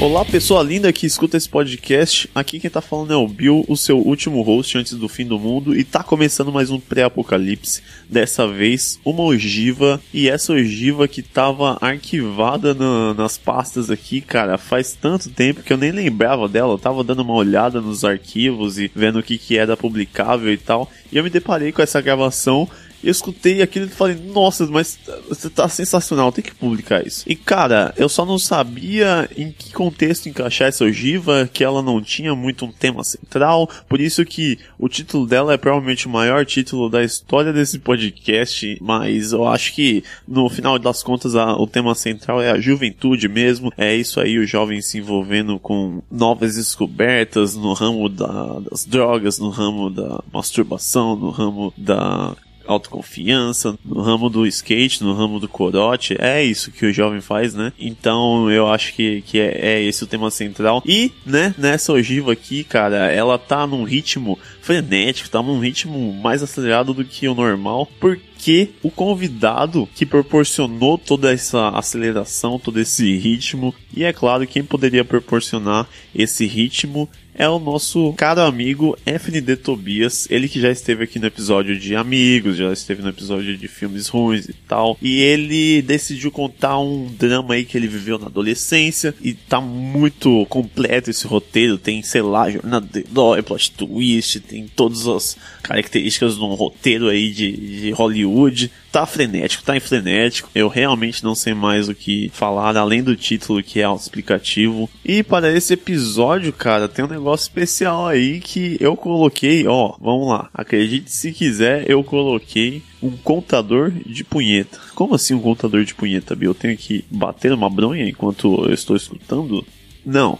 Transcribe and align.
Olá, 0.00 0.24
pessoa 0.24 0.62
linda 0.62 0.90
que 0.94 1.04
escuta 1.04 1.36
esse 1.36 1.46
podcast. 1.46 2.26
Aqui 2.34 2.58
quem 2.58 2.70
tá 2.70 2.80
falando 2.80 3.12
é 3.12 3.16
o 3.16 3.28
Bill, 3.28 3.66
o 3.68 3.76
seu 3.76 3.98
último 3.98 4.40
host 4.40 4.78
antes 4.78 4.94
do 4.94 5.10
fim 5.10 5.26
do 5.26 5.38
mundo, 5.38 5.76
e 5.76 5.84
tá 5.84 6.02
começando 6.02 6.50
mais 6.50 6.70
um 6.70 6.80
pré-apocalipse. 6.80 7.82
Dessa 8.08 8.48
vez, 8.48 8.98
uma 9.04 9.22
ogiva, 9.22 10.00
e 10.10 10.26
essa 10.26 10.54
ogiva 10.54 11.06
que 11.06 11.20
tava 11.20 11.76
arquivada 11.82 12.72
na, 12.72 13.12
nas 13.12 13.36
pastas 13.36 13.90
aqui, 13.90 14.22
cara, 14.22 14.56
faz 14.56 14.96
tanto 14.98 15.28
tempo 15.28 15.62
que 15.62 15.70
eu 15.70 15.76
nem 15.76 15.92
lembrava 15.92 16.48
dela. 16.48 16.72
Eu 16.72 16.78
tava 16.78 17.04
dando 17.04 17.20
uma 17.20 17.34
olhada 17.34 17.78
nos 17.78 18.02
arquivos 18.02 18.78
e 18.78 18.90
vendo 18.96 19.18
o 19.18 19.22
que, 19.22 19.36
que 19.36 19.58
era 19.58 19.76
publicável 19.76 20.50
e 20.50 20.56
tal, 20.56 20.90
e 21.12 21.18
eu 21.18 21.22
me 21.22 21.28
deparei 21.28 21.72
com 21.72 21.82
essa 21.82 22.00
gravação 22.00 22.66
eu 23.02 23.10
escutei 23.10 23.62
aquilo 23.62 23.86
e 23.86 23.88
falei, 23.88 24.16
nossa, 24.16 24.66
mas 24.66 24.98
você 25.28 25.48
tá 25.48 25.68
sensacional, 25.68 26.32
tem 26.32 26.44
que 26.44 26.54
publicar 26.54 27.06
isso. 27.06 27.24
E 27.26 27.34
cara, 27.34 27.94
eu 27.96 28.08
só 28.08 28.24
não 28.24 28.38
sabia 28.38 29.28
em 29.36 29.52
que 29.52 29.72
contexto 29.72 30.28
encaixar 30.28 30.68
essa 30.68 30.84
ogiva, 30.84 31.48
que 31.52 31.64
ela 31.64 31.82
não 31.82 32.02
tinha 32.02 32.34
muito 32.34 32.64
um 32.64 32.72
tema 32.72 33.02
central, 33.02 33.68
por 33.88 34.00
isso 34.00 34.24
que 34.24 34.58
o 34.78 34.88
título 34.88 35.26
dela 35.26 35.54
é 35.54 35.56
provavelmente 35.56 36.06
o 36.06 36.10
maior 36.10 36.44
título 36.44 36.88
da 36.88 37.02
história 37.02 37.52
desse 37.52 37.78
podcast, 37.78 38.78
mas 38.80 39.32
eu 39.32 39.46
acho 39.46 39.74
que 39.74 40.04
no 40.26 40.48
final 40.48 40.78
das 40.78 41.02
contas 41.02 41.34
a, 41.34 41.54
o 41.54 41.66
tema 41.66 41.94
central 41.94 42.40
é 42.40 42.50
a 42.50 42.60
juventude 42.60 43.28
mesmo, 43.28 43.72
é 43.76 43.94
isso 43.94 44.20
aí, 44.20 44.38
o 44.38 44.46
jovem 44.46 44.80
se 44.80 44.98
envolvendo 44.98 45.58
com 45.58 46.02
novas 46.10 46.56
descobertas 46.56 47.54
no 47.54 47.72
ramo 47.72 48.08
da, 48.08 48.60
das 48.70 48.84
drogas, 48.84 49.38
no 49.38 49.48
ramo 49.48 49.90
da 49.90 50.22
masturbação, 50.32 51.16
no 51.16 51.30
ramo 51.30 51.72
da 51.76 52.36
autoconfiança, 52.66 53.78
no 53.84 54.00
ramo 54.00 54.28
do 54.28 54.46
skate, 54.46 55.02
no 55.02 55.14
ramo 55.14 55.40
do 55.40 55.48
corote. 55.48 56.16
É 56.18 56.42
isso 56.42 56.70
que 56.70 56.86
o 56.86 56.92
jovem 56.92 57.20
faz, 57.20 57.54
né? 57.54 57.72
Então 57.78 58.50
eu 58.50 58.68
acho 58.68 58.94
que, 58.94 59.22
que 59.22 59.38
é, 59.38 59.58
é 59.60 59.82
esse 59.82 60.04
o 60.04 60.06
tema 60.06 60.30
central. 60.30 60.82
E, 60.86 61.12
né, 61.24 61.54
nessa 61.58 61.92
ogiva 61.92 62.32
aqui, 62.32 62.64
cara, 62.64 63.10
ela 63.10 63.38
tá 63.38 63.66
num 63.66 63.84
ritmo 63.84 64.38
frenético, 64.60 65.30
tá 65.30 65.42
num 65.42 65.58
ritmo 65.58 66.12
mais 66.12 66.42
acelerado 66.42 66.94
do 66.94 67.04
que 67.04 67.26
o 67.26 67.34
normal, 67.34 67.88
porque 67.98 68.70
o 68.82 68.90
convidado 68.90 69.88
que 69.94 70.06
proporcionou 70.06 70.96
toda 70.96 71.32
essa 71.32 71.68
aceleração, 71.70 72.58
todo 72.58 72.80
esse 72.80 73.16
ritmo, 73.16 73.74
e 73.94 74.04
é 74.04 74.12
claro, 74.12 74.46
quem 74.46 74.62
poderia 74.62 75.04
proporcionar 75.04 75.88
esse 76.14 76.46
ritmo 76.46 77.08
é 77.34 77.48
o 77.48 77.58
nosso 77.58 78.12
caro 78.14 78.42
amigo 78.42 78.96
FND 79.04 79.56
Tobias, 79.56 80.26
ele 80.30 80.48
que 80.48 80.60
já 80.60 80.70
esteve 80.70 81.04
aqui 81.04 81.18
no 81.18 81.26
episódio 81.26 81.78
de 81.78 81.94
Amigos, 81.94 82.56
já 82.56 82.72
esteve 82.72 83.02
no 83.02 83.08
episódio 83.08 83.56
de 83.56 83.68
filmes 83.68 84.08
ruins 84.08 84.48
e 84.48 84.52
tal, 84.52 84.96
e 85.00 85.20
ele 85.20 85.82
decidiu 85.82 86.30
contar 86.30 86.78
um 86.78 87.06
drama 87.06 87.54
aí 87.54 87.64
que 87.64 87.76
ele 87.76 87.88
viveu 87.88 88.18
na 88.18 88.26
adolescência, 88.26 89.14
e 89.20 89.34
tá 89.34 89.60
muito 89.60 90.46
completo 90.46 91.10
esse 91.10 91.26
roteiro, 91.26 91.78
tem, 91.78 92.02
sei 92.02 92.22
lá, 92.22 92.50
jornada 92.50 92.86
de 92.86 93.06
herói, 93.10 93.42
plot 93.42 93.72
twist, 93.72 94.40
tem 94.40 94.66
todas 94.66 95.06
as 95.06 95.36
características 95.62 96.36
de 96.36 96.40
um 96.40 96.54
roteiro 96.54 97.08
aí 97.08 97.30
de, 97.30 97.80
de 97.80 97.90
Hollywood, 97.92 98.70
tá 98.90 99.06
frenético, 99.06 99.64
tá 99.64 99.76
em 99.76 99.80
frenético. 99.80 100.50
Eu 100.54 100.68
realmente 100.68 101.22
não 101.24 101.34
sei 101.34 101.54
mais 101.54 101.88
o 101.88 101.94
que 101.94 102.30
falar, 102.32 102.76
além 102.76 103.02
do 103.02 103.16
título 103.16 103.62
que 103.62 103.80
é 103.80 103.84
autoexplicativo. 103.84 104.90
E 105.04 105.22
para 105.22 105.52
esse 105.52 105.74
episódio, 105.74 106.52
cara, 106.52 106.88
tem 106.88 107.04
um 107.04 107.08
negócio 107.08 107.44
especial 107.44 108.06
aí 108.06 108.40
que 108.40 108.76
eu 108.80 108.96
coloquei, 108.96 109.66
ó, 109.66 109.96
vamos 110.00 110.28
lá. 110.28 110.50
Acredite 110.52 111.10
se 111.10 111.32
quiser, 111.32 111.88
eu 111.88 112.02
coloquei 112.02 112.82
um 113.02 113.16
contador 113.16 113.90
de 113.90 114.24
punheta. 114.24 114.78
Como 114.94 115.14
assim 115.14 115.34
um 115.34 115.40
contador 115.40 115.84
de 115.84 115.94
punheta, 115.94 116.36
Bill? 116.36 116.50
Eu 116.50 116.54
tenho 116.54 116.76
que 116.76 117.04
bater 117.10 117.52
uma 117.52 117.70
bronha 117.70 118.08
enquanto 118.08 118.66
eu 118.66 118.74
estou 118.74 118.96
escutando? 118.96 119.64
Não. 120.04 120.38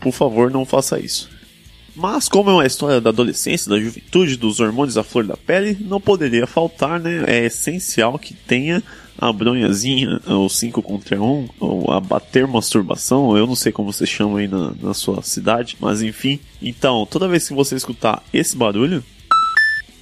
Por 0.00 0.12
favor, 0.12 0.50
não 0.50 0.64
faça 0.64 1.00
isso. 1.00 1.28
Mas 1.98 2.28
como 2.28 2.48
é 2.48 2.52
uma 2.52 2.66
história 2.66 3.00
da 3.00 3.10
adolescência, 3.10 3.68
da 3.68 3.80
juventude, 3.80 4.36
dos 4.36 4.60
hormônios 4.60 4.96
à 4.96 5.02
flor 5.02 5.26
da 5.26 5.36
pele, 5.36 5.76
não 5.80 6.00
poderia 6.00 6.46
faltar, 6.46 7.00
né? 7.00 7.24
É 7.26 7.46
essencial 7.46 8.16
que 8.16 8.34
tenha 8.34 8.80
a 9.18 9.32
bronhazinha, 9.32 10.20
ou 10.24 10.48
5 10.48 10.80
contra 10.80 11.20
1, 11.20 11.24
um, 11.24 11.48
ou 11.58 11.90
a 11.90 11.98
bater 11.98 12.46
masturbação, 12.46 13.36
eu 13.36 13.48
não 13.48 13.56
sei 13.56 13.72
como 13.72 13.92
você 13.92 14.06
chama 14.06 14.38
aí 14.38 14.46
na, 14.46 14.72
na 14.80 14.94
sua 14.94 15.20
cidade, 15.22 15.76
mas 15.80 16.00
enfim. 16.00 16.38
Então, 16.62 17.04
toda 17.04 17.26
vez 17.26 17.48
que 17.48 17.52
você 17.52 17.74
escutar 17.74 18.22
esse 18.32 18.56
barulho, 18.56 19.02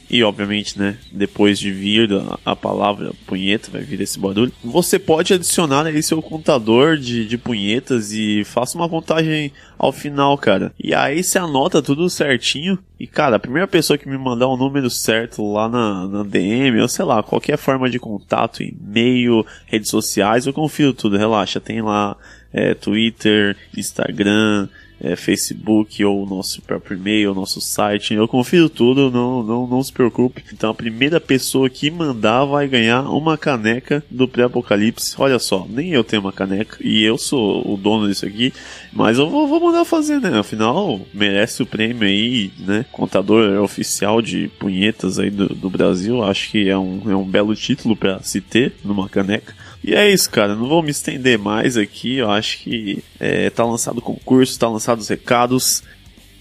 e 0.09 0.23
obviamente, 0.23 0.79
né, 0.79 0.99
depois 1.11 1.59
de 1.59 1.73
vir 1.73 2.13
a, 2.13 2.39
a, 2.53 2.57
palavra 2.57 3.13
punheta, 3.27 3.71
vai 3.71 3.83
vir 3.83 4.01
esse 4.01 4.19
barulho. 4.19 4.53
Você 4.63 4.99
pode 4.99 5.35
adicionar 5.35 5.87
aí 5.87 6.03
seu 6.03 6.23
contador 6.23 6.97
de, 6.97 7.27
de 7.27 7.37
punhetas 7.37 8.13
e 8.13 8.45
faça 8.45 8.79
uma 8.79 8.89
contagem 8.89 9.53
ao 9.77 9.91
final, 9.91 10.39
cara. 10.39 10.73
E 10.79 10.95
aí 10.95 11.23
você 11.23 11.39
anota 11.39 11.83
tudo 11.83 12.09
certinho. 12.09 12.79
E 12.99 13.07
cara, 13.07 13.37
a 13.37 13.41
primeira 13.41 13.67
pessoa 13.67 13.99
que 13.99 14.09
me 14.09 14.17
mandar 14.17 14.47
o 14.47 14.55
um 14.55 14.57
número 14.57 14.89
certo 14.89 15.53
lá 15.53 15.69
na, 15.69 16.07
na 16.07 16.23
DM, 16.23 16.81
ou 16.81 16.89
sei 16.89 17.05
lá, 17.05 17.23
qualquer 17.23 17.59
forma 17.59 17.91
de 17.91 17.99
contato, 17.99 18.63
e-mail, 18.63 19.45
redes 19.67 19.91
sociais, 19.91 20.47
eu 20.47 20.53
confio 20.53 20.95
tudo, 20.95 21.19
relaxa. 21.19 21.61
Tem 21.61 21.83
lá 21.83 22.17
é, 22.53 22.75
Twitter, 22.75 23.57
Instagram, 23.77 24.69
é, 25.07 25.17
Facebook 25.17 26.05
ou 26.05 26.27
nosso 26.27 26.61
próprio 26.63 26.97
e-mail, 26.97 27.35
nosso 27.35 27.61
site. 27.61 28.15
Eu 28.15 28.27
confio 28.27 28.69
tudo, 28.69 29.11
não, 29.11 29.43
não, 29.43 29.67
não 29.67 29.83
se 29.83 29.93
preocupe. 29.93 30.45
Então 30.53 30.71
a 30.71 30.75
primeira 30.75 31.21
pessoa 31.21 31.71
que 31.71 31.91
mandar 31.91 32.45
vai 32.45 32.67
ganhar 32.69 33.03
uma 33.03 33.39
caneca 33.39 34.03
do 34.11 34.27
pré-apocalipse. 34.27 35.15
Olha 35.19 35.39
só, 35.39 35.67
nem 35.69 35.91
eu 35.91 36.05
tenho 36.05 36.23
uma 36.23 36.33
caneca 36.33 36.77
e 36.81 37.03
eu 37.05 37.17
sou 37.17 37.73
o 37.73 37.77
dono 37.77 38.09
disso 38.09 38.27
aqui, 38.27 38.53
mas 38.93 39.19
eu 39.19 39.29
vou, 39.29 39.47
vou 39.47 39.61
mandar 39.61 39.85
fazer, 39.85 40.21
né? 40.21 40.39
Afinal, 40.39 41.01
merece 41.13 41.63
o 41.63 41.67
prêmio 41.67 42.07
aí, 42.07 42.51
né? 42.59 42.85
Contador 42.93 43.63
oficial 43.63 44.21
de 44.21 44.49
punhetas 44.59 45.19
aí 45.19 45.31
do, 45.31 45.49
do 45.49 45.71
Brasil. 45.71 46.23
Acho 46.23 46.51
que 46.51 46.69
é 46.69 46.77
um, 46.77 47.03
é 47.11 47.17
um 47.17 47.25
belo 47.25 47.55
título 47.55 47.97
para 47.97 48.23
se 48.23 48.41
ter 48.41 48.75
numa 48.85 49.09
caneca. 49.09 49.55
E 49.87 49.95
é 49.95 50.13
isso, 50.13 50.29
cara. 50.29 50.57
Não 50.57 50.67
vou 50.69 50.83
me 50.83 50.91
estender 50.91 51.39
mais 51.39 51.77
aqui. 51.77 52.17
Eu 52.17 52.29
acho 52.29 52.59
que 52.59 53.05
é, 53.21 53.49
tá 53.51 53.65
lançado 53.65 53.99
o 53.99 54.03
concurso, 54.03 54.59
tá 54.59 54.69
lançado 54.69 54.99
os 54.99 55.09
recados. 55.09 55.81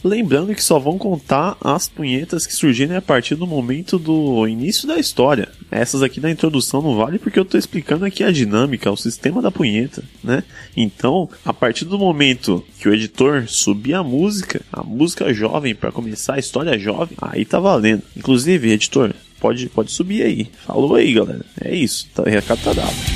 Lembrando 0.03 0.53
que 0.53 0.63
só 0.63 0.79
vão 0.79 0.97
contar 0.97 1.55
as 1.61 1.87
punhetas 1.87 2.47
que 2.47 2.53
surgirem 2.53 2.97
a 2.97 3.01
partir 3.01 3.35
do 3.35 3.45
momento 3.45 3.99
do 3.99 4.47
início 4.47 4.87
da 4.87 4.97
história. 4.97 5.49
Essas 5.69 6.01
aqui 6.01 6.19
da 6.19 6.29
introdução 6.29 6.81
não 6.81 6.95
vale 6.95 7.19
porque 7.19 7.39
eu 7.39 7.45
tô 7.45 7.55
explicando 7.55 8.03
aqui 8.03 8.23
a 8.23 8.31
dinâmica, 8.31 8.91
o 8.91 8.97
sistema 8.97 9.41
da 9.41 9.51
punheta, 9.51 10.03
né? 10.23 10.43
Então, 10.75 11.29
a 11.43 11.53
partir 11.53 11.85
do 11.85 11.97
momento 11.99 12.63
que 12.79 12.87
o 12.89 12.93
editor 12.93 13.45
subir 13.47 13.93
a 13.93 14.03
música, 14.03 14.61
a 14.71 14.83
música 14.83 15.33
jovem 15.33 15.73
para 15.73 15.91
começar 15.91 16.35
a 16.35 16.39
história 16.39 16.77
jovem, 16.77 17.17
aí 17.21 17.45
tá 17.45 17.59
valendo. 17.59 18.03
Inclusive, 18.15 18.71
editor, 18.71 19.13
pode, 19.39 19.69
pode 19.69 19.91
subir 19.91 20.23
aí. 20.23 20.47
Falou 20.65 20.95
aí, 20.95 21.13
galera. 21.13 21.45
É 21.59 21.75
isso, 21.75 22.07
tá, 22.13 22.23
recado 22.23 22.61
tá 22.63 22.73
dado. 22.73 23.14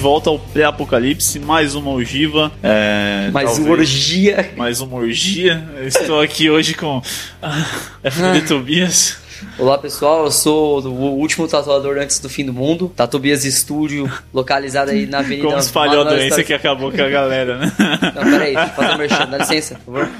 Volta 0.00 0.30
ao 0.30 0.38
pré-apocalipse, 0.38 1.38
mais 1.38 1.74
uma 1.74 1.90
ogiva. 1.90 2.50
É, 2.62 3.28
mais 3.32 3.50
talvez, 3.50 3.66
uma 3.66 3.76
orgia. 3.76 4.50
Mais 4.56 4.80
uma 4.80 4.96
orgia. 4.96 5.68
Eu 5.76 5.86
estou 5.86 6.20
aqui 6.22 6.48
hoje 6.48 6.72
com 6.72 7.02
a 7.42 7.66
FD 8.02 8.40
Tobias. 8.48 9.18
Olá 9.58 9.76
pessoal, 9.76 10.24
eu 10.24 10.30
sou 10.30 10.80
o 10.82 11.18
último 11.18 11.46
tatuador 11.46 11.98
antes 11.98 12.18
do 12.18 12.30
fim 12.30 12.46
do 12.46 12.52
mundo. 12.52 12.90
Tatubias 12.96 13.42
Studio, 13.42 14.10
localizado 14.32 14.90
aí 14.90 15.04
na 15.04 15.18
Avenida. 15.20 15.48
Como 15.48 15.58
espalhou 15.58 16.00
a 16.00 16.04
doença 16.04 16.42
que 16.42 16.54
acabou 16.54 16.90
com 16.90 17.02
a 17.02 17.08
galera, 17.08 17.58
né? 17.58 17.72
Não, 18.14 18.22
peraí, 18.22 18.54
deixa 18.54 18.70
eu 18.70 18.74
fazer 18.74 18.94
um 18.94 18.98
merchan, 18.98 19.26
dá 19.26 19.38
licença, 19.38 19.74
por 19.84 19.98
favor. 19.98 20.10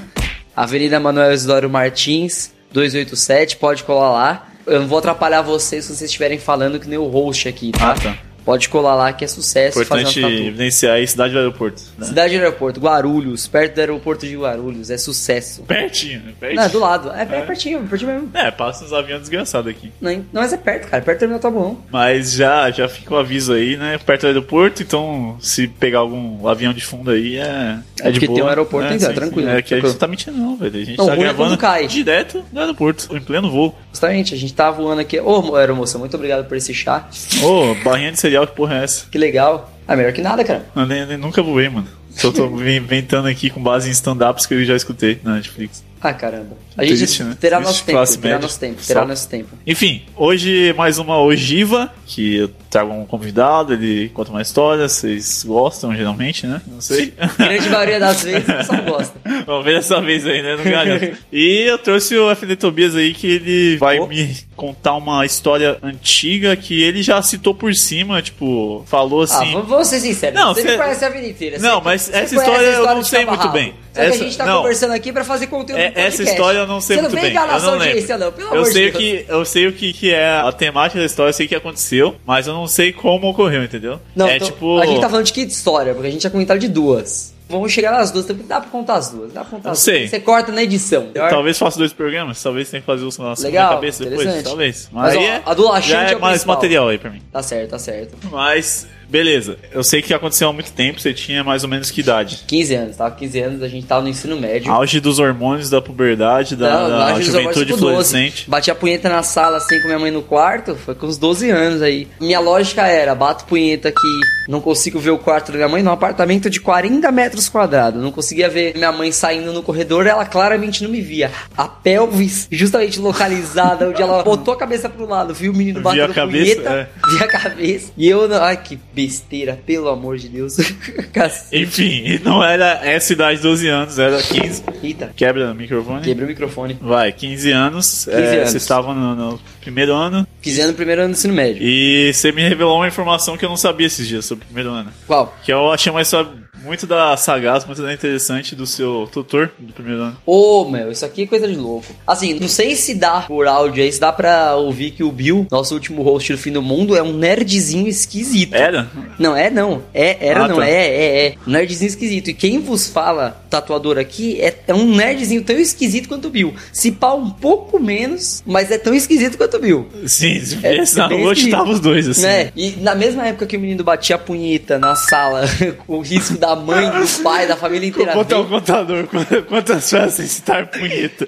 Avenida 0.55 0.99
Manuel 0.99 1.33
Isidoro 1.33 1.69
Martins, 1.71 2.53
287, 2.71 3.57
pode 3.57 3.83
colar 3.83 4.11
lá. 4.11 4.47
Eu 4.67 4.81
não 4.81 4.87
vou 4.87 4.99
atrapalhar 4.99 5.41
vocês 5.41 5.85
se 5.85 5.95
vocês 5.95 6.07
estiverem 6.09 6.37
falando 6.37 6.79
que 6.79 6.87
nem 6.87 6.99
o 6.99 7.07
host 7.07 7.47
aqui, 7.47 7.71
tá? 7.71 7.91
Ah, 7.91 7.95
tá. 7.95 8.17
Pode 8.51 8.67
colar 8.67 8.95
lá 8.95 9.13
que 9.13 9.23
é 9.23 9.27
sucesso. 9.29 9.81
Importante 9.81 10.19
evidenciar 10.19 10.95
aí 10.95 11.07
cidade 11.07 11.31
do 11.31 11.39
aeroporto. 11.39 11.81
né? 11.97 12.05
Cidade 12.05 12.37
do 12.37 12.43
aeroporto, 12.43 12.81
Guarulhos, 12.81 13.47
perto 13.47 13.75
do 13.75 13.79
aeroporto 13.79 14.27
de 14.27 14.35
Guarulhos, 14.35 14.89
é 14.89 14.97
sucesso. 14.97 15.63
Pertinho, 15.63 16.19
né? 16.19 16.33
Pertinho. 16.37 16.59
Não, 16.59 16.67
é 16.67 16.69
do 16.69 16.79
lado. 16.79 17.11
É, 17.13 17.21
é 17.21 17.41
pertinho, 17.43 17.79
pertinho 17.87 18.11
mesmo. 18.11 18.29
É, 18.33 18.51
passa 18.51 18.83
uns 18.83 18.91
aviões 18.91 19.21
desgraçados 19.21 19.71
aqui. 19.71 19.89
Não, 20.01 20.11
não, 20.33 20.41
mas 20.41 20.51
é 20.51 20.57
perto, 20.57 20.89
cara. 20.89 21.01
Perto 21.01 21.17
do 21.17 21.19
terminal 21.19 21.39
Tabuão. 21.39 21.77
Mas 21.89 22.33
já, 22.33 22.69
já 22.71 22.89
fica 22.89 23.13
o 23.13 23.17
aviso 23.17 23.53
aí, 23.53 23.77
né? 23.77 23.97
Perto 24.05 24.21
do 24.23 24.27
aeroporto, 24.27 24.83
então 24.83 25.37
se 25.39 25.65
pegar 25.67 25.99
algum 25.99 26.45
avião 26.45 26.73
de 26.73 26.81
fundo 26.83 27.09
aí 27.11 27.37
é. 27.37 27.77
É 28.01 28.11
de 28.11 28.19
porque 28.19 28.27
boa, 28.27 28.35
tem 28.35 28.43
um 28.43 28.49
aeroporto, 28.49 28.89
né? 28.89 28.95
então, 28.95 29.07
é 29.09 29.13
Sim, 29.13 29.15
tranquilo, 29.15 29.49
É 29.49 29.61
que 29.61 29.73
a 29.73 29.77
gente 29.77 29.87
não 29.87 29.95
tá 29.95 30.07
mentindo, 30.07 30.37
não, 30.37 30.57
velho. 30.57 30.75
A 30.75 30.83
gente 30.83 30.97
Não, 30.97 31.05
tá 31.05 31.13
é 31.13 31.17
gravando 31.17 31.57
cai. 31.57 31.87
direto 31.87 32.43
do 32.51 32.59
aeroporto, 32.59 33.15
em 33.15 33.21
pleno 33.21 33.49
voo. 33.49 33.73
Justamente, 33.91 34.33
a 34.33 34.37
gente 34.37 34.53
tá 34.53 34.69
voando 34.71 34.99
aqui. 35.01 35.19
Ô, 35.19 35.55
aeromoça, 35.55 35.97
muito 35.97 36.15
obrigado 36.15 36.45
por 36.47 36.57
esse 36.57 36.73
chá. 36.73 37.07
Ô, 37.43 37.75
barrinha 37.83 38.11
de 38.11 38.19
cereal, 38.19 38.40
que 38.47 38.55
porra 38.55 38.79
é 38.79 38.83
essa? 38.83 39.05
Que 39.09 39.17
legal. 39.17 39.71
Ah, 39.87 39.95
melhor 39.95 40.13
que 40.13 40.21
nada, 40.21 40.43
cara. 40.43 40.65
Eu 40.75 40.85
nem, 40.85 41.05
nem- 41.05 41.17
nunca 41.17 41.41
voei, 41.41 41.69
mano. 41.69 41.87
Só 42.11 42.31
tô 42.31 42.49
me 42.49 42.75
inventando 42.77 43.27
aqui 43.27 43.49
com 43.49 43.61
base 43.61 43.87
em 43.89 43.91
stand-ups 43.91 44.45
que 44.45 44.53
eu 44.53 44.63
já 44.65 44.75
escutei 44.75 45.19
na 45.23 45.35
Netflix. 45.35 45.83
Ah, 46.03 46.13
caramba. 46.13 46.57
A 46.77 46.83
gente 46.83 46.97
Triste, 46.97 47.23
né? 47.23 47.37
terá 47.39 47.59
nosso 47.59 47.83
tempo, 47.83 48.03
terá 48.21 48.39
nosso 48.39 48.59
tempo, 48.59 48.81
terá 48.85 49.01
Só. 49.01 49.07
nosso 49.07 49.29
tempo. 49.29 49.49
Enfim, 49.67 50.01
hoje 50.15 50.73
mais 50.75 50.97
uma 50.97 51.21
ogiva, 51.21 51.93
que 52.07 52.37
eu 52.37 52.51
trago 52.69 52.91
um 52.93 53.05
convidado, 53.05 53.73
ele 53.73 54.09
conta 54.09 54.31
uma 54.31 54.41
história, 54.41 54.87
vocês 54.87 55.43
gostam 55.43 55.93
geralmente, 55.95 56.47
né? 56.47 56.61
Não 56.65 56.79
sei. 56.81 57.13
Grande 57.37 57.69
maioria 57.69 57.99
das 57.99 58.23
vezes, 58.23 58.45
pessoal 58.45 58.81
gosta. 58.83 59.13
Vamos 59.45 59.65
ver 59.65 59.75
dessa 59.75 60.01
vez 60.01 60.25
aí, 60.25 60.41
né? 60.41 60.55
Não 60.55 60.63
garanto. 60.63 61.17
e 61.31 61.63
eu 61.69 61.77
trouxe 61.77 62.17
o 62.17 62.33
FD 62.35 62.55
Tobias 62.55 62.95
aí 62.95 63.13
que 63.13 63.27
ele 63.27 63.77
vai 63.77 63.99
Oh. 63.99 64.07
me 64.07 64.35
contar 64.55 64.95
uma 64.95 65.25
história 65.25 65.77
antiga 65.83 66.55
que 66.55 66.81
ele 66.81 67.03
já 67.03 67.21
citou 67.21 67.53
por 67.53 67.73
cima, 67.75 68.21
tipo, 68.21 68.83
falou 68.87 69.21
Ah, 69.21 69.23
assim. 69.25 69.51
vamos 69.53 69.67
vamos 69.69 69.87
ser 69.87 69.99
sinceros. 69.99 70.39
Não, 70.39 70.53
você 70.53 70.61
cê- 70.63 70.77
conhece 70.77 71.05
a 71.05 71.09
vida 71.09 71.27
inteira. 71.27 71.59
Não, 71.59 71.81
mas 71.81 72.09
essa 72.11 72.33
história 72.35 72.65
eu 72.65 72.85
não 72.85 73.03
sei 73.03 73.25
muito 73.25 73.49
bem. 73.49 73.73
Só 73.93 73.99
que 73.99 74.07
Essa- 74.07 74.21
a 74.21 74.25
gente 74.25 74.37
tá 74.37 74.45
não. 74.45 74.57
conversando 74.61 74.93
aqui 74.93 75.11
pra 75.11 75.23
fazer 75.23 75.47
conteúdo 75.47 75.79
É, 75.79 75.91
essa 75.95 76.23
história 76.23 76.59
eu 76.59 76.67
não 76.67 76.79
sei 76.79 76.95
Você 76.97 77.01
muito 77.01 77.15
não 77.15 77.21
vem 77.21 77.33
bem. 77.33 77.39
sua 77.41 77.47
não 77.59 77.71
lembro. 77.73 77.87
audiência, 77.87 78.17
não. 78.17 78.31
Pelo 78.31 78.47
Eu 78.49 78.53
amor 78.53 78.65
sei, 78.71 78.89
de 78.91 78.97
o 78.97 78.99
Deus. 78.99 79.03
que, 79.03 79.25
eu 79.31 79.45
sei 79.45 79.67
o 79.67 79.73
que, 79.73 79.93
que 79.93 80.13
é 80.13 80.29
a 80.39 80.51
temática 80.51 80.99
da 80.99 81.05
história, 81.05 81.29
eu 81.29 81.33
sei 81.33 81.45
o 81.45 81.49
que 81.49 81.55
aconteceu, 81.55 82.15
mas 82.25 82.47
eu 82.47 82.53
não 82.53 82.67
sei 82.67 82.93
como 82.93 83.29
ocorreu, 83.29 83.63
entendeu? 83.63 83.99
Não, 84.15 84.27
é 84.27 84.37
então, 84.37 84.47
tipo. 84.47 84.79
a 84.79 84.85
gente 84.85 85.01
tá 85.01 85.09
falando 85.09 85.25
de 85.25 85.33
que 85.33 85.41
história? 85.41 85.93
Porque 85.93 86.07
a 86.07 86.11
gente 86.11 86.21
tinha 86.21 86.31
comentado 86.31 86.59
de 86.59 86.67
duas. 86.69 87.31
Vamos 87.49 87.73
chegar 87.73 87.91
nas 87.91 88.11
duas, 88.11 88.25
dá 88.25 88.61
pra 88.61 88.69
contar 88.69 88.93
as 88.95 89.09
duas. 89.09 89.33
Dá 89.33 89.41
pra 89.41 89.49
contar 89.49 89.71
as 89.71 89.79
sei. 89.79 89.99
duas. 89.99 90.09
Você 90.11 90.19
corta 90.21 90.53
na 90.53 90.63
edição. 90.63 91.09
Talvez 91.13 91.57
faça 91.57 91.77
dois 91.77 91.91
programas, 91.91 92.41
talvez 92.41 92.69
tenha 92.69 92.79
que 92.79 92.85
fazer 92.87 93.05
isso 93.05 93.21
na 93.21 93.35
segunda 93.35 93.49
Legal, 93.57 93.73
cabeça 93.73 94.05
depois, 94.05 94.43
talvez. 94.43 94.89
Mas, 94.89 95.15
Mas, 95.15 95.17
ó, 95.17 95.27
é, 95.27 95.41
a 95.45 95.53
do 95.53 95.63
laxante 95.65 95.89
já 95.89 96.03
é 96.07 96.13
é 96.13 96.15
o 96.15 96.21
mais 96.21 96.45
material 96.45 96.87
aí 96.87 96.97
pra 96.97 97.09
mim. 97.09 97.21
Tá 97.29 97.43
certo, 97.43 97.71
tá 97.71 97.77
certo. 97.79 98.15
Mas, 98.31 98.87
beleza. 99.11 99.57
Eu 99.71 99.83
sei 99.83 100.01
que 100.01 100.13
aconteceu 100.13 100.47
há 100.47 100.53
muito 100.53 100.71
tempo, 100.71 100.99
você 100.99 101.13
tinha 101.13 101.43
mais 101.43 101.63
ou 101.63 101.69
menos 101.69 101.91
que 101.91 101.99
idade? 101.99 102.43
15 102.47 102.75
anos, 102.75 102.95
tava 102.95 103.11
15 103.13 103.39
anos, 103.39 103.63
a 103.63 103.67
gente 103.67 103.85
tava 103.85 104.01
no 104.01 104.07
ensino 104.07 104.39
médio. 104.39 104.71
Auge 104.71 104.99
dos 105.01 105.19
hormônios, 105.19 105.69
da 105.69 105.81
puberdade, 105.81 106.55
da, 106.55 106.87
Não, 106.87 106.89
da 106.89 107.21
juventude 107.21 107.65
tipo 107.65 107.77
12. 107.77 107.79
florescente. 107.79 108.49
Bati 108.49 108.71
a 108.71 108.75
punheta 108.75 109.09
na 109.09 109.21
sala 109.21 109.57
assim 109.57 109.79
com 109.81 109.87
minha 109.87 109.99
mãe 109.99 110.11
no 110.11 110.21
quarto, 110.21 110.75
foi 110.75 110.95
com 110.95 111.05
uns 111.05 111.17
12 111.17 111.49
anos 111.49 111.81
aí. 111.81 112.07
Minha 112.19 112.39
lógica 112.39 112.87
era, 112.87 113.13
bato 113.13 113.45
punheta 113.45 113.89
aqui, 113.89 114.19
não 114.47 114.61
consigo 114.61 114.99
ver 114.99 115.11
o 115.11 115.17
quarto 115.17 115.51
da 115.51 115.57
minha 115.57 115.69
mãe 115.69 115.83
num 115.83 115.91
apartamento 115.91 116.49
de 116.49 116.59
40 116.61 117.11
metros 117.11 117.49
quadrados. 117.49 118.01
Não 118.01 118.11
conseguia 118.11 118.49
ver 118.49 118.75
minha 118.75 118.91
mãe 118.91 119.11
saindo 119.11 119.51
no 119.51 119.61
corredor, 119.61 120.07
ela 120.07 120.25
claramente 120.25 120.83
não 120.83 120.89
me 120.89 121.01
via. 121.01 121.31
A 121.57 121.67
pelvis, 121.67 122.47
justamente 122.51 122.99
localizada, 122.99 123.89
onde 123.89 124.01
ela 124.01 124.23
botou 124.23 124.53
a 124.53 124.57
cabeça 124.57 124.89
pro 124.89 125.07
lado, 125.07 125.33
viu 125.33 125.51
o 125.51 125.55
menino 125.55 125.79
Via 125.81 125.83
batendo 125.83 126.11
a 126.11 126.13
cabeça, 126.13 126.55
punheta, 126.55 126.73
é. 126.73 127.09
via 127.11 127.23
a 127.23 127.27
cabeça. 127.27 127.91
E 127.97 128.07
eu, 128.07 128.41
ai 128.41 128.57
que 128.57 128.77
besteira, 129.01 129.59
pelo 129.65 129.89
amor 129.89 130.17
de 130.17 130.29
Deus. 130.29 130.57
Enfim, 131.51 132.03
e 132.05 132.19
não 132.19 132.43
era 132.43 132.79
essa 132.83 133.13
idade, 133.13 133.41
12 133.41 133.67
anos, 133.67 133.99
era 133.99 134.21
15. 134.21 134.63
Eita, 134.83 135.11
Quebra 135.15 135.51
o 135.51 135.55
microfone. 135.55 136.01
quebrei 136.01 136.25
o 136.25 136.29
microfone. 136.29 136.77
Vai, 136.81 137.11
15 137.11 137.51
anos. 137.51 138.05
15 138.05 138.11
é, 138.11 138.37
anos. 138.37 138.49
Vocês 138.49 138.63
estavam 138.63 138.93
no, 138.93 139.15
no 139.15 139.39
primeiro 139.59 139.93
ano. 139.93 140.27
15 140.41 140.59
anos 140.61 140.71
no 140.71 140.77
primeiro 140.77 141.01
ano 141.01 141.13
do 141.13 141.17
ensino 141.17 141.33
médio. 141.33 141.61
E 141.61 142.11
você 142.13 142.31
me 142.31 142.47
revelou 142.47 142.77
uma 142.77 142.87
informação 142.87 143.37
que 143.37 143.45
eu 143.45 143.49
não 143.49 143.57
sabia 143.57 143.87
esses 143.87 144.07
dias 144.07 144.25
sobre 144.25 144.43
o 144.43 144.47
primeiro 144.47 144.71
ano. 144.71 144.91
Qual? 145.05 145.35
Que 145.43 145.51
eu 145.53 145.71
achei 145.71 145.91
uma 145.91 146.01
história 146.01 146.29
muito 146.63 146.85
da 146.87 147.15
sagaz, 147.17 147.65
muito 147.65 147.81
da 147.81 147.93
interessante 147.93 148.55
do 148.55 148.65
seu 148.65 149.07
tutor 149.11 149.51
do 149.59 149.73
primeiro 149.73 150.01
ano. 150.01 150.17
Ô, 150.25 150.65
meu, 150.65 150.91
isso 150.91 151.05
aqui 151.05 151.23
é 151.23 151.27
coisa 151.27 151.47
de 151.47 151.55
louco. 151.55 151.87
Assim, 152.05 152.33
não 152.39 152.47
sei 152.47 152.75
se 152.75 152.93
dá 152.95 153.21
por 153.21 153.47
áudio 153.47 153.83
aí, 153.83 153.91
se 153.91 153.99
dá 153.99 154.11
pra 154.11 154.55
ouvir 154.55 154.91
que 154.91 155.03
o 155.03 155.11
Bill, 155.11 155.47
nosso 155.51 155.73
último 155.73 156.01
host 156.03 156.31
do 156.31 156.37
fim 156.37 156.51
do 156.51 156.61
mundo, 156.61 156.95
é 156.95 157.01
um 157.03 157.13
nerdzinho 157.13 157.87
esquisito. 157.87 158.53
Era? 158.55 158.87
Não, 159.17 159.35
é 159.35 159.49
não. 159.49 159.81
É, 159.93 160.27
era 160.27 160.45
Ah, 160.45 160.47
não, 160.47 160.57
tá. 160.57 160.67
é, 160.67 160.71
é, 160.87 161.25
é. 161.27 161.35
Um 161.47 161.51
nerdzinho 161.51 161.87
esquisito. 161.87 162.29
E 162.29 162.33
quem 162.33 162.59
vos 162.59 162.87
fala, 162.87 163.41
tatuador 163.49 163.97
aqui, 163.97 164.39
é, 164.41 164.55
é 164.67 164.73
um 164.73 164.95
nerdzinho 164.95 165.43
tão 165.43 165.57
esquisito 165.57 166.07
quanto 166.07 166.27
o 166.27 166.31
Bill. 166.31 166.53
Se 166.71 166.91
pá 166.91 167.13
um 167.13 167.29
pouco 167.29 167.79
menos, 167.79 168.41
mas 168.45 168.71
é 168.71 168.77
tão 168.77 168.93
esquisito 168.93 169.37
quanto 169.37 169.57
o 169.57 169.59
Bill. 169.59 169.87
Sim, 170.05 170.39
se 170.39 170.55
É, 170.65 170.77
bem 171.09 171.21
rua, 171.21 171.33
esquisito. 171.33 171.51
tava 171.51 171.71
os 171.71 171.79
dois, 171.79 172.07
assim. 172.07 172.21
Né? 172.23 172.51
E 172.55 172.71
na 172.81 172.95
mesma 172.95 173.27
época 173.27 173.45
que 173.45 173.57
o 173.57 173.59
menino 173.59 173.83
batia 173.83 174.15
a 174.15 174.19
punheta 174.19 174.77
na 174.77 174.95
sala, 174.95 175.43
com 175.87 175.95
o 175.97 176.01
risco 176.01 176.37
da 176.37 176.50
mãe, 176.55 176.89
do 176.89 177.23
pai, 177.23 177.47
da 177.47 177.55
família 177.55 177.87
inteira 177.87 178.13
Vou 178.13 178.23
botar 178.23 178.39
o 178.39 178.47
contador, 178.47 179.07
quantas- 179.07 179.85
sem 179.85 180.27
citar 180.27 180.67
punheta. 180.67 181.27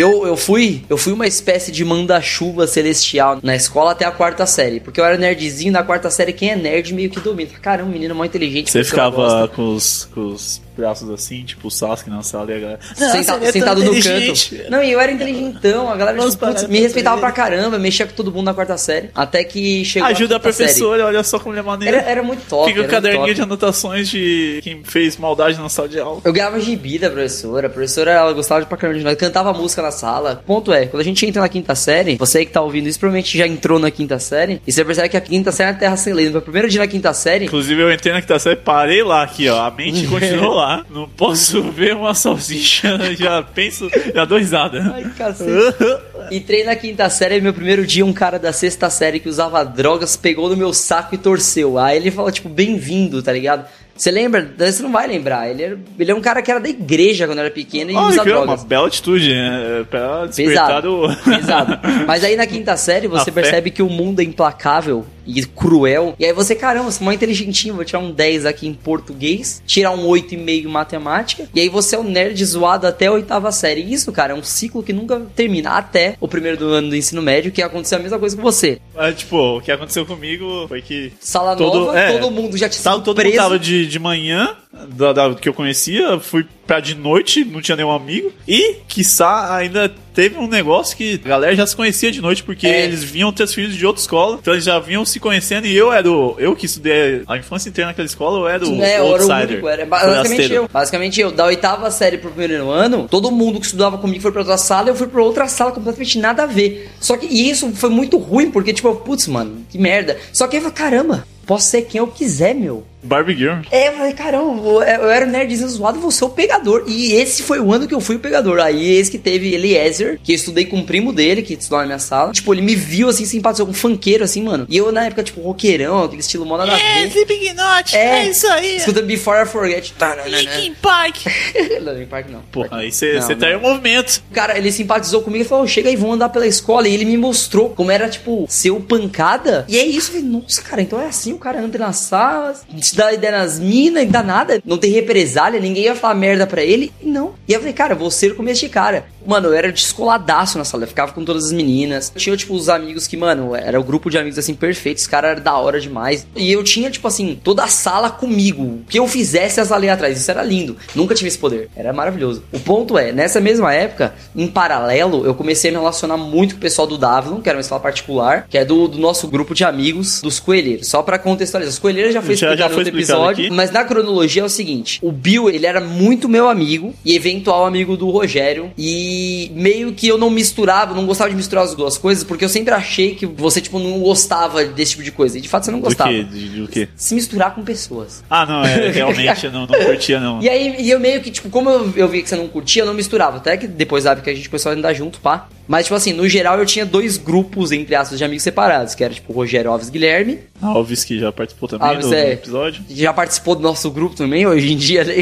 Eu, 0.00 0.26
eu 0.26 0.36
fui 0.36 0.82
eu 0.88 0.96
fui 0.96 1.12
uma 1.12 1.26
espécie 1.26 1.70
de 1.72 1.84
manda-chuva 1.84 2.66
celestial 2.66 3.38
na 3.42 3.54
escola 3.54 3.92
até 3.92 4.04
a 4.04 4.10
quarta 4.10 4.46
série. 4.46 4.80
Porque 4.80 5.00
eu 5.00 5.04
era 5.04 5.16
nerdzinho, 5.16 5.72
na 5.72 5.82
quarta 5.82 6.10
série 6.10 6.32
quem 6.32 6.50
é 6.50 6.56
nerd 6.56 6.92
meio 6.94 7.10
que 7.10 7.20
domina. 7.20 7.50
Caramba, 7.60 7.88
um 7.88 7.92
menino 7.92 8.14
mó 8.14 8.24
inteligente. 8.24 8.70
Você 8.70 8.84
ficava 8.84 9.48
com 9.48 9.74
os, 9.74 10.08
com 10.14 10.26
os 10.32 10.60
braços 10.76 11.10
assim, 11.10 11.44
tipo 11.44 11.68
o 11.68 11.70
Sasuke 11.70 12.08
na 12.08 12.22
sala 12.22 12.50
e 12.52 12.56
a 12.56 12.58
galera. 12.58 12.80
Senta- 12.94 13.16
"Nossa, 13.16 13.34
ele 13.36 13.46
é 13.46 13.52
sentado 13.52 13.84
no 13.84 13.94
inteligente." 13.94 14.56
canto. 14.56 14.70
Não, 14.70 14.82
e 14.82 14.92
eu 14.92 15.00
era 15.00 15.12
inteligentão, 15.12 15.90
a 15.90 15.96
galera 15.96 16.16
Vamos 16.16 16.34
tipo, 16.34 16.46
putz, 16.46 16.66
me 16.68 16.80
respeitava 16.80 17.20
pra 17.20 17.32
caramba, 17.32 17.78
mexia 17.78 18.06
com 18.06 18.14
todo 18.14 18.32
mundo 18.32 18.46
na 18.46 18.54
quarta 18.54 18.78
série. 18.78 19.10
Até 19.14 19.44
que 19.44 19.84
chegou 19.84 20.08
Ajuda 20.08 20.36
a 20.36 20.40
série. 20.40 20.54
professora, 20.56 21.06
olha 21.06 21.22
só 21.22 21.38
como 21.38 21.52
ele 21.54 21.60
é 21.60 21.62
maneiro. 21.62 21.96
Era, 21.96 22.08
era 22.10 22.22
muito 22.22 22.42
top. 22.48 22.68
Fica 22.68 22.80
o 22.80 22.82
muito 22.84 22.90
caderninho 22.92 23.34
de 23.34 23.42
anotações 23.42 24.08
de 24.08 24.60
quem 24.62 24.82
fez 24.84 25.16
maldade 25.16 25.58
na 25.58 25.68
sala 25.68 25.88
de 25.88 26.00
aula. 26.00 26.20
Eu 26.24 26.32
ganhava 26.32 26.58
gibi 26.60 26.98
da 26.98 27.10
professora. 27.10 27.66
A 27.66 27.70
professora, 27.70 28.12
ela 28.12 28.32
gostava 28.32 28.60
de 28.62 28.66
pra 28.66 28.76
caramba 28.78 28.98
de 28.98 29.04
nós. 29.04 29.16
Cantava 29.16 29.52
música 29.52 29.82
na 29.82 29.89
sala. 29.90 30.42
Ponto 30.46 30.72
é, 30.72 30.86
quando 30.86 31.00
a 31.00 31.04
gente 31.04 31.24
entra 31.26 31.42
na 31.42 31.48
quinta 31.48 31.74
série, 31.74 32.16
você 32.16 32.44
que 32.44 32.52
tá 32.52 32.60
ouvindo 32.60 32.88
isso 32.88 32.98
provavelmente 32.98 33.36
já 33.36 33.46
entrou 33.46 33.78
na 33.78 33.90
quinta 33.90 34.18
série. 34.18 34.60
E 34.66 34.72
você 34.72 34.84
percebe 34.84 35.08
que 35.08 35.16
a 35.16 35.20
quinta 35.20 35.52
série 35.52 35.70
é 35.70 35.72
a 35.72 35.76
terra 35.76 35.96
sem 35.96 36.12
lei. 36.12 36.26
No 36.26 36.32
meu 36.32 36.42
primeiro 36.42 36.68
dia 36.68 36.80
na 36.80 36.86
quinta 36.86 37.12
série, 37.12 37.46
Inclusive 37.46 37.82
eu 37.82 37.92
entrei 37.92 38.12
na 38.12 38.20
quinta 38.20 38.38
série, 38.38 38.56
parei 38.56 39.02
lá 39.02 39.22
aqui, 39.22 39.48
ó. 39.48 39.62
A 39.64 39.70
mente 39.70 40.06
continuou 40.08 40.54
lá. 40.54 40.84
Não 40.90 41.08
posso 41.08 41.62
ver 41.70 41.94
uma 41.94 42.14
salsicha, 42.14 42.98
já 43.18 43.42
penso, 43.42 43.88
já 44.14 44.24
dou 44.24 44.38
risada. 44.38 44.92
Ai, 44.94 45.04
cacete. 45.16 45.50
Entrei 46.30 46.64
na 46.64 46.76
quinta 46.76 47.08
série, 47.10 47.40
meu 47.40 47.52
primeiro 47.52 47.84
dia, 47.84 48.04
um 48.04 48.12
cara 48.12 48.38
da 48.38 48.52
sexta 48.52 48.88
série 48.88 49.18
que 49.18 49.28
usava 49.28 49.64
drogas 49.64 50.16
pegou 50.16 50.48
no 50.48 50.56
meu 50.56 50.72
saco 50.72 51.14
e 51.14 51.18
torceu. 51.18 51.78
Aí 51.78 51.96
ele 51.96 52.10
falou, 52.10 52.30
tipo, 52.30 52.48
bem-vindo, 52.48 53.22
tá 53.22 53.32
ligado? 53.32 53.64
Você 54.00 54.10
lembra? 54.10 54.50
Você 54.56 54.82
não 54.82 54.90
vai 54.90 55.06
lembrar. 55.06 55.50
Ele, 55.50 55.62
era, 55.62 55.78
ele 55.98 56.10
é 56.10 56.14
um 56.14 56.22
cara 56.22 56.40
que 56.40 56.50
era 56.50 56.58
da 56.58 56.70
igreja 56.70 57.26
quando 57.26 57.40
era 57.40 57.50
pequeno 57.50 57.90
e 57.90 57.94
Olha, 57.94 58.06
usa 58.06 58.20
é 58.20 58.22
uma 58.22 58.30
drogas. 58.46 58.64
bela 58.64 58.86
atitude, 58.86 59.28
né? 59.28 59.84
Pra 59.90 60.24
despertar 60.24 60.66
Pesado, 60.68 61.04
o... 61.04 61.16
pesado. 61.22 61.78
Mas 62.08 62.24
aí 62.24 62.34
na 62.34 62.46
quinta 62.46 62.74
série 62.78 63.06
você 63.06 63.28
A 63.28 63.32
fé. 63.32 63.42
percebe 63.42 63.70
que 63.70 63.82
o 63.82 63.90
mundo 63.90 64.20
é 64.20 64.24
implacável 64.24 65.04
e 65.26 65.44
cruel. 65.44 66.14
E 66.18 66.24
aí 66.24 66.32
você, 66.32 66.54
caramba, 66.54 66.90
você 66.90 67.02
é 67.02 67.04
mó 67.04 67.12
inteligentinho, 67.12 67.74
vou 67.74 67.84
tirar 67.84 67.98
um 68.00 68.10
10 68.10 68.46
aqui 68.46 68.66
em 68.66 68.74
português, 68.74 69.62
tirar 69.66 69.90
um 69.92 70.06
8,5 70.06 70.64
em 70.64 70.66
matemática. 70.66 71.48
E 71.54 71.60
aí 71.60 71.68
você 71.68 71.96
é 71.96 71.98
um 71.98 72.04
nerd 72.04 72.42
zoado 72.44 72.86
até 72.86 73.06
a 73.06 73.12
oitava 73.12 73.50
série. 73.52 73.82
E 73.82 73.92
isso, 73.92 74.10
cara, 74.12 74.32
é 74.32 74.36
um 74.36 74.42
ciclo 74.42 74.82
que 74.82 74.92
nunca 74.92 75.20
termina. 75.34 75.70
Até 75.70 76.16
o 76.20 76.28
primeiro 76.28 76.56
do 76.56 76.68
ano 76.68 76.88
do 76.90 76.96
ensino 76.96 77.22
médio, 77.22 77.52
que 77.52 77.62
aconteceu 77.62 77.98
a 77.98 78.02
mesma 78.02 78.18
coisa 78.18 78.36
com 78.36 78.42
você. 78.42 78.80
Mas, 78.94 79.16
tipo, 79.18 79.36
o 79.58 79.60
que 79.60 79.70
aconteceu 79.70 80.04
comigo 80.06 80.66
foi 80.68 80.82
que... 80.82 81.12
Sala 81.20 81.56
Todo- 81.56 81.86
nova, 81.86 81.98
é, 81.98 82.12
todo 82.18 82.30
mundo 82.30 82.56
já 82.56 82.68
te 82.68 82.76
sido 82.76 83.00
todo 83.02 83.14
preso. 83.14 83.30
mundo 83.30 83.42
tava 83.42 83.58
de, 83.58 83.86
de 83.86 83.98
manhã, 83.98 84.56
da, 84.72 85.12
da- 85.12 85.34
que 85.34 85.48
eu 85.48 85.54
conhecia, 85.54 86.18
fui 86.20 86.46
pra 86.66 86.78
de 86.78 86.94
noite, 86.94 87.44
não 87.44 87.60
tinha 87.60 87.74
nenhum 87.76 87.90
amigo. 87.90 88.32
E, 88.46 88.76
quiçá, 88.86 89.56
ainda 89.56 89.92
teve 90.14 90.38
um 90.38 90.46
negócio 90.46 90.96
que 90.96 91.20
a 91.24 91.28
galera 91.28 91.56
já 91.56 91.66
se 91.66 91.74
conhecia 91.74 92.12
de 92.12 92.20
noite, 92.20 92.44
porque 92.44 92.66
É. 92.68 92.84
eles 92.84 93.02
vinham 93.02 93.32
ter 93.32 93.48
filhos 93.48 93.74
de 93.74 93.84
outra 93.84 94.00
escola, 94.00 94.38
então 94.40 94.54
eles 94.54 94.64
já 94.64 94.78
vinham 94.78 95.04
se 95.04 95.18
conhecendo, 95.18 95.66
e 95.66 95.76
eu 95.76 95.92
era 95.92 96.08
o... 96.10 96.36
Eu 96.38 96.54
que 96.54 96.66
estudei 96.66 97.22
a 97.26 97.36
infância 97.36 97.68
inteira 97.68 97.88
naquela 97.88 98.06
escola, 98.06 98.38
eu 98.38 98.48
era 98.48 98.64
o 98.66 98.80
É, 98.82 98.98
outsider. 98.98 99.64
era 99.66 99.84
basicamente 99.86 100.52
eu. 100.52 100.68
Basicamente 100.72 101.20
eu. 101.20 101.32
Da 101.32 101.46
oitava 101.46 101.90
série 101.90 102.18
pro 102.18 102.30
primeiro 102.30 102.70
ano, 102.70 103.08
todo 103.10 103.30
mundo 103.32 103.58
que 103.58 103.66
estudava 103.66 103.98
comigo 103.98 104.22
foi 104.22 104.30
pra 104.30 104.42
outra 104.42 104.56
sala, 104.56 104.88
eu 104.90 104.94
fui 104.94 105.08
pra 105.08 105.22
outra 105.22 105.48
sala 105.48 105.72
completamente 105.72 106.18
nada 106.18 106.44
a 106.44 106.46
ver. 106.46 106.90
Só 107.00 107.16
que 107.16 107.26
e 107.26 107.50
isso 107.50 107.70
foi 107.72 107.90
muito 107.90 108.16
ruim, 108.18 108.50
porque 108.52 108.72
tipo, 108.72 108.94
putz, 108.96 109.26
mano, 109.26 109.64
que 109.68 109.78
merda. 109.78 110.16
Só 110.32 110.46
que 110.46 110.56
aí 110.56 110.62
eu 110.62 110.70
falei, 110.70 110.90
caramba, 110.90 111.26
posso 111.44 111.66
ser 111.66 111.82
quem 111.82 111.98
eu 111.98 112.06
quiser, 112.06 112.54
meu. 112.54 112.86
Barbie 113.02 113.34
Girl. 113.34 113.60
É, 113.70 113.88
eu 113.88 113.92
falei, 113.94 114.12
caramba, 114.12 114.62
eu 114.62 115.10
era 115.10 115.26
o 115.26 115.28
nerdzinho 115.28 115.68
zoado, 115.68 116.00
você 116.00 116.22
é 116.22 116.26
o 116.26 116.30
pegador. 116.30 116.84
E 116.86 117.12
esse 117.14 117.42
foi 117.42 117.60
o 117.60 117.72
ano 117.72 117.86
que 117.86 117.94
eu 117.94 118.00
fui 118.00 118.16
o 118.16 118.20
pegador. 118.20 118.60
Aí 118.60 118.96
esse 118.96 119.10
que 119.10 119.18
teve 119.18 119.54
Eliezer, 119.54 120.18
que 120.22 120.32
eu 120.32 120.36
estudei 120.36 120.66
com 120.66 120.78
o 120.78 120.84
primo 120.84 121.12
dele, 121.12 121.42
que 121.42 121.54
estudou 121.54 121.78
na 121.80 121.86
minha 121.86 121.98
sala. 121.98 122.32
Tipo, 122.32 122.54
ele 122.54 122.62
me 122.62 122.74
viu 122.74 123.08
assim, 123.08 123.24
simpatizou 123.24 123.66
com 123.66 123.72
um 123.72 123.74
funkeiro, 123.74 124.24
assim, 124.24 124.42
mano. 124.42 124.66
E 124.68 124.76
eu, 124.76 124.90
na 124.92 125.06
época, 125.06 125.22
tipo, 125.22 125.40
roqueirão, 125.40 126.04
aquele 126.04 126.20
estilo 126.20 126.44
moda 126.44 126.66
da 126.66 126.78
É, 126.78 127.06
Sleeping 127.06 127.54
Knot, 127.54 127.96
é, 127.96 128.28
isso 128.28 128.46
aí. 128.48 128.76
Escuta 128.76 129.02
Before 129.02 129.42
I 129.42 129.46
Forget. 129.46 129.92
Tá, 129.94 130.16
não, 130.16 130.24
não, 130.24 130.38
Linkin 130.38 130.74
Park. 130.74 131.16
não. 131.82 131.92
Linkin 131.92 132.06
Park 132.06 132.26
não. 132.30 132.42
Pô, 132.52 132.66
aí 132.70 132.92
você 132.92 133.18
tá 133.36 133.50
em 133.50 133.60
movimento. 133.60 134.22
Cara, 134.32 134.56
ele 134.56 134.70
simpatizou 134.70 135.22
comigo 135.22 135.44
e 135.44 135.48
falou: 135.48 135.66
chega 135.66 135.88
aí, 135.88 135.96
vamos 135.96 136.16
andar 136.16 136.28
pela 136.28 136.46
escola. 136.46 136.88
E 136.88 136.94
ele 136.94 137.04
me 137.04 137.16
mostrou 137.16 137.70
como 137.70 137.90
era, 137.90 138.08
tipo, 138.08 138.46
ser 138.48 138.70
o 138.70 138.80
pancada. 138.80 139.64
E 139.68 139.78
é 139.78 139.84
isso, 139.84 140.10
eu 140.10 140.20
falei, 140.20 140.28
nossa, 140.28 140.62
cara, 140.62 140.82
então 140.82 141.00
é 141.00 141.06
assim, 141.06 141.32
o 141.32 141.38
cara 141.38 141.60
anda 141.60 141.78
nas 141.78 141.96
salas, 141.96 142.62
te 142.90 142.96
dá 142.96 143.12
ideia 143.12 143.32
nas 143.38 143.58
minas, 143.58 144.02
e 144.02 144.06
dá 144.06 144.22
nada, 144.22 144.60
não 144.64 144.78
tem 144.78 144.90
represália, 144.90 145.60
ninguém 145.60 145.84
ia 145.84 145.94
falar 145.94 146.14
merda 146.14 146.46
pra 146.46 146.62
ele. 146.62 146.92
E 147.02 147.06
não. 147.06 147.34
E 147.48 147.52
eu 147.52 147.58
falei, 147.60 147.72
cara, 147.74 147.94
vou 147.94 148.10
ser 148.10 148.34
como 148.34 148.48
este 148.48 148.68
cara. 148.68 149.06
Mano, 149.26 149.48
eu 149.48 149.54
era 149.54 149.70
descoladaço 149.70 150.56
na 150.58 150.64
sala, 150.64 150.84
eu 150.84 150.88
ficava 150.88 151.12
com 151.12 151.24
todas 151.24 151.46
as 151.46 151.52
meninas. 151.52 152.10
Tinha, 152.16 152.36
tipo, 152.36 152.54
os 152.54 152.68
amigos 152.68 153.06
que, 153.06 153.16
mano, 153.16 153.54
era 153.54 153.78
o 153.78 153.84
grupo 153.84 154.08
de 154.10 154.16
amigos 154.18 154.38
assim, 154.38 154.54
perfeitos, 154.54 155.02
os 155.02 155.08
caras 155.08 155.32
eram 155.32 155.42
da 155.42 155.56
hora 155.56 155.78
demais. 155.80 156.26
E 156.34 156.50
eu 156.50 156.64
tinha, 156.64 156.90
tipo 156.90 157.06
assim, 157.06 157.38
toda 157.42 157.62
a 157.64 157.68
sala 157.68 158.10
comigo. 158.10 158.62
O 158.62 158.84
que 158.88 158.98
eu 158.98 159.06
fizesse, 159.06 159.60
as 159.60 159.70
ali 159.70 159.88
atrás. 159.88 160.18
Isso 160.18 160.30
era 160.30 160.42
lindo. 160.42 160.76
Nunca 160.94 161.14
tive 161.14 161.28
esse 161.28 161.38
poder. 161.38 161.68
Era 161.76 161.92
maravilhoso. 161.92 162.42
O 162.52 162.58
ponto 162.60 162.96
é, 162.96 163.12
nessa 163.12 163.40
mesma 163.40 163.72
época, 163.74 164.14
em 164.34 164.46
paralelo, 164.46 165.24
eu 165.26 165.34
comecei 165.34 165.70
a 165.70 165.72
me 165.72 165.78
relacionar 165.78 166.16
muito 166.16 166.54
com 166.54 166.58
o 166.58 166.60
pessoal 166.62 166.86
do 166.86 166.96
Davlon, 166.96 167.40
que 167.40 167.48
era 167.48 167.56
uma 167.58 167.62
escola 167.62 167.80
particular, 167.80 168.46
que 168.48 168.56
é 168.56 168.64
do, 168.64 168.88
do 168.88 168.98
nosso 168.98 169.28
grupo 169.28 169.54
de 169.54 169.64
amigos 169.64 170.20
dos 170.22 170.40
coelheiros. 170.40 170.88
Só 170.88 171.02
pra 171.02 171.18
contextualizar, 171.18 171.72
os 171.72 171.78
coelheiros 171.78 172.14
já 172.14 172.22
foi 172.22 172.36
Já- 172.36 172.56
já 172.56 172.68
foi 172.70 172.79
outro 172.86 172.98
episódio, 172.98 173.46
aqui. 173.46 173.54
mas 173.54 173.70
na 173.70 173.84
cronologia 173.84 174.42
é 174.42 174.44
o 174.44 174.48
seguinte: 174.48 174.98
o 175.02 175.10
Bill, 175.12 175.48
ele 175.50 175.66
era 175.66 175.80
muito 175.80 176.28
meu 176.28 176.48
amigo 176.48 176.94
e 177.04 177.14
eventual 177.14 177.66
amigo 177.66 177.96
do 177.96 178.08
Rogério. 178.10 178.70
E 178.76 179.50
meio 179.54 179.92
que 179.92 180.08
eu 180.08 180.18
não 180.18 180.30
misturava, 180.30 180.94
não 180.94 181.06
gostava 181.06 181.30
de 181.30 181.36
misturar 181.36 181.64
as 181.64 181.74
duas 181.74 181.96
coisas, 181.98 182.24
porque 182.24 182.44
eu 182.44 182.48
sempre 182.48 182.72
achei 182.74 183.14
que 183.14 183.26
você, 183.26 183.60
tipo, 183.60 183.78
não 183.78 184.00
gostava 184.00 184.64
desse 184.64 184.92
tipo 184.92 185.02
de 185.02 185.12
coisa. 185.12 185.38
E 185.38 185.40
de 185.40 185.48
fato 185.48 185.64
você 185.64 185.70
não 185.70 185.80
Do 185.80 185.84
gostava. 185.84 186.10
quê? 186.10 186.22
De- 186.24 186.48
Do 186.60 186.68
quê? 186.68 186.88
Se 186.96 187.14
misturar 187.14 187.54
com 187.54 187.62
pessoas. 187.62 188.22
Ah, 188.28 188.44
não, 188.46 188.64
é, 188.64 188.90
realmente 188.92 189.46
eu 189.46 189.52
não, 189.52 189.60
não 189.66 189.84
curtia, 189.84 190.20
não. 190.20 190.42
E 190.42 190.48
aí, 190.48 190.76
e 190.80 190.90
eu 190.90 190.98
meio 191.00 191.20
que, 191.20 191.30
tipo, 191.30 191.48
como 191.50 191.68
eu, 191.70 191.92
eu 191.96 192.08
vi 192.08 192.22
que 192.22 192.28
você 192.28 192.36
não 192.36 192.48
curtia, 192.48 192.82
eu 192.82 192.86
não 192.86 192.94
misturava. 192.94 193.36
Até 193.38 193.56
que 193.56 193.66
depois, 193.66 194.04
sabe, 194.04 194.22
que 194.22 194.30
a 194.30 194.34
gente 194.34 194.48
começou 194.48 194.70
a 194.70 194.74
andar 194.74 194.92
junto, 194.94 195.20
pá. 195.20 195.48
Mas, 195.70 195.86
tipo 195.86 195.94
assim, 195.94 196.12
no 196.12 196.28
geral 196.28 196.58
eu 196.58 196.66
tinha 196.66 196.84
dois 196.84 197.16
grupos, 197.16 197.70
entre 197.70 197.94
aspas, 197.94 198.18
de 198.18 198.24
amigos 198.24 198.42
separados, 198.42 198.92
que 198.92 199.04
era, 199.04 199.14
tipo, 199.14 199.32
Rogério 199.32 199.70
Alves 199.70 199.88
Guilherme. 199.88 200.40
Alves 200.60 201.04
que 201.04 201.16
já 201.16 201.30
participou 201.30 201.68
também 201.68 201.86
Alves 201.86 202.08
do, 202.08 202.12
é. 202.12 202.32
episódio. 202.32 202.82
Já 202.90 203.12
participou 203.12 203.54
do 203.54 203.62
nosso 203.62 203.88
grupo 203.88 204.16
também, 204.16 204.44
hoje 204.44 204.72
em 204.72 204.76
dia, 204.76 205.04
né? 205.04 205.14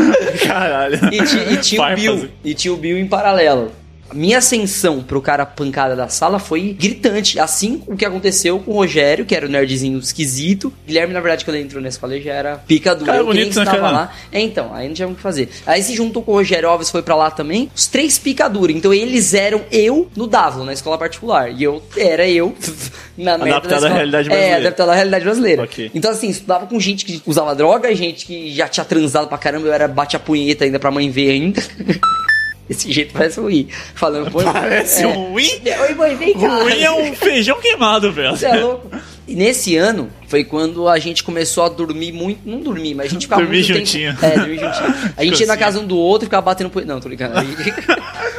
Caralho. 0.42 0.98
E, 1.12 1.52
e 1.52 1.56
tinha 1.58 1.82
o. 1.82 1.94
Bill. 1.94 2.28
E 2.42 2.54
tinha 2.54 2.72
o 2.72 2.78
Bill 2.78 2.98
em 2.98 3.06
paralelo. 3.06 3.72
Minha 4.12 4.38
ascensão 4.38 5.02
pro 5.02 5.20
cara 5.20 5.44
pancada 5.46 5.94
da 5.96 6.08
sala 6.08 6.38
foi 6.38 6.76
gritante. 6.78 7.38
Assim 7.38 7.82
o 7.86 7.96
que 7.96 8.04
aconteceu 8.04 8.58
com 8.58 8.72
o 8.72 8.74
Rogério, 8.74 9.24
que 9.24 9.34
era 9.34 9.46
o 9.46 9.48
nerdzinho 9.48 9.98
esquisito. 9.98 10.72
Guilherme, 10.86 11.12
na 11.12 11.20
verdade, 11.20 11.44
quando 11.44 11.56
ele 11.56 11.64
entrou 11.64 11.82
na 11.82 11.88
escola, 11.88 12.14
ele 12.14 12.24
já 12.24 12.32
era 12.32 12.56
pica 12.58 12.94
dura. 12.94 13.06
Cara 13.12 13.18
Eu 13.18 13.24
quem 13.26 13.34
bonito, 13.34 13.56
né, 13.56 13.62
estava 13.64 13.90
lá. 13.90 14.12
É, 14.32 14.40
então, 14.40 14.74
aí 14.74 14.86
não 14.88 14.94
tinha 14.94 15.08
o 15.08 15.14
que 15.14 15.20
fazer. 15.20 15.48
Aí 15.66 15.82
se 15.82 15.94
juntou 15.94 16.22
com 16.22 16.32
o 16.32 16.34
Rogério 16.34 16.68
Alves, 16.68 16.90
foi 16.90 17.02
pra 17.02 17.14
lá 17.14 17.30
também. 17.30 17.70
Os 17.74 17.86
três 17.86 18.18
pica 18.18 18.48
dura. 18.48 18.72
Então 18.72 18.92
eles 18.92 19.34
eram 19.34 19.62
eu 19.70 20.10
no 20.16 20.26
Davlo, 20.26 20.64
na 20.64 20.72
escola 20.72 20.98
particular. 20.98 21.50
E 21.50 21.62
eu 21.62 21.82
era 21.96 22.28
eu 22.28 22.54
na 23.16 23.36
merda 23.38 23.56
Adaptado 23.58 23.80
da 23.82 23.88
à 23.88 23.92
realidade 23.92 24.28
É, 24.28 24.30
brasileira. 24.30 24.56
adaptado 24.60 24.88
à 24.90 24.94
realidade 24.94 25.24
brasileira. 25.24 25.62
Ok. 25.62 25.90
Então, 25.94 26.10
assim, 26.10 26.28
estudava 26.28 26.66
com 26.66 26.78
gente 26.80 27.04
que 27.04 27.22
usava 27.26 27.54
droga, 27.54 27.94
gente 27.94 28.26
que 28.26 28.54
já 28.54 28.68
tinha 28.68 28.84
transado 28.84 29.28
pra 29.28 29.38
caramba, 29.38 29.66
eu 29.66 29.72
era 29.72 29.86
bate 29.88 30.16
a 30.16 30.18
punheta 30.18 30.64
ainda 30.64 30.78
pra 30.78 30.90
mãe 30.90 31.10
ver 31.10 31.30
ainda. 31.30 31.62
Esse 32.70 32.92
jeito 32.92 33.12
parece 33.12 33.40
ruim. 33.40 33.68
Falando, 33.96 34.30
pô. 34.30 34.44
Parece 34.44 35.02
é. 35.02 35.12
ruim. 35.12 35.50
Oi, 35.80 35.94
mãe, 35.94 36.16
vem 36.16 36.34
cá. 36.34 36.62
Ruim 36.62 36.80
é 36.80 36.92
um 36.92 37.12
feijão 37.16 37.60
queimado, 37.60 38.12
velho. 38.12 38.30
Você 38.36 38.46
é 38.46 38.54
louco? 38.54 38.88
E 39.30 39.34
nesse 39.36 39.76
ano 39.76 40.10
foi 40.26 40.42
quando 40.42 40.88
a 40.88 40.98
gente 40.98 41.22
começou 41.22 41.64
a 41.64 41.68
dormir 41.68 42.10
muito. 42.12 42.40
Não 42.44 42.60
dormir, 42.60 42.94
mas 42.94 43.06
a 43.06 43.08
gente 43.10 43.22
ficava 43.22 43.42
Dormir 43.42 43.58
muito 43.64 43.78
juntinho. 43.78 44.12
tempo. 44.16 44.26
É, 44.26 44.36
dormir 44.38 44.58
juntinho. 44.58 44.94
A 45.16 45.24
gente 45.24 45.40
ia 45.40 45.46
na 45.46 45.56
casa 45.56 45.78
um 45.80 45.86
do 45.86 45.96
outro 45.96 46.24
e 46.24 46.26
ficava 46.26 46.42
batendo 46.42 46.68
punheta. 46.70 46.92
Não, 46.92 47.00
tô 47.00 47.08
ligando. 47.08 47.36
A 47.36 47.42
gente, 47.44 47.74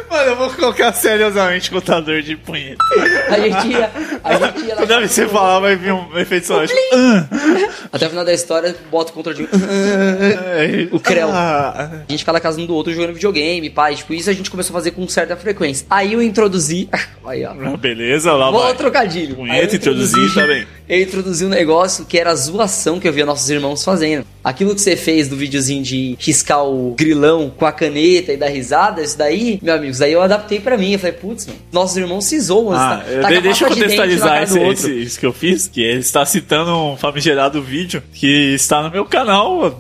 Mano, 0.10 0.24
eu 0.32 0.36
vou 0.36 0.50
colocar 0.50 0.92
seriosamente 0.94 1.72
contador 1.72 2.22
de 2.22 2.36
punheta. 2.36 2.78
a 3.30 3.40
gente 3.40 3.68
ia. 3.70 3.90
A 4.24 4.34
gente 4.34 4.66
ia 4.66 4.76
Toda 4.76 4.88
casa 4.88 5.00
vez 5.00 5.10
que 5.10 5.16
você 5.16 5.28
falar, 5.28 5.60
vai 5.62 5.76
vir 5.78 5.94
um 5.94 6.18
efeito 6.20 6.48
sonoro. 6.48 6.68
tipo, 6.68 6.80
Até 7.92 8.08
o 8.08 8.10
final 8.10 8.26
da 8.26 8.34
história, 8.34 8.76
bota 8.90 9.12
o 9.12 9.14
controlinho. 9.14 9.48
"Ah". 9.54 10.90
O 10.96 11.00
Creu. 11.00 11.30
Ah, 11.32 12.02
A 12.08 12.12
gente 12.12 12.20
ficava 12.20 12.38
na 12.38 12.42
casa 12.42 12.60
um 12.60 12.66
do 12.66 12.74
outro 12.76 12.94
jogando 12.94 13.14
videogame, 13.14 13.70
pai. 13.70 13.96
Tipo, 13.96 14.14
isso 14.14 14.30
a 14.30 14.34
gente 14.34 14.52
começou 14.52 14.74
a 14.76 14.80
fazer 14.80 14.92
com 14.92 15.08
certa 15.08 15.36
frequência. 15.38 15.86
Aí 15.90 16.14
eu 16.14 16.22
introduzi. 16.22 16.90
Aí, 17.26 17.46
ó. 17.46 17.54
beleza, 17.78 18.34
lá 18.34 18.52
Vou 18.52 18.62
vai. 18.64 18.74
trocadilho. 18.76 19.36
Punheta, 19.36 19.58
Aí 19.72 19.76
introduzi- 19.76 20.12
introduzir, 20.20 20.34
tá 20.42 20.48
bem. 20.48 20.68
Eu 20.92 21.04
introduzi 21.04 21.46
um 21.46 21.48
negócio 21.48 22.04
que 22.04 22.18
era 22.18 22.32
a 22.32 22.36
zoação 22.36 23.00
que 23.00 23.08
eu 23.08 23.14
via 23.14 23.26
nossos 23.26 23.50
irmãos 23.50 23.82
fazendo. 23.82 24.26
Aquilo 24.44 24.74
que 24.74 24.82
você 24.82 24.96
fez 24.96 25.28
do 25.28 25.36
videozinho 25.36 25.84
de 25.84 26.16
riscar 26.20 26.66
o 26.66 26.96
grilão 26.98 27.52
com 27.56 27.66
a 27.66 27.72
caneta 27.72 28.32
e 28.34 28.38
dar 28.38 28.48
risada, 28.50 29.02
isso 29.02 29.18
daí, 29.18 29.60
meu 29.62 29.76
amigo, 29.76 29.92
isso 29.92 30.00
daí 30.00 30.14
eu 30.14 30.22
adaptei 30.22 30.60
pra 30.60 30.78
mim. 30.78 30.94
Eu 30.94 31.00
falei, 31.00 31.14
putz, 31.16 31.48
nossos 31.72 31.96
irmãos 31.98 32.26
se 32.26 32.40
zoam. 32.40 32.74
Ah, 32.74 33.04
tá- 33.22 33.30
de- 33.30 33.42
deixa 33.42 33.66
eu 33.66 33.70
de 33.70 33.76
contextualizar 33.76 34.30
cara 34.30 34.44
esse, 34.44 34.60
esse- 34.60 34.94
isso 35.02 35.20
que 35.20 35.26
eu 35.26 35.34
fiz, 35.34 35.68
que 35.68 35.82
ele 35.82 36.00
está 36.00 36.26
citando 36.26 36.72
um 36.76 36.98
famigerado 36.98 37.62
vídeo 37.62 38.02
que 38.14 38.54
está 38.56 38.82
no 38.82 38.90
meu 38.90 39.06
canal. 39.06 39.72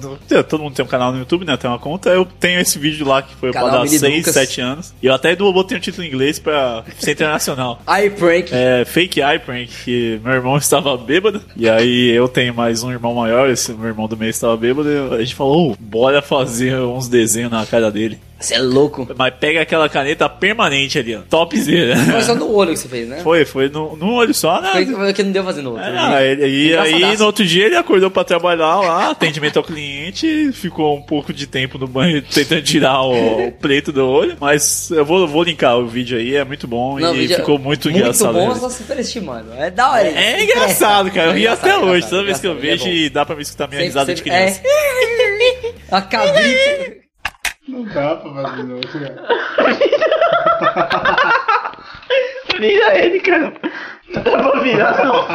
Todo 0.48 0.63
mundo 0.63 0.75
tem 0.75 0.86
um 0.86 0.88
canal 0.88 1.12
no 1.12 1.20
YouTube, 1.20 1.46
né? 1.46 1.58
Tem 1.58 1.70
uma 1.70 1.80
conta. 1.80 2.10
Eu 2.10 2.25
tenho 2.39 2.60
esse 2.60 2.77
vídeo 2.77 3.06
lá 3.06 3.22
que 3.22 3.36
foi 3.36 3.51
para 3.51 3.70
dar 3.70 3.84
Mini 3.84 3.98
6, 4.00 4.18
Lucas. 4.18 4.34
7 4.34 4.62
anos. 4.62 4.94
E 5.01 5.08
eu 5.08 5.13
até 5.13 5.36
botei 5.36 5.77
um 5.77 5.82
título 5.82 6.03
em 6.06 6.08
inglês 6.10 6.39
pra 6.39 6.84
ser 7.00 7.12
internacional. 7.12 7.82
Eye 7.89 8.10
prank. 8.10 8.50
É, 8.51 8.86
fake 8.86 9.22
eye 9.22 9.39
prank, 9.39 9.70
que 9.84 10.20
meu 10.24 10.34
irmão 10.34 10.56
estava 10.58 10.96
bêbado, 10.98 11.41
e 11.58 11.68
aí 11.70 12.10
eu 12.12 12.27
tenho 12.27 12.53
mais 12.53 12.84
um 12.84 12.91
irmão 12.91 13.13
maior, 13.15 13.50
esse 13.50 13.72
meu 13.74 13.88
irmão 13.88 14.08
do 14.08 14.15
meio 14.15 14.30
estava 14.30 14.50
bêbado, 14.58 14.89
e 14.89 15.15
a 15.15 15.20
gente 15.20 15.36
falou, 15.36 15.72
"Ô, 15.72 15.75
bora 15.79 16.22
fazer 16.22 16.75
uns 16.79 17.08
desenhos 17.08 17.51
na 17.51 17.65
cara 17.65 17.91
dele. 17.91 18.20
Você 18.42 18.56
é 18.56 18.60
louco. 18.60 19.08
Mas 19.16 19.34
pega 19.40 19.62
aquela 19.62 19.88
caneta 19.88 20.28
permanente 20.28 20.98
ali, 21.00 21.16
ó, 21.16 21.20
topzera. 21.30 21.96
Foi 21.98 22.22
só 22.24 22.36
no 22.36 22.52
olho 22.54 22.72
que 22.74 22.80
você 22.80 22.88
fez, 22.88 23.08
né? 23.08 23.20
Foi, 23.22 23.46
foi 23.46 23.70
no, 23.70 23.96
num 23.96 24.14
olho 24.16 24.34
só, 24.34 24.60
né? 24.62 24.72
Foi 24.72 24.86
foi 24.86 25.14
que 25.14 25.24
não 25.24 25.32
deu 25.32 25.44
fazer 25.44 25.62
no 25.62 25.72
outro. 25.72 25.86
É, 25.86 26.32
ele- 26.32 26.48
e 26.48 26.76
aí 26.76 27.18
no 27.18 27.26
outro 27.26 27.46
dia 27.46 27.66
ele 27.68 27.76
acordou 27.76 28.10
pra 28.10 28.24
trabalhar 28.24 28.78
lá, 28.80 29.12
atendimento 29.12 29.58
ao 29.58 29.64
cliente, 29.64 30.52
ficou 30.54 30.98
um 30.98 31.02
pouco 31.02 31.32
de 31.32 31.46
tempo 31.48 31.78
no 31.78 31.88
banho 31.88 32.22
tentando 32.34 32.62
tirar 32.64 33.02
o, 33.04 33.48
o 33.48 33.52
preto 33.52 33.92
do 33.92 34.06
olho, 34.08 34.36
mas 34.40 34.90
eu 34.92 35.06
vou, 35.06 35.28
vou 35.28 35.44
linkar 35.44 35.78
o 35.78 35.88
vídeo 35.88 36.18
aí, 36.18 36.36
é 36.36 36.44
muito 36.44 36.68
bom 36.68 37.00
Não, 37.00 37.16
e 37.16 37.32
é 37.32 37.36
ficou 37.38 37.60
muito, 37.60 37.90
muito 37.90 38.00
engraçado. 38.00 38.34
bom, 38.34 38.48
mesmo. 38.48 38.62
só 38.62 38.70
superestimando. 38.70 39.54
É 39.54 39.70
da 39.70 39.92
hora. 39.92 40.08
É 40.08 40.44
engraçado, 40.44 41.12
cara. 41.12 41.28
Eu 41.30 41.34
É 41.34 41.38
ri 41.38 41.48
até 41.48 41.78
hoje. 41.78 42.10
Toda 42.10 42.24
vez 42.24 42.40
que 42.40 42.48
eu 42.48 42.56
vejo 42.56 42.88
é 42.88 43.10
dá 43.10 43.26
pra 43.26 43.36
me 43.36 43.42
escutar 43.42 43.68
minha 43.68 43.78
Sempre- 43.82 43.88
risada 43.88 44.14
de 44.16 44.22
criança. 44.22 44.62
É. 44.66 45.72
A 45.92 46.02
cabrita. 46.02 47.00
Não 47.72 47.84
dá 47.86 48.18
pra 48.18 48.34
fazer 48.34 48.63
não, 48.63 48.82
cara. 48.82 49.16
Vira 52.60 53.00
ele, 53.00 53.22
cara. 53.22 53.54
Não 54.10 54.24
dá 54.24 54.32
pra 54.32 54.60
virar, 54.60 55.06
não. 55.06 55.25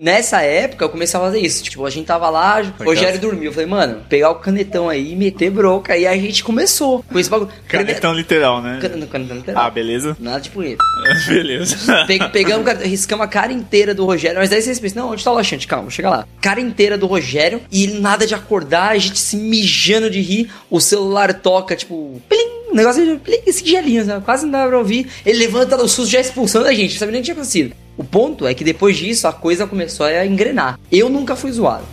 Nessa 0.00 0.42
época 0.42 0.84
eu 0.84 0.88
comecei 0.88 1.18
a 1.18 1.22
fazer 1.22 1.40
isso. 1.40 1.64
Tipo, 1.64 1.84
a 1.84 1.90
gente 1.90 2.06
tava 2.06 2.30
lá, 2.30 2.62
o 2.78 2.84
Rogério 2.84 3.18
dormiu. 3.20 3.46
Eu 3.46 3.52
falei, 3.52 3.68
mano, 3.68 4.02
pegar 4.08 4.30
o 4.30 4.36
canetão 4.36 4.88
aí 4.88 5.12
e 5.12 5.16
meter 5.16 5.50
broca. 5.50 5.96
E 5.96 6.06
a 6.06 6.16
gente 6.16 6.44
começou 6.44 7.02
com 7.10 7.18
esse 7.18 7.28
bagulho. 7.28 7.50
Canetão 7.66 8.12
literal, 8.14 8.62
né? 8.62 8.78
Cane- 8.80 9.06
Canetão 9.08 9.36
literal. 9.38 9.64
Ah, 9.64 9.68
beleza. 9.70 10.16
Nada 10.20 10.40
de 10.40 10.50
punheta. 10.50 10.78
Beleza. 11.26 12.04
Pe- 12.06 12.28
pegamos, 12.28 12.70
riscamos 12.84 13.24
a 13.24 13.28
cara 13.28 13.52
inteira 13.52 13.92
do 13.92 14.04
Rogério. 14.06 14.38
Mas 14.38 14.50
daí 14.50 14.62
vocês 14.62 14.78
pensam, 14.78 15.02
não, 15.04 15.12
onde 15.12 15.24
tá 15.24 15.32
o 15.32 15.34
laxante? 15.34 15.66
Calma, 15.66 15.90
chega 15.90 16.10
lá. 16.10 16.28
Cara 16.40 16.60
inteira 16.60 16.96
do 16.96 17.06
Rogério 17.06 17.60
e 17.72 17.88
nada 17.88 18.24
de 18.24 18.34
acordar, 18.36 18.90
a 18.90 18.98
gente 18.98 19.18
se 19.18 19.36
mijando 19.36 20.08
de 20.08 20.20
rir. 20.20 20.48
O 20.70 20.80
celular 20.80 21.34
toca, 21.34 21.74
tipo, 21.74 22.22
plim, 22.28 22.70
um 22.70 22.74
negócio 22.76 23.04
de 23.04 23.18
plim, 23.18 23.38
esse 23.46 23.66
gelinho, 23.66 24.04
quase 24.22 24.44
não 24.44 24.52
dá 24.52 24.66
pra 24.66 24.78
ouvir. 24.78 25.08
Ele 25.26 25.38
levanta 25.38 25.76
do 25.76 25.88
susto 25.88 26.10
já 26.12 26.20
expulsando 26.20 26.66
a 26.68 26.72
gente, 26.72 26.92
não 26.92 26.98
sabe 27.00 27.10
nem 27.10 27.20
o 27.20 27.22
que 27.22 27.26
tinha 27.26 27.34
acontecido. 27.34 27.74
O 27.98 28.04
ponto 28.04 28.46
é 28.46 28.54
que 28.54 28.62
depois 28.62 28.96
disso 28.96 29.26
a 29.26 29.32
coisa 29.32 29.66
começou 29.66 30.06
a 30.06 30.24
engrenar. 30.24 30.78
Eu 30.90 31.08
nunca 31.08 31.34
fui 31.34 31.50
zoado. 31.50 31.84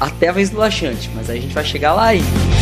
Até 0.00 0.28
a 0.28 0.32
vez 0.32 0.50
do 0.50 0.58
laxante, 0.58 1.08
mas 1.14 1.30
aí 1.30 1.38
a 1.38 1.40
gente 1.40 1.54
vai 1.54 1.64
chegar 1.64 1.94
lá 1.94 2.06
ainda. 2.06 2.61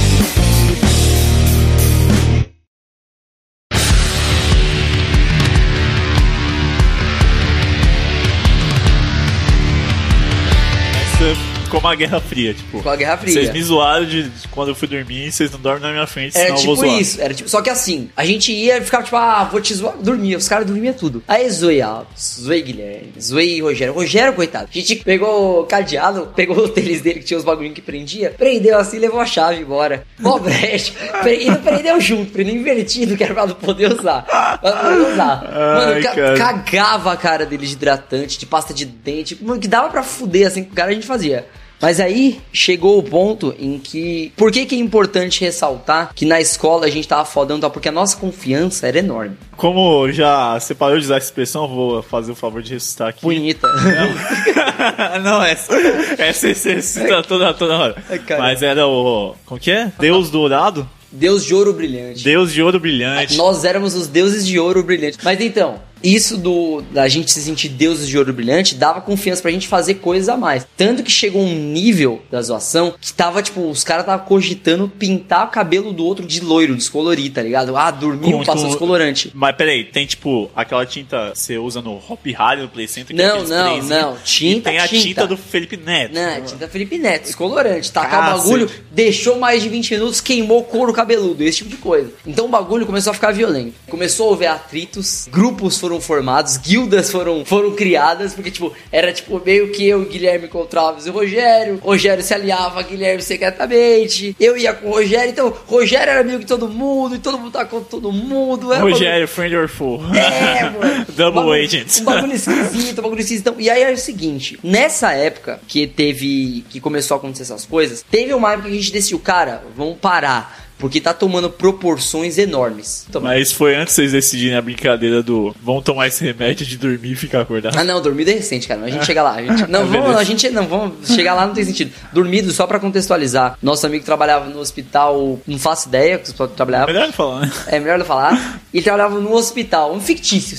Como 11.70 11.86
a 11.88 11.94
Guerra 11.94 12.20
Fria, 12.20 12.52
tipo. 12.52 12.82
Com 12.82 12.88
a 12.90 12.96
Guerra 12.96 13.16
Fria. 13.16 13.32
Vocês 13.32 13.50
me 13.52 13.62
zoaram 13.62 14.04
de 14.04 14.24
de 14.28 14.48
quando 14.48 14.68
eu 14.68 14.74
fui 14.74 14.86
dormir, 14.88 15.32
vocês 15.32 15.50
não 15.50 15.58
dormem 15.60 15.82
na 15.82 15.92
minha 15.92 16.06
frente, 16.06 16.32
senão 16.32 16.44
Era 16.46 16.54
eu 16.54 16.62
vou 16.64 16.74
tipo 16.76 16.86
zoar. 16.88 17.00
isso, 17.00 17.20
era 17.20 17.32
tipo, 17.34 17.48
só 17.48 17.62
que 17.62 17.70
assim, 17.70 18.10
a 18.16 18.24
gente 18.24 18.52
ia 18.52 18.78
e 18.78 18.80
ficava 18.82 19.02
tipo, 19.04 19.16
ah, 19.16 19.44
vou 19.50 19.60
te 19.60 19.72
zoar, 19.74 19.96
dormia, 19.98 20.36
os 20.36 20.48
caras 20.48 20.66
dormiam 20.66 20.92
tudo. 20.92 21.22
Aí 21.26 21.48
zoei 21.50 21.80
Alves, 21.80 22.40
zoei 22.42 22.62
Guilherme, 22.62 23.12
zoei 23.20 23.60
Rogério. 23.62 23.94
Rogério, 23.94 24.32
coitado, 24.34 24.68
a 24.70 24.78
gente 24.78 24.96
pegou 24.96 25.60
o 25.60 25.64
cadeado, 25.64 26.28
pegou 26.36 26.56
o 26.58 26.68
tênis 26.68 27.00
dele 27.00 27.20
que 27.20 27.24
tinha 27.26 27.38
os 27.38 27.44
bagulhinhos 27.44 27.74
que 27.74 27.82
prendia, 27.82 28.34
prendeu 28.36 28.78
assim 28.78 28.96
e 28.96 29.00
levou 29.00 29.20
a 29.20 29.26
chave 29.26 29.60
embora. 29.60 30.04
Mó 30.18 30.38
brecha. 30.38 30.92
E 31.40 31.46
não 31.50 31.60
prendeu 31.62 32.00
junto, 32.00 32.32
prendeu 32.32 32.54
invertido, 32.54 33.16
que 33.16 33.22
era 33.22 33.32
pra 33.32 33.46
não 33.46 33.54
poder 33.54 33.92
usar. 33.92 34.22
Pra 34.22 34.90
não 34.90 35.12
usar. 35.12 35.42
Mano, 35.42 35.92
Ai, 35.94 36.02
ca- 36.02 36.14
cara. 36.14 36.36
cagava 36.38 37.12
a 37.12 37.16
cara 37.16 37.46
dele 37.46 37.66
de 37.66 37.72
hidratante, 37.74 38.38
de 38.38 38.46
pasta 38.46 38.74
de 38.74 38.84
dente, 38.84 39.36
que 39.36 39.68
dava 39.68 39.88
pra 39.88 40.02
fuder 40.02 40.46
assim 40.46 40.64
com 40.64 40.72
o 40.72 40.74
cara 40.74 40.90
a 40.90 40.94
gente 40.94 41.06
fazia. 41.06 41.46
Mas 41.80 41.98
aí 41.98 42.40
chegou 42.52 42.98
o 42.98 43.02
ponto 43.02 43.54
em 43.58 43.78
que. 43.78 44.32
Por 44.36 44.52
que, 44.52 44.66
que 44.66 44.74
é 44.74 44.78
importante 44.78 45.40
ressaltar 45.40 46.12
que 46.14 46.26
na 46.26 46.40
escola 46.40 46.86
a 46.86 46.90
gente 46.90 47.08
tava 47.08 47.28
tal? 47.60 47.70
Porque 47.70 47.88
a 47.88 47.92
nossa 47.92 48.16
confiança 48.16 48.86
era 48.86 48.98
enorme. 48.98 49.36
Como 49.56 50.10
já 50.12 50.58
você 50.58 50.74
parou 50.74 50.98
de 50.98 51.04
usar 51.04 51.16
essa 51.16 51.26
expressão, 51.26 51.64
eu 51.64 51.68
vou 51.68 52.02
fazer 52.02 52.32
o 52.32 52.34
favor 52.34 52.62
de 52.62 52.74
ressuscitar 52.74 53.08
aqui. 53.08 53.22
Punheta. 53.22 53.66
não, 55.22 55.42
essa, 55.42 55.72
essa 56.18 56.54
você 56.54 56.82
cita 56.82 57.22
toda, 57.22 57.54
toda 57.54 57.78
hora. 57.78 57.96
Mas 58.38 58.62
era 58.62 58.86
o. 58.86 59.34
Como 59.46 59.60
que 59.60 59.70
é? 59.70 59.92
Deus 59.98 60.30
dourado? 60.30 60.88
Deus 61.12 61.44
de 61.44 61.54
ouro 61.54 61.72
brilhante. 61.72 62.22
Deus 62.22 62.52
de 62.52 62.62
ouro 62.62 62.78
brilhante. 62.78 63.36
Nós 63.36 63.64
éramos 63.64 63.94
os 63.94 64.06
deuses 64.06 64.46
de 64.46 64.58
ouro 64.60 64.82
brilhante. 64.82 65.18
Mas 65.24 65.40
então, 65.40 65.80
isso 66.02 66.36
do 66.36 66.82
da 66.92 67.08
gente 67.08 67.30
se 67.30 67.40
sentir 67.42 67.68
deuses 67.68 68.08
de 68.08 68.16
ouro 68.18 68.32
brilhante 68.32 68.74
dava 68.74 69.00
confiança 69.00 69.42
pra 69.42 69.50
gente 69.50 69.68
fazer 69.68 69.94
coisas 69.94 70.28
a 70.28 70.36
mais. 70.36 70.66
Tanto 70.76 71.02
que 71.02 71.10
chegou 71.10 71.42
um 71.42 71.54
nível 71.54 72.22
da 72.30 72.40
zoação 72.42 72.94
que 73.00 73.12
tava, 73.12 73.42
tipo, 73.42 73.68
os 73.68 73.84
caras 73.84 74.06
tava 74.06 74.22
cogitando 74.24 74.88
pintar 74.88 75.46
o 75.46 75.50
cabelo 75.50 75.92
do 75.92 76.04
outro 76.04 76.26
de 76.26 76.40
loiro, 76.40 76.74
descolorir, 76.76 77.32
tá 77.32 77.42
ligado? 77.42 77.76
Ah, 77.76 77.90
dormiu, 77.90 78.38
Com- 78.38 78.44
passou 78.44 78.62
com- 78.64 78.68
descolorante. 78.70 79.30
Mas 79.34 79.54
peraí, 79.56 79.84
tem 79.84 80.06
tipo 80.06 80.50
aquela 80.54 80.84
tinta 80.86 81.30
que 81.32 81.38
você 81.38 81.58
usa 81.58 81.80
no 81.82 81.96
Hop 82.08 82.24
Harry, 82.26 82.62
no 82.62 82.68
Play 82.68 82.88
Center? 82.88 83.14
que 83.14 83.20
é 83.22 83.26
Não, 83.28 83.44
não, 83.44 83.70
três, 83.72 83.88
não. 83.88 84.16
Tinta, 84.24 84.70
E 84.70 84.72
tem 84.72 84.78
a 84.80 84.88
tinta. 84.88 85.02
tinta 85.02 85.26
do 85.26 85.36
Felipe 85.36 85.76
Neto. 85.76 86.14
Não, 86.14 86.20
é 86.22 86.40
tinta 86.40 86.68
Felipe 86.68 86.98
Neto, 86.98 87.24
descolorante. 87.24 87.90
Tacar 87.92 88.20
o 88.20 88.32
Cacete. 88.32 88.44
bagulho, 88.48 88.70
deixou 88.90 89.38
mais 89.38 89.62
de 89.62 89.68
20 89.68 89.90
minutos, 89.94 90.20
queimou 90.20 90.60
o 90.60 90.64
couro 90.64 90.92
cabeludo, 90.92 91.42
esse 91.42 91.58
tipo 91.58 91.70
de 91.70 91.76
coisa. 91.76 92.10
Então 92.26 92.46
o 92.46 92.48
bagulho 92.48 92.86
começou 92.86 93.10
a 93.10 93.14
ficar 93.14 93.32
violento. 93.32 93.74
Começou 93.88 94.30
a 94.30 94.34
haver 94.34 94.46
atritos, 94.46 95.28
grupos 95.30 95.78
foram 95.78 95.89
formados, 95.98 96.58
guildas 96.58 97.10
foram, 97.10 97.42
foram 97.44 97.70
criadas, 97.74 98.34
porque, 98.34 98.50
tipo, 98.50 98.70
era 98.92 99.10
tipo 99.14 99.40
meio 99.42 99.70
que 99.72 99.88
eu, 99.88 100.04
Guilherme 100.04 100.46
contra 100.48 100.80
Alves 100.82 101.06
e 101.06 101.10
o 101.10 101.12
Rogério. 101.14 101.78
Rogério 101.82 102.22
se 102.22 102.34
aliava 102.34 102.80
a 102.80 102.82
Guilherme 102.82 103.22
secretamente. 103.22 104.36
Eu 104.38 104.56
ia 104.58 104.74
com 104.74 104.88
o 104.88 104.92
Rogério, 104.92 105.30
então 105.30 105.52
Rogério 105.66 106.10
era 106.10 106.20
amigo 106.20 106.40
de 106.40 106.46
todo 106.46 106.68
mundo, 106.68 107.14
e 107.16 107.18
todo 107.18 107.38
mundo 107.38 107.52
tá 107.52 107.64
com 107.64 107.80
todo 107.82 108.12
mundo. 108.12 108.66
Era 108.72 108.80
um 108.84 108.88
bagulho- 108.88 108.92
Rogério, 108.94 109.28
friend 109.28 109.56
or 109.56 109.68
fool. 109.68 110.00
é, 110.14 110.64
mano. 110.70 111.06
Double 111.16 111.40
bagulho- 111.40 111.64
agent. 111.64 112.00
Um 112.00 112.04
bagulho 112.04 112.34
esquisito, 112.34 112.98
um 112.98 113.02
bagulho 113.02 113.20
esquisito. 113.20 113.40
Então, 113.48 113.60
e 113.60 113.70
aí 113.70 113.82
é 113.82 113.90
o 113.92 113.96
seguinte, 113.96 114.58
nessa 114.62 115.12
época 115.12 115.60
que 115.66 115.86
teve, 115.86 116.64
que 116.68 116.80
começou 116.80 117.14
a 117.14 117.18
acontecer 117.18 117.42
essas 117.44 117.64
coisas, 117.64 118.04
teve 118.10 118.34
uma 118.34 118.52
época 118.52 118.68
que 118.68 118.74
a 118.74 118.78
gente 118.80 118.92
decidiu, 118.92 119.18
cara, 119.18 119.62
vamos 119.76 119.96
parar. 119.98 120.59
Porque 120.80 121.00
tá 121.00 121.12
tomando 121.14 121.50
proporções 121.50 122.38
enormes. 122.38 123.06
Toma. 123.12 123.28
Mas 123.28 123.52
foi 123.52 123.76
antes 123.76 123.94
vocês 123.94 124.12
decidirem 124.12 124.56
a 124.56 124.62
brincadeira 124.62 125.22
do 125.22 125.54
vamos 125.62 125.84
tomar 125.84 126.08
esse 126.08 126.24
remédio 126.24 126.66
de 126.66 126.76
dormir 126.76 127.12
e 127.12 127.16
ficar 127.16 127.42
acordado. 127.42 127.76
Ah, 127.78 127.84
não, 127.84 128.00
dormido 128.00 128.30
é 128.30 128.34
recente, 128.34 128.66
cara. 128.66 128.82
A 128.82 128.90
gente 128.90 129.04
chega 129.04 129.22
lá. 129.22 129.34
A 129.34 129.42
gente, 129.42 129.66
não, 129.70 129.80
vamos, 129.86 130.00
Beleza. 130.00 130.18
a 130.18 130.24
gente 130.24 130.50
não, 130.50 130.66
vamos 130.66 131.08
chegar 131.08 131.34
lá 131.34 131.46
não 131.46 131.54
tem 131.54 131.64
sentido. 131.64 131.92
Dormido, 132.12 132.50
só 132.50 132.66
pra 132.66 132.80
contextualizar. 132.80 133.58
Nosso 133.62 133.86
amigo 133.86 134.04
trabalhava 134.04 134.48
no 134.48 134.58
hospital, 134.58 135.38
não 135.46 135.58
faço 135.58 135.88
ideia 135.88 136.18
que 136.18 136.30
você 136.30 136.48
trabalhava. 136.48 136.86
Melhor 136.86 137.06
não 137.06 137.12
falar, 137.12 137.40
né? 137.40 137.52
É 137.66 137.78
melhor 137.78 137.98
não 137.98 138.06
falar. 138.06 138.60
Ele 138.72 138.82
trabalhava 138.82 139.20
no 139.20 139.32
hospital, 139.34 139.94
um 139.94 140.00
fictício. 140.00 140.56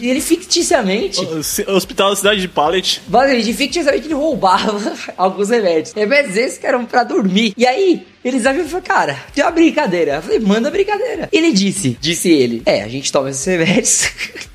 Ele 0.00 0.20
ficticiamente 0.20 1.20
O 1.66 1.72
Hospital 1.74 2.10
da 2.10 2.16
Cidade 2.16 2.40
de 2.40 2.48
Pallet. 2.48 3.02
Basicamente, 3.06 3.52
ficticiamente 3.52 4.06
ele 4.06 4.14
roubava 4.14 4.92
alguns 5.16 5.50
remédios. 5.50 5.92
Remédios 5.94 6.36
esses 6.36 6.58
que 6.58 6.66
eram 6.66 6.84
pra 6.84 7.04
dormir. 7.04 7.52
E 7.56 7.66
aí, 7.66 8.06
eles 8.24 8.44
abriram 8.44 8.66
e 8.66 8.68
falaram, 8.68 8.86
cara, 8.86 9.16
tem 9.34 9.42
uma 9.42 9.50
brincadeira. 9.50 10.16
Eu 10.16 10.22
falei, 10.22 10.38
manda 10.40 10.70
brincadeira. 10.70 11.28
Ele 11.32 11.52
disse, 11.52 11.96
disse 12.00 12.30
ele, 12.30 12.62
é, 12.66 12.82
a 12.82 12.88
gente 12.88 13.10
toma 13.10 13.30
esses 13.30 13.44
remédios. 13.44 14.08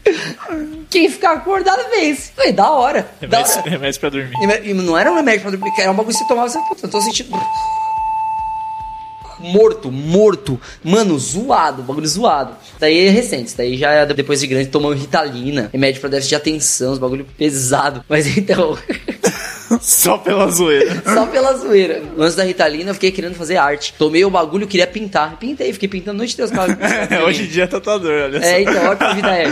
Quem 0.90 1.10
ficar 1.10 1.34
acordado 1.34 1.90
vence. 1.90 2.32
Falei, 2.36 2.52
da 2.54 2.70
hora. 2.72 3.02
Da 3.22 3.28
Remédios, 3.28 3.58
hora. 3.58 3.70
remédios 3.70 3.98
pra 3.98 4.10
dormir. 4.10 4.34
E 4.64 4.74
não 4.74 4.98
era 4.98 5.12
um 5.12 5.16
remédio 5.16 5.42
pra 5.42 5.52
dormir, 5.52 5.72
era 5.80 5.92
um 5.92 5.96
bagulho 5.96 6.14
que 6.16 6.22
você 6.22 6.28
tomava, 6.28 6.48
você, 6.50 6.60
puta, 6.70 6.88
tô 6.88 7.02
sentindo... 7.02 7.30
Morto, 9.40 9.92
morto. 9.92 10.60
Mano, 10.84 11.20
zoado, 11.20 11.84
bagulho 11.84 12.08
zoado. 12.08 12.56
Isso 12.64 12.74
daí 12.80 13.08
é 13.08 13.10
recente, 13.10 13.48
isso 13.48 13.58
daí 13.58 13.78
já 13.78 13.92
é 13.92 14.06
depois 14.06 14.40
de 14.40 14.48
grande, 14.48 14.70
tomando 14.70 14.96
Ritalina, 14.96 15.70
remédio 15.74 16.00
pra 16.00 16.10
déficit 16.10 16.30
de 16.30 16.36
atenção, 16.36 16.94
os 16.94 16.98
bagulho 17.00 17.26
pesado. 17.38 18.04
Mas 18.08 18.38
então... 18.38 18.78
Só 19.82 20.18
pela 20.18 20.50
zoeira. 20.50 21.02
Só 21.04 21.26
pela 21.26 21.54
zoeira. 21.54 22.00
No 22.00 22.20
lance 22.20 22.38
da 22.38 22.44
Ritalina, 22.44 22.92
eu 22.92 22.94
fiquei 22.94 23.12
querendo 23.12 23.36
fazer 23.36 23.58
arte. 23.58 23.94
Tomei 23.98 24.24
o 24.26 24.30
bagulho, 24.30 24.68
queria 24.68 24.88
pintar. 24.88 25.38
Pintei, 25.38 25.72
fiquei 25.74 25.90
pintando 25.90 26.18
noite 26.18 26.32
de 26.32 26.38
Deus. 26.38 26.52
cara. 26.52 26.78
Hoje 27.26 27.44
em 27.44 27.48
dia 27.48 27.64
é 27.64 27.68
tatuador, 27.68 28.12
olha 28.12 28.42
só. 28.42 28.48
É, 28.48 28.62
então, 28.62 28.86
olha 28.86 28.96
que 28.96 29.04
a 29.04 29.14
vida 29.14 29.36
é. 29.36 29.48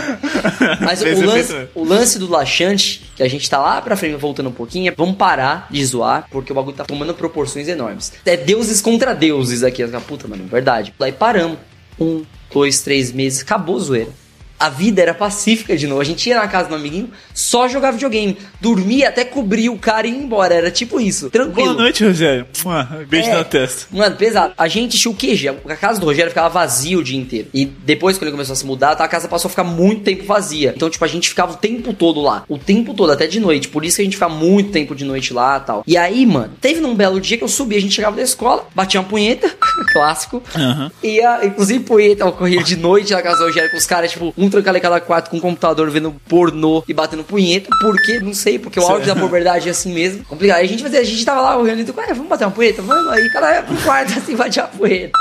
Mas 0.80 1.02
o 1.02 1.24
lance, 1.26 1.68
o 1.74 1.84
lance 1.84 2.18
do 2.18 2.30
laxante, 2.30 3.02
que 3.16 3.22
a 3.22 3.28
gente 3.28 3.48
tá 3.48 3.58
lá 3.58 3.80
pra 3.80 3.96
frente, 3.96 4.16
voltando 4.16 4.48
um 4.48 4.52
pouquinho, 4.52 4.90
é 4.90 4.94
vamos 4.96 5.16
parar 5.16 5.68
de 5.70 5.84
zoar, 5.84 6.26
porque 6.30 6.52
o 6.52 6.54
bagulho 6.54 6.76
tá 6.76 6.84
tomando 6.84 7.14
proporções 7.14 7.68
enormes. 7.68 8.12
É 8.24 8.36
deuses 8.36 8.80
contra 8.80 9.14
deuses 9.14 9.62
aqui. 9.62 9.82
essa 9.82 10.00
Puta, 10.00 10.28
mano, 10.28 10.44
verdade. 10.46 10.92
Daí 10.98 11.12
paramos. 11.12 11.58
Um, 11.98 12.24
dois, 12.52 12.82
três 12.82 13.12
meses, 13.12 13.42
acabou 13.42 13.76
a 13.76 13.80
zoeira. 13.80 14.23
A 14.64 14.70
vida 14.70 15.02
era 15.02 15.12
pacífica 15.12 15.76
de 15.76 15.86
novo. 15.86 16.00
A 16.00 16.04
gente 16.04 16.26
ia 16.26 16.36
na 16.40 16.48
casa 16.48 16.70
do 16.70 16.74
amiguinho, 16.74 17.10
só 17.34 17.68
jogava 17.68 17.92
videogame. 17.92 18.38
Dormia 18.62 19.10
até 19.10 19.22
cobrir 19.22 19.68
o 19.68 19.76
cara 19.76 20.06
e 20.06 20.10
ir 20.10 20.14
embora. 20.16 20.54
Era 20.54 20.70
tipo 20.70 20.98
isso. 20.98 21.28
Tranquilo. 21.28 21.74
Boa 21.74 21.82
noite, 21.82 22.02
Rogério. 22.02 22.46
Beijo 23.06 23.28
É. 23.28 23.34
na 23.34 23.44
testa. 23.44 23.86
Mano, 23.94 24.16
pesado. 24.16 24.54
A 24.56 24.66
gente 24.66 24.96
tinha 24.98 25.12
o 25.12 25.14
QG. 25.14 25.48
A 25.68 25.76
casa 25.76 26.00
do 26.00 26.06
Rogério 26.06 26.30
ficava 26.30 26.48
vazia 26.48 26.98
o 26.98 27.02
dia 27.04 27.18
inteiro. 27.20 27.48
E 27.52 27.66
depois, 27.66 28.16
quando 28.16 28.28
ele 28.28 28.30
começou 28.32 28.54
a 28.54 28.56
se 28.56 28.64
mudar, 28.64 28.92
a 28.92 29.06
casa 29.06 29.28
passou 29.28 29.48
a 29.48 29.50
ficar 29.50 29.64
muito 29.64 30.02
tempo 30.02 30.24
vazia. 30.24 30.72
Então, 30.74 30.88
tipo, 30.88 31.04
a 31.04 31.08
gente 31.08 31.28
ficava 31.28 31.52
o 31.52 31.56
tempo 31.56 31.92
todo 31.92 32.22
lá. 32.22 32.44
O 32.48 32.56
tempo 32.56 32.94
todo, 32.94 33.12
até 33.12 33.26
de 33.26 33.38
noite. 33.40 33.68
Por 33.68 33.84
isso 33.84 33.96
que 33.96 34.02
a 34.02 34.04
gente 34.06 34.14
ficava 34.16 34.32
muito 34.34 34.70
tempo 34.70 34.94
de 34.94 35.04
noite 35.04 35.34
lá 35.34 35.58
e 35.62 35.66
tal. 35.66 35.84
E 35.86 35.94
aí, 35.98 36.24
mano, 36.24 36.54
teve 36.58 36.80
num 36.80 36.94
belo 36.94 37.20
dia 37.20 37.36
que 37.36 37.44
eu 37.44 37.48
subi, 37.48 37.76
a 37.76 37.80
gente 37.82 37.92
chegava 37.94 38.16
da 38.16 38.22
escola, 38.22 38.66
batia 38.74 38.98
uma 38.98 39.06
punheta, 39.06 39.54
clássico. 39.92 40.42
Aham. 40.56 40.90
E, 41.02 41.20
a, 41.20 41.44
inclusive, 41.44 41.84
punheta 41.84 42.24
ocorria 42.24 42.62
de 42.64 42.76
noite 42.76 43.12
na 43.12 43.20
casa 43.20 43.40
do 43.40 43.44
Rogério 43.44 43.70
com 43.70 43.76
os 43.76 43.84
caras, 43.84 44.10
tipo, 44.10 44.32
um 44.38 44.53
trancado 44.54 44.78
em 44.78 44.80
cada 44.80 45.00
quarto 45.00 45.30
com 45.30 45.36
um 45.36 45.40
computador 45.40 45.90
vendo 45.90 46.14
pornô 46.28 46.82
e 46.88 46.94
batendo 46.94 47.24
punheta. 47.24 47.68
Por 47.80 47.96
quê? 48.02 48.20
Não 48.20 48.34
sei, 48.34 48.58
porque 48.58 48.78
o 48.78 48.82
auge 48.82 49.06
da 49.06 49.16
puberdade 49.16 49.68
é 49.68 49.70
assim 49.70 49.92
mesmo. 49.92 50.24
Complicado. 50.24 50.58
Aí 50.58 50.66
a 50.66 50.68
gente 50.68 50.82
fazia, 50.82 51.00
a 51.00 51.04
gente 51.04 51.24
tava 51.24 51.40
lá 51.40 51.62
reunido, 51.62 51.94
ué, 51.96 52.06
vamos 52.08 52.28
bater 52.28 52.44
uma 52.44 52.50
punheta? 52.50 52.82
Vamos 52.82 53.12
aí, 53.12 53.28
cada 53.30 53.54
ia 53.54 53.62
pro 53.62 53.76
quarto 53.78 54.12
assim, 54.18 54.36
batia 54.36 54.64
a 54.64 54.66
punheta. 54.68 55.18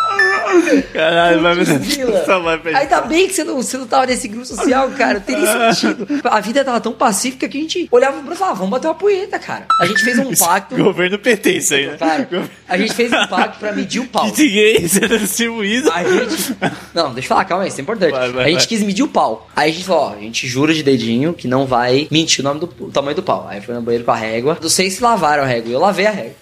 Caralho, 0.93 1.41
vai 1.41 1.55
me 1.55 2.75
Ainda 2.75 3.01
bem 3.01 3.27
que 3.27 3.33
você 3.33 3.43
não, 3.43 3.55
você 3.55 3.77
não 3.77 3.87
tava 3.87 4.05
nesse 4.05 4.27
grupo 4.27 4.45
social, 4.45 4.89
cara. 4.91 5.19
Teria 5.19 5.73
sentido. 5.73 6.07
A 6.23 6.39
vida 6.39 6.63
tava 6.63 6.79
tão 6.79 6.93
pacífica 6.93 7.47
que 7.47 7.57
a 7.57 7.61
gente 7.61 7.87
olhava 7.91 8.21
pro 8.21 8.33
e 8.33 8.35
falava, 8.35 8.57
vamos 8.57 8.71
bater 8.71 8.87
uma 8.87 8.95
punheta, 8.95 9.39
cara. 9.39 9.65
A 9.79 9.85
gente 9.85 10.03
fez 10.03 10.19
um 10.19 10.33
pacto. 10.35 10.75
Governo 10.75 11.17
PT, 11.17 11.51
isso 11.51 11.73
aí, 11.73 11.87
né? 11.87 11.97
Cara, 11.97 12.27
a 12.67 12.77
gente 12.77 12.93
fez 12.93 13.11
um 13.11 13.27
pacto 13.27 13.59
pra 13.59 13.71
medir 13.71 14.01
o 14.01 14.07
pau. 14.07 14.25
Kit 14.25 14.47
gay 14.47 14.87
sendo 14.87 15.17
distribuído. 15.17 15.91
A 15.91 16.03
gente. 16.03 16.55
Não, 16.93 17.13
deixa 17.13 17.25
eu 17.25 17.29
falar, 17.29 17.45
calma 17.45 17.63
aí, 17.63 17.69
isso 17.69 17.79
é 17.79 17.81
importante. 17.81 18.11
Vai, 18.11 18.31
vai, 18.31 18.45
a 18.45 18.47
gente 18.49 18.59
vai. 18.59 18.67
quis 18.67 18.83
medir 18.83 19.03
o 19.03 19.07
pau. 19.13 19.47
Aí 19.55 19.71
a 19.71 19.73
gente 19.73 19.85
falou, 19.85 20.03
ó, 20.03 20.13
a 20.13 20.19
gente 20.19 20.47
jura 20.47 20.73
de 20.73 20.83
dedinho 20.83 21.33
que 21.33 21.47
não 21.47 21.65
vai 21.65 22.07
mentir 22.11 22.41
o 22.41 22.43
nome 22.43 22.59
do 22.59 22.69
o 22.79 22.91
tamanho 22.91 23.15
do 23.15 23.23
pau. 23.23 23.47
Aí 23.47 23.61
foi 23.61 23.73
no 23.75 23.81
banheiro 23.81 24.03
com 24.03 24.11
a 24.11 24.15
régua. 24.15 24.57
Não 24.61 24.69
sei 24.69 24.89
se 24.89 25.01
lavaram 25.01 25.43
a 25.43 25.45
régua. 25.45 25.71
Eu 25.71 25.79
lavei 25.79 26.07
a 26.07 26.11
régua. 26.11 26.35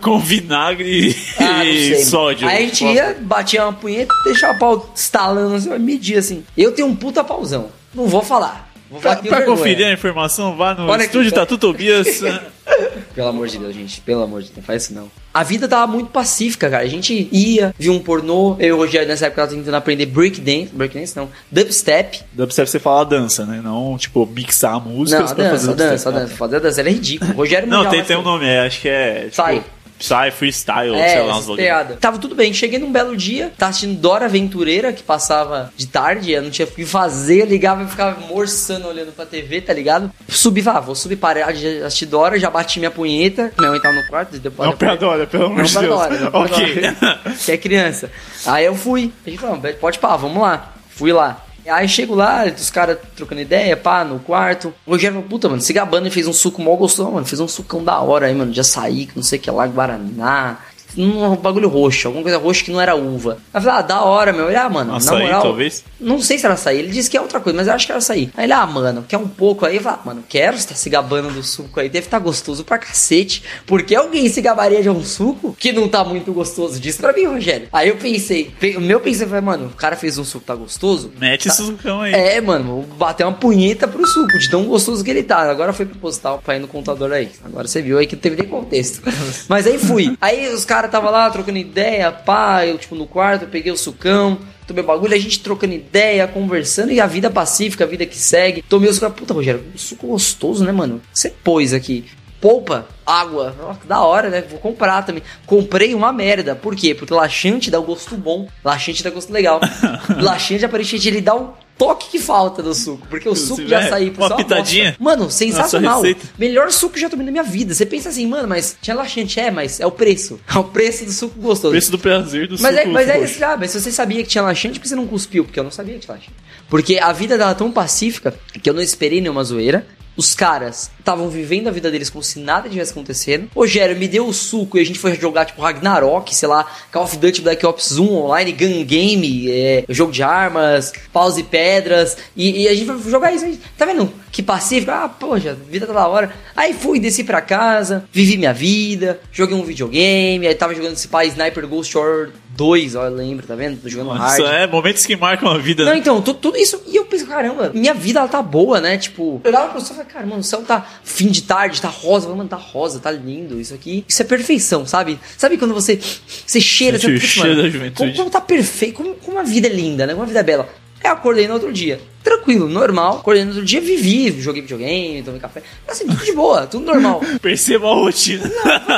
Com 0.00 0.20
vinagre 0.20 1.16
Ah, 1.38 1.64
e 1.64 1.96
sódio. 2.06 2.48
Aí 2.48 2.58
a 2.58 2.66
gente 2.68 2.84
ia, 2.84 3.16
batia 3.20 3.64
uma 3.64 3.72
punheta, 3.72 4.14
deixava 4.24 4.54
o 4.54 4.58
pau 4.58 4.92
estalando 4.94 5.56
assim, 5.56 5.76
media 5.78 6.20
assim. 6.20 6.44
Eu 6.56 6.70
tenho 6.72 6.86
um 6.86 6.94
puta 6.94 7.24
pauzão. 7.24 7.68
Não 7.92 8.06
vou 8.06 8.22
falar. 8.22 8.72
Vou 8.88 9.00
Pra, 9.00 9.16
pra 9.16 9.42
conferir 9.42 9.84
a 9.86 9.92
informação, 9.92 10.56
vá 10.56 10.74
no 10.74 10.84
Olha 10.84 10.94
aqui, 10.96 11.06
estúdio 11.06 11.32
tá? 11.32 11.40
Tatu 11.40 11.58
Tobias. 11.58 12.22
Pelo 13.14 13.28
amor 13.28 13.48
de 13.48 13.58
Deus, 13.58 13.74
gente. 13.74 14.00
Pelo 14.00 14.22
amor 14.22 14.40
de 14.42 14.48
Deus, 14.48 14.56
não 14.58 14.64
faz 14.64 14.84
isso 14.84 14.94
não. 14.94 15.10
A 15.34 15.42
vida 15.42 15.66
tava 15.66 15.90
muito 15.90 16.10
pacífica, 16.10 16.70
cara. 16.70 16.84
A 16.84 16.86
gente 16.86 17.28
ia, 17.32 17.74
via 17.76 17.90
um 17.90 17.98
pornô. 17.98 18.54
Eu 18.60 18.68
e 18.68 18.72
o 18.72 18.76
Rogério 18.76 19.08
nessa 19.08 19.26
época 19.26 19.42
tava 19.42 19.56
tentando 19.56 19.74
aprender 19.74 20.06
breakdance. 20.06 20.70
Breakdance 20.72 21.16
não. 21.16 21.28
Dubstep. 21.50 22.22
Dubstep 22.32 22.70
você 22.70 22.78
fala 22.78 23.04
dança, 23.04 23.44
né? 23.44 23.60
Não, 23.60 23.98
tipo, 23.98 24.24
mixar 24.26 24.80
músicas 24.80 25.24
Não, 25.24 25.32
a 25.32 25.34
pra 25.34 25.44
dança, 25.44 25.56
fazer 25.56 25.72
a 25.72 25.90
dança, 25.90 26.08
a 26.08 26.12
dança. 26.12 26.36
Fazer 26.36 26.56
a 26.56 26.58
dança 26.60 26.80
era 26.82 26.90
ridículo. 26.90 27.32
O 27.32 27.36
Rogério 27.38 27.68
Não, 27.68 27.90
tem, 27.90 28.04
tem 28.04 28.16
um 28.16 28.22
nome, 28.22 28.46
é, 28.46 28.60
acho 28.60 28.80
que 28.80 28.88
é. 28.88 29.22
Tipo, 29.24 29.34
Sai. 29.34 29.64
Sai 29.98 30.30
freestyle, 30.30 30.94
É, 30.94 31.08
sei 31.08 31.22
lá, 31.22 31.38
uns 31.38 31.46
piadas. 31.56 31.98
Tava 31.98 32.18
tudo 32.18 32.34
bem. 32.34 32.52
Cheguei 32.52 32.78
num 32.78 32.90
belo 32.92 33.16
dia, 33.16 33.52
tava 33.56 33.70
assistindo 33.70 33.98
Dora 33.98 34.26
Aventureira, 34.26 34.92
que 34.92 35.02
passava 35.02 35.72
de 35.76 35.86
tarde, 35.86 36.32
eu 36.32 36.42
não 36.42 36.50
tinha 36.50 36.66
o 36.66 36.70
que 36.70 36.84
fazer, 36.84 37.42
eu 37.42 37.46
ligava 37.46 37.82
e 37.82 37.86
ficava 37.86 38.20
morçando 38.26 38.88
olhando 38.88 39.12
pra 39.12 39.24
TV, 39.24 39.60
tá 39.60 39.72
ligado? 39.72 40.10
Subi, 40.28 40.60
vá, 40.60 40.80
vou 40.80 40.94
subir 40.94 41.16
parar 41.16 41.52
de 41.52 41.82
assistir 41.82 42.06
Dora, 42.06 42.38
já 42.38 42.50
bati 42.50 42.78
minha 42.78 42.90
punheta, 42.90 43.52
minha 43.58 43.70
mãe 43.70 43.80
tava 43.80 43.94
no 43.94 44.06
quarto, 44.08 44.36
depois 44.38 44.68
Não, 44.68 44.76
pra 44.76 44.94
Dora, 44.96 45.26
pelo 45.26 45.46
amor 45.46 45.58
não 45.58 45.64
de 45.64 45.72
pra 45.72 45.80
Deus. 45.82 45.94
Dora, 45.94 46.18
não 46.18 46.30
pra 46.30 46.40
Ok. 46.40 46.80
Dora, 46.80 47.20
que 47.44 47.52
é 47.52 47.56
criança. 47.56 48.10
Aí 48.46 48.64
eu 48.64 48.74
fui, 48.74 49.12
a 49.24 49.30
gente 49.30 49.40
falou, 49.40 49.60
pode 49.80 49.98
pá, 49.98 50.16
vamos 50.16 50.42
lá. 50.42 50.74
Fui 50.90 51.12
lá. 51.12 51.44
Aí 51.66 51.88
chego 51.88 52.14
lá, 52.14 52.44
os 52.44 52.70
caras 52.70 52.98
trocando 53.16 53.40
ideia, 53.40 53.76
pá, 53.76 54.04
no 54.04 54.18
quarto. 54.18 54.74
O 54.86 54.92
Rogério 54.92 55.22
puta, 55.22 55.48
mano, 55.48 55.60
se 55.60 55.72
gabando 55.72 56.08
e 56.08 56.10
fez 56.10 56.26
um 56.26 56.32
suco 56.32 56.60
mó 56.60 56.76
gostoso, 56.76 57.10
mano. 57.10 57.26
Fez 57.26 57.40
um 57.40 57.48
sucão 57.48 57.82
da 57.82 57.98
hora 58.00 58.26
aí, 58.26 58.34
mano, 58.34 58.52
de 58.52 58.60
açaí, 58.60 59.06
que 59.06 59.16
não 59.16 59.22
sei 59.22 59.38
o 59.38 59.42
que 59.42 59.50
lá, 59.50 59.66
Guaraná. 59.66 60.58
Um 60.96 61.34
bagulho 61.36 61.68
roxo, 61.68 62.08
alguma 62.08 62.22
coisa 62.22 62.38
roxa 62.38 62.64
que 62.64 62.70
não 62.70 62.80
era 62.80 62.94
uva. 62.94 63.38
Aí 63.52 63.58
eu 63.58 63.62
falei, 63.62 63.78
ah, 63.78 63.82
da 63.82 64.02
hora, 64.02 64.32
meu. 64.32 64.46
Ele, 64.48 64.56
ah, 64.56 64.68
mano, 64.68 64.94
Açaí, 64.94 65.18
na 65.18 65.24
moral. 65.24 65.42
talvez? 65.42 65.84
Não 66.00 66.20
sei 66.20 66.38
se 66.38 66.44
era 66.44 66.54
açaí. 66.54 66.78
Ele 66.78 66.88
disse 66.92 67.10
que 67.10 67.16
é 67.16 67.20
outra 67.20 67.40
coisa, 67.40 67.56
mas 67.56 67.66
eu 67.66 67.74
acho 67.74 67.86
que 67.86 67.92
era 67.92 67.98
açaí. 67.98 68.30
Aí 68.36 68.44
ele, 68.44 68.52
ah, 68.52 68.66
mano, 68.66 69.04
quer 69.08 69.16
um 69.18 69.26
pouco 69.28 69.64
aí? 69.66 69.76
Eu 69.76 69.82
falei, 69.82 69.98
ah, 70.02 70.06
mano, 70.06 70.24
quero, 70.28 70.56
você 70.58 70.68
tá 70.68 70.74
se 70.74 70.88
gabando 70.90 71.30
do 71.30 71.42
suco 71.42 71.80
aí. 71.80 71.88
Deve 71.88 72.06
estar 72.06 72.18
gostoso 72.18 72.64
pra 72.64 72.78
cacete. 72.78 73.42
Porque 73.66 73.94
alguém 73.94 74.28
se 74.28 74.40
gabaria 74.40 74.82
de 74.82 74.90
um 74.90 75.02
suco 75.04 75.54
que 75.58 75.72
não 75.72 75.88
tá 75.88 76.04
muito 76.04 76.32
gostoso. 76.32 76.78
Diz 76.78 76.96
pra 76.96 77.12
mim, 77.12 77.24
Rogério. 77.24 77.68
Aí 77.72 77.88
eu 77.88 77.96
pensei, 77.96 78.52
pe- 78.60 78.76
o 78.76 78.80
meu 78.80 79.00
pensei 79.00 79.26
foi, 79.26 79.40
mano, 79.40 79.66
o 79.66 79.70
cara 79.76 79.96
fez 79.96 80.16
um 80.18 80.24
suco 80.24 80.40
que 80.40 80.46
tá 80.46 80.54
gostoso. 80.54 81.10
Mete 81.18 81.48
esse 81.48 81.62
sucão 81.62 82.00
aí. 82.02 82.12
É, 82.14 82.40
mano, 82.40 82.64
vou 82.64 82.82
bater 82.96 83.24
uma 83.24 83.32
punheta 83.32 83.88
pro 83.88 84.06
suco, 84.06 84.38
de 84.38 84.50
tão 84.50 84.64
gostoso 84.64 85.02
que 85.04 85.10
ele 85.10 85.22
tá. 85.22 85.38
Agora 85.50 85.72
foi 85.72 85.86
proposital 85.86 86.40
pra 86.44 86.56
ir 86.56 86.60
no 86.60 86.68
contador 86.68 87.10
aí. 87.12 87.30
Agora 87.44 87.66
você 87.66 87.80
viu 87.82 87.98
aí 87.98 88.06
que 88.06 88.14
não 88.14 88.20
teve 88.22 88.36
nem 88.36 88.46
contexto. 88.48 89.00
Mas 89.48 89.66
aí 89.66 89.78
fui. 89.78 90.16
Aí 90.20 90.48
os 90.52 90.64
caras 90.64 90.83
tava 90.88 91.10
lá 91.10 91.28
trocando 91.30 91.58
ideia, 91.58 92.10
pá, 92.10 92.66
eu 92.66 92.78
tipo 92.78 92.94
no 92.94 93.06
quarto, 93.06 93.46
peguei 93.46 93.72
o 93.72 93.76
sucão. 93.76 94.38
Tomei 94.66 94.82
o 94.82 94.86
bagulho, 94.86 95.14
a 95.14 95.18
gente 95.18 95.40
trocando 95.40 95.74
ideia, 95.74 96.26
conversando 96.26 96.90
e 96.90 96.98
a 96.98 97.06
vida 97.06 97.30
pacífica, 97.30 97.84
a 97.84 97.86
vida 97.86 98.06
que 98.06 98.16
segue. 98.16 98.62
Tomei 98.62 98.88
os 98.88 98.98
caras, 98.98 99.14
puta, 99.14 99.34
Rogério, 99.34 99.62
suco 99.76 100.06
gostoso, 100.06 100.64
né, 100.64 100.72
mano? 100.72 100.96
O 100.96 101.00
Você 101.12 101.28
pôs 101.28 101.74
aqui. 101.74 102.04
Polpa, 102.44 102.86
água, 103.06 103.56
que 103.80 103.86
da 103.86 104.02
hora, 104.02 104.28
né? 104.28 104.44
Vou 104.46 104.58
comprar 104.58 105.00
também. 105.00 105.22
Comprei 105.46 105.94
uma 105.94 106.12
merda. 106.12 106.54
Por 106.54 106.76
quê? 106.76 106.94
Porque 106.94 107.14
laxante 107.14 107.70
dá 107.70 107.80
um 107.80 107.84
gosto 107.84 108.18
bom. 108.18 108.46
Laxante 108.62 109.02
dá 109.02 109.08
gosto 109.08 109.32
legal. 109.32 109.62
laxante, 110.20 110.62
aparentemente, 110.62 111.08
ele 111.08 111.22
dá 111.22 111.34
um 111.34 111.52
toque 111.78 112.10
que 112.10 112.18
falta 112.18 112.62
do 112.62 112.74
suco. 112.74 113.06
Porque 113.08 113.26
o 113.26 113.34
suco 113.34 113.56
Se 113.56 113.62
de 113.62 113.68
tiver 113.68 113.86
açaí 113.86 114.10
por 114.10 114.20
uma 114.20 114.28
só 114.28 114.36
pitadinha 114.36 114.90
bosta. 114.90 115.02
Mano, 115.02 115.30
sensacional. 115.30 116.02
Melhor 116.38 116.70
suco 116.70 116.92
que 116.92 117.00
já 117.00 117.08
tomei 117.08 117.24
na 117.24 117.32
minha 117.32 117.42
vida. 117.42 117.72
Você 117.72 117.86
pensa 117.86 118.10
assim, 118.10 118.26
mano, 118.26 118.46
mas 118.46 118.76
tinha 118.78 118.94
laxante. 118.94 119.40
É, 119.40 119.50
mas 119.50 119.80
é 119.80 119.86
o 119.86 119.90
preço. 119.90 120.38
É 120.46 120.58
o 120.58 120.64
preço 120.64 121.06
do 121.06 121.12
suco 121.12 121.40
gostoso. 121.40 121.70
Preço 121.70 121.90
do 121.90 121.98
prazer 121.98 122.46
do 122.46 122.60
Mas 122.60 122.76
é, 122.76 122.82
suco 122.82 122.92
mas 122.92 123.08
é 123.08 123.24
isso, 123.24 123.38
já, 123.38 123.56
mas 123.56 123.70
se 123.70 123.80
você 123.80 123.90
sabia 123.90 124.22
que 124.22 124.28
tinha 124.28 124.44
laxante, 124.44 124.78
por 124.78 124.82
que 124.82 124.88
você 124.90 124.94
não 124.94 125.06
cuspiu? 125.06 125.46
Porque 125.46 125.58
eu 125.58 125.64
não 125.64 125.70
sabia 125.70 125.94
que 125.94 126.00
tinha 126.00 126.14
laxante. 126.14 126.36
Porque 126.68 126.98
a 126.98 127.10
vida 127.10 127.38
dela 127.38 127.52
é 127.52 127.54
tão 127.54 127.72
pacífica 127.72 128.34
que 128.62 128.68
eu 128.68 128.74
não 128.74 128.82
esperei 128.82 129.22
nenhuma 129.22 129.42
zoeira. 129.42 129.86
Os 130.16 130.34
caras 130.34 130.90
estavam 130.98 131.28
vivendo 131.28 131.68
a 131.68 131.70
vida 131.70 131.90
deles 131.90 132.08
como 132.08 132.22
se 132.22 132.38
nada 132.38 132.68
tivesse 132.68 132.92
acontecendo. 132.92 133.48
Rogério 133.54 133.96
me 133.96 134.06
deu 134.06 134.26
o 134.26 134.32
suco 134.32 134.78
e 134.78 134.80
a 134.80 134.84
gente 134.84 134.98
foi 134.98 135.14
jogar, 135.16 135.44
tipo, 135.44 135.60
Ragnarok, 135.60 136.34
sei 136.34 136.48
lá, 136.48 136.66
Call 136.92 137.04
of 137.04 137.16
Duty 137.16 137.42
Black 137.42 137.64
Ops 137.66 137.98
1 137.98 138.12
online, 138.12 138.52
Gun 138.52 138.84
Game, 138.84 139.50
é, 139.50 139.84
jogo 139.88 140.12
de 140.12 140.22
armas, 140.22 140.92
paus 141.12 141.36
e 141.36 141.42
pedras. 141.42 142.16
E, 142.36 142.62
e 142.62 142.68
a 142.68 142.74
gente 142.74 142.86
foi 142.86 143.10
jogar 143.10 143.32
isso 143.32 143.44
aí. 143.44 143.58
Tá 143.76 143.84
vendo? 143.84 144.12
Que 144.30 144.42
pacífico. 144.42 144.90
Ah, 144.90 145.08
poxa, 145.08 145.56
vida 145.68 145.86
tá 145.86 145.92
da 145.92 146.06
hora. 146.06 146.32
Aí 146.56 146.72
fui, 146.72 146.98
desci 146.98 147.24
pra 147.24 147.40
casa, 147.40 148.04
vivi 148.12 148.36
minha 148.36 148.52
vida, 148.52 149.20
joguei 149.32 149.56
um 149.56 149.64
videogame, 149.64 150.46
aí 150.46 150.54
tava 150.54 150.74
jogando 150.74 150.94
esse 150.94 151.08
pai 151.08 151.28
Sniper 151.28 151.66
Ghost 151.66 151.96
War 151.96 152.30
2, 152.56 152.94
ó, 152.96 153.04
eu 153.06 153.14
lembro, 153.14 153.46
tá 153.46 153.54
vendo? 153.54 153.80
Tô 153.80 153.88
jogando 153.88 154.10
hard. 154.10 154.32
Isso 154.38 154.46
é 154.46 154.66
momentos 154.66 155.04
que 155.06 155.16
marcam 155.16 155.48
a 155.50 155.58
vida. 155.58 155.84
Não, 155.84 155.92
né? 155.92 155.98
então, 155.98 156.20
tu- 156.22 156.34
tudo 156.34 156.56
isso. 156.56 156.80
E 156.86 156.96
eu 156.96 157.04
penso, 157.04 157.26
caramba, 157.26 157.70
minha 157.74 157.92
vida 157.94 158.20
ela 158.20 158.28
tá 158.28 158.40
boa, 158.42 158.80
né? 158.80 158.96
Tipo, 158.98 159.40
eu 159.44 159.50
olhava 159.50 159.72
pro 159.72 159.80
céu 159.80 159.94
e 159.94 159.96
falei, 159.98 160.12
cara, 160.12 160.26
mano, 160.26 160.40
o 160.40 160.44
céu 160.44 160.62
tá 160.62 160.86
fim 161.02 161.28
de 161.28 161.42
tarde, 161.42 161.80
tá 161.80 161.88
rosa. 161.88 162.28
Mano, 162.28 162.48
tá 162.48 162.56
rosa, 162.56 162.98
tá 163.00 163.10
lindo. 163.10 163.60
Isso 163.60 163.74
aqui. 163.74 164.04
Isso 164.08 164.22
é 164.22 164.24
perfeição, 164.24 164.86
sabe? 164.86 165.18
Sabe 165.36 165.56
quando 165.58 165.74
você. 165.74 165.98
Você 166.46 166.60
cheira, 166.60 166.98
Sente 166.98 167.12
você 167.12 167.16
o 167.16 167.20
"Putz, 167.20 167.32
cheiro 167.32 167.48
mano, 167.50 167.62
da 167.62 167.68
juventude." 167.70 167.96
Como, 168.12 168.14
como 168.16 168.30
tá 168.30 168.40
perfeito, 168.40 168.94
como, 168.94 169.14
como 169.16 169.38
a 169.38 169.42
vida 169.42 169.66
é 169.68 169.72
linda, 169.72 170.06
né? 170.06 170.12
Como 170.12 170.22
a 170.24 170.26
vida 170.26 170.40
é 170.40 170.42
bela. 170.44 170.68
Aí 171.04 171.10
eu 171.10 171.12
acordei 171.12 171.46
no 171.46 171.52
outro 171.52 171.70
dia. 171.70 172.00
Tranquilo, 172.22 172.66
normal. 172.66 173.18
Acordei 173.18 173.44
no 173.44 173.50
outro 173.50 173.64
dia, 173.66 173.78
vivi, 173.78 174.40
joguei 174.40 174.62
videogame, 174.62 175.22
tomei 175.22 175.38
café. 175.38 175.62
Assim, 175.86 176.06
tudo 176.06 176.24
de 176.24 176.32
boa, 176.32 176.66
tudo 176.66 176.86
normal. 176.86 177.20
Perceba 177.42 177.90
a 177.90 177.94
rotina. 177.94 178.50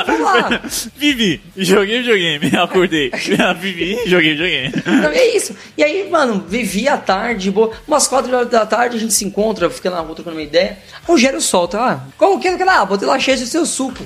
vamos 0.05 0.21
lá. 0.21 0.61
Vivi, 0.95 1.41
joguei 1.57 1.97
videogame, 1.99 2.47
acordei. 2.55 3.11
Vivi, 3.59 3.99
joguei 4.05 4.31
videogame. 4.31 4.73
Não, 4.85 5.09
é 5.09 5.27
isso. 5.35 5.53
E 5.77 5.83
aí, 5.83 6.09
mano, 6.09 6.45
vivi 6.47 6.87
a 6.87 6.95
tarde, 6.95 7.51
boa. 7.51 7.71
Umas 7.85 8.07
quatro 8.07 8.33
horas 8.33 8.49
da 8.49 8.65
tarde 8.65 8.95
a 8.95 8.99
gente 8.99 9.13
se 9.13 9.25
encontra, 9.25 9.69
fica 9.69 9.89
na 9.89 9.99
rua 9.99 10.15
trocando 10.15 10.37
uma 10.37 10.43
ideia. 10.43 10.77
Rogério 11.03 11.41
solta 11.41 11.77
lá. 11.77 12.07
Como 12.17 12.39
que 12.39 12.47
é 12.47 12.55
que 12.55 12.63
lá? 12.63 12.85
Botei 12.85 13.05
lá 13.05 13.19
cheio 13.19 13.37
do 13.37 13.45
seu 13.45 13.65
suco. 13.65 14.05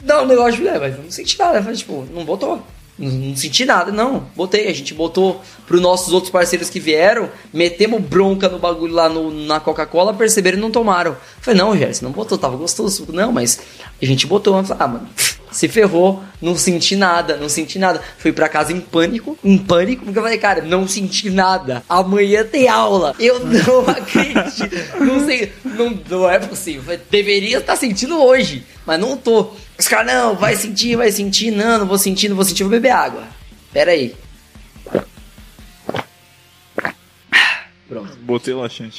Dá 0.00 0.22
um 0.22 0.26
negócio, 0.26 0.66
é, 0.66 0.78
mas 0.78 0.98
não 0.98 1.10
senti 1.10 1.38
nada. 1.38 1.62
Falei, 1.62 1.76
tipo, 1.76 2.08
não 2.14 2.24
botou. 2.24 2.66
Não, 2.98 3.34
senti 3.34 3.64
nada, 3.64 3.90
não. 3.90 4.26
Botei. 4.36 4.68
A 4.68 4.74
gente 4.74 4.92
botou 4.94 5.40
pros 5.66 5.80
nossos 5.80 6.12
outros 6.12 6.30
parceiros 6.30 6.68
que 6.68 6.78
vieram, 6.78 7.30
metemos 7.52 8.00
bronca 8.02 8.48
no 8.48 8.58
bagulho 8.58 8.92
lá 8.92 9.08
no, 9.08 9.30
na 9.30 9.58
Coca-Cola, 9.58 10.12
perceberam 10.12 10.58
e 10.58 10.60
não 10.60 10.70
tomaram. 10.70 11.16
Falei, 11.40 11.58
não, 11.58 11.70
Rogério, 11.70 11.94
você 11.94 12.04
não 12.04 12.12
botou, 12.12 12.36
tava 12.36 12.56
gostoso. 12.56 13.06
Não, 13.12 13.32
mas 13.32 13.60
a 14.00 14.04
gente 14.04 14.26
botou. 14.26 14.56
Eu 14.56 14.64
falei, 14.64 14.82
ah, 14.84 14.88
mano, 14.88 15.08
se 15.50 15.68
ferrou, 15.68 16.22
não 16.40 16.56
senti 16.56 16.94
nada, 16.94 17.36
não 17.36 17.48
senti 17.48 17.78
nada. 17.78 18.00
Fui 18.18 18.32
pra 18.32 18.48
casa 18.48 18.72
em 18.72 18.80
pânico, 18.80 19.38
em 19.42 19.56
pânico, 19.56 20.04
porque 20.04 20.18
eu 20.18 20.22
falei, 20.22 20.38
cara, 20.38 20.62
não 20.62 20.86
senti 20.86 21.30
nada. 21.30 21.82
Amanhã 21.88 22.44
tem 22.44 22.68
aula. 22.68 23.14
Eu 23.18 23.40
não 23.44 23.80
acredito. 23.88 25.00
Não 25.00 25.24
sei, 25.24 25.52
não, 25.64 25.98
não 26.08 26.30
é 26.30 26.38
possível. 26.38 26.82
Falei, 26.82 27.00
Deveria 27.10 27.58
estar 27.58 27.76
sentindo 27.76 28.22
hoje, 28.22 28.64
mas 28.86 29.00
não 29.00 29.16
tô. 29.16 29.52
Os 29.82 29.88
caras, 29.88 30.14
não, 30.14 30.36
vai 30.36 30.54
sentir, 30.54 30.94
vai 30.94 31.10
sentir, 31.10 31.50
não, 31.50 31.80
não 31.80 31.86
vou 31.88 31.98
sentir, 31.98 32.28
não 32.28 32.36
vou 32.36 32.44
sentir, 32.44 32.62
vou 32.62 32.70
beber 32.70 32.90
água. 32.90 33.24
Pera 33.72 33.90
aí. 33.90 34.14
Pronto. 37.88 38.16
Botei 38.20 38.54
laxante. 38.54 38.96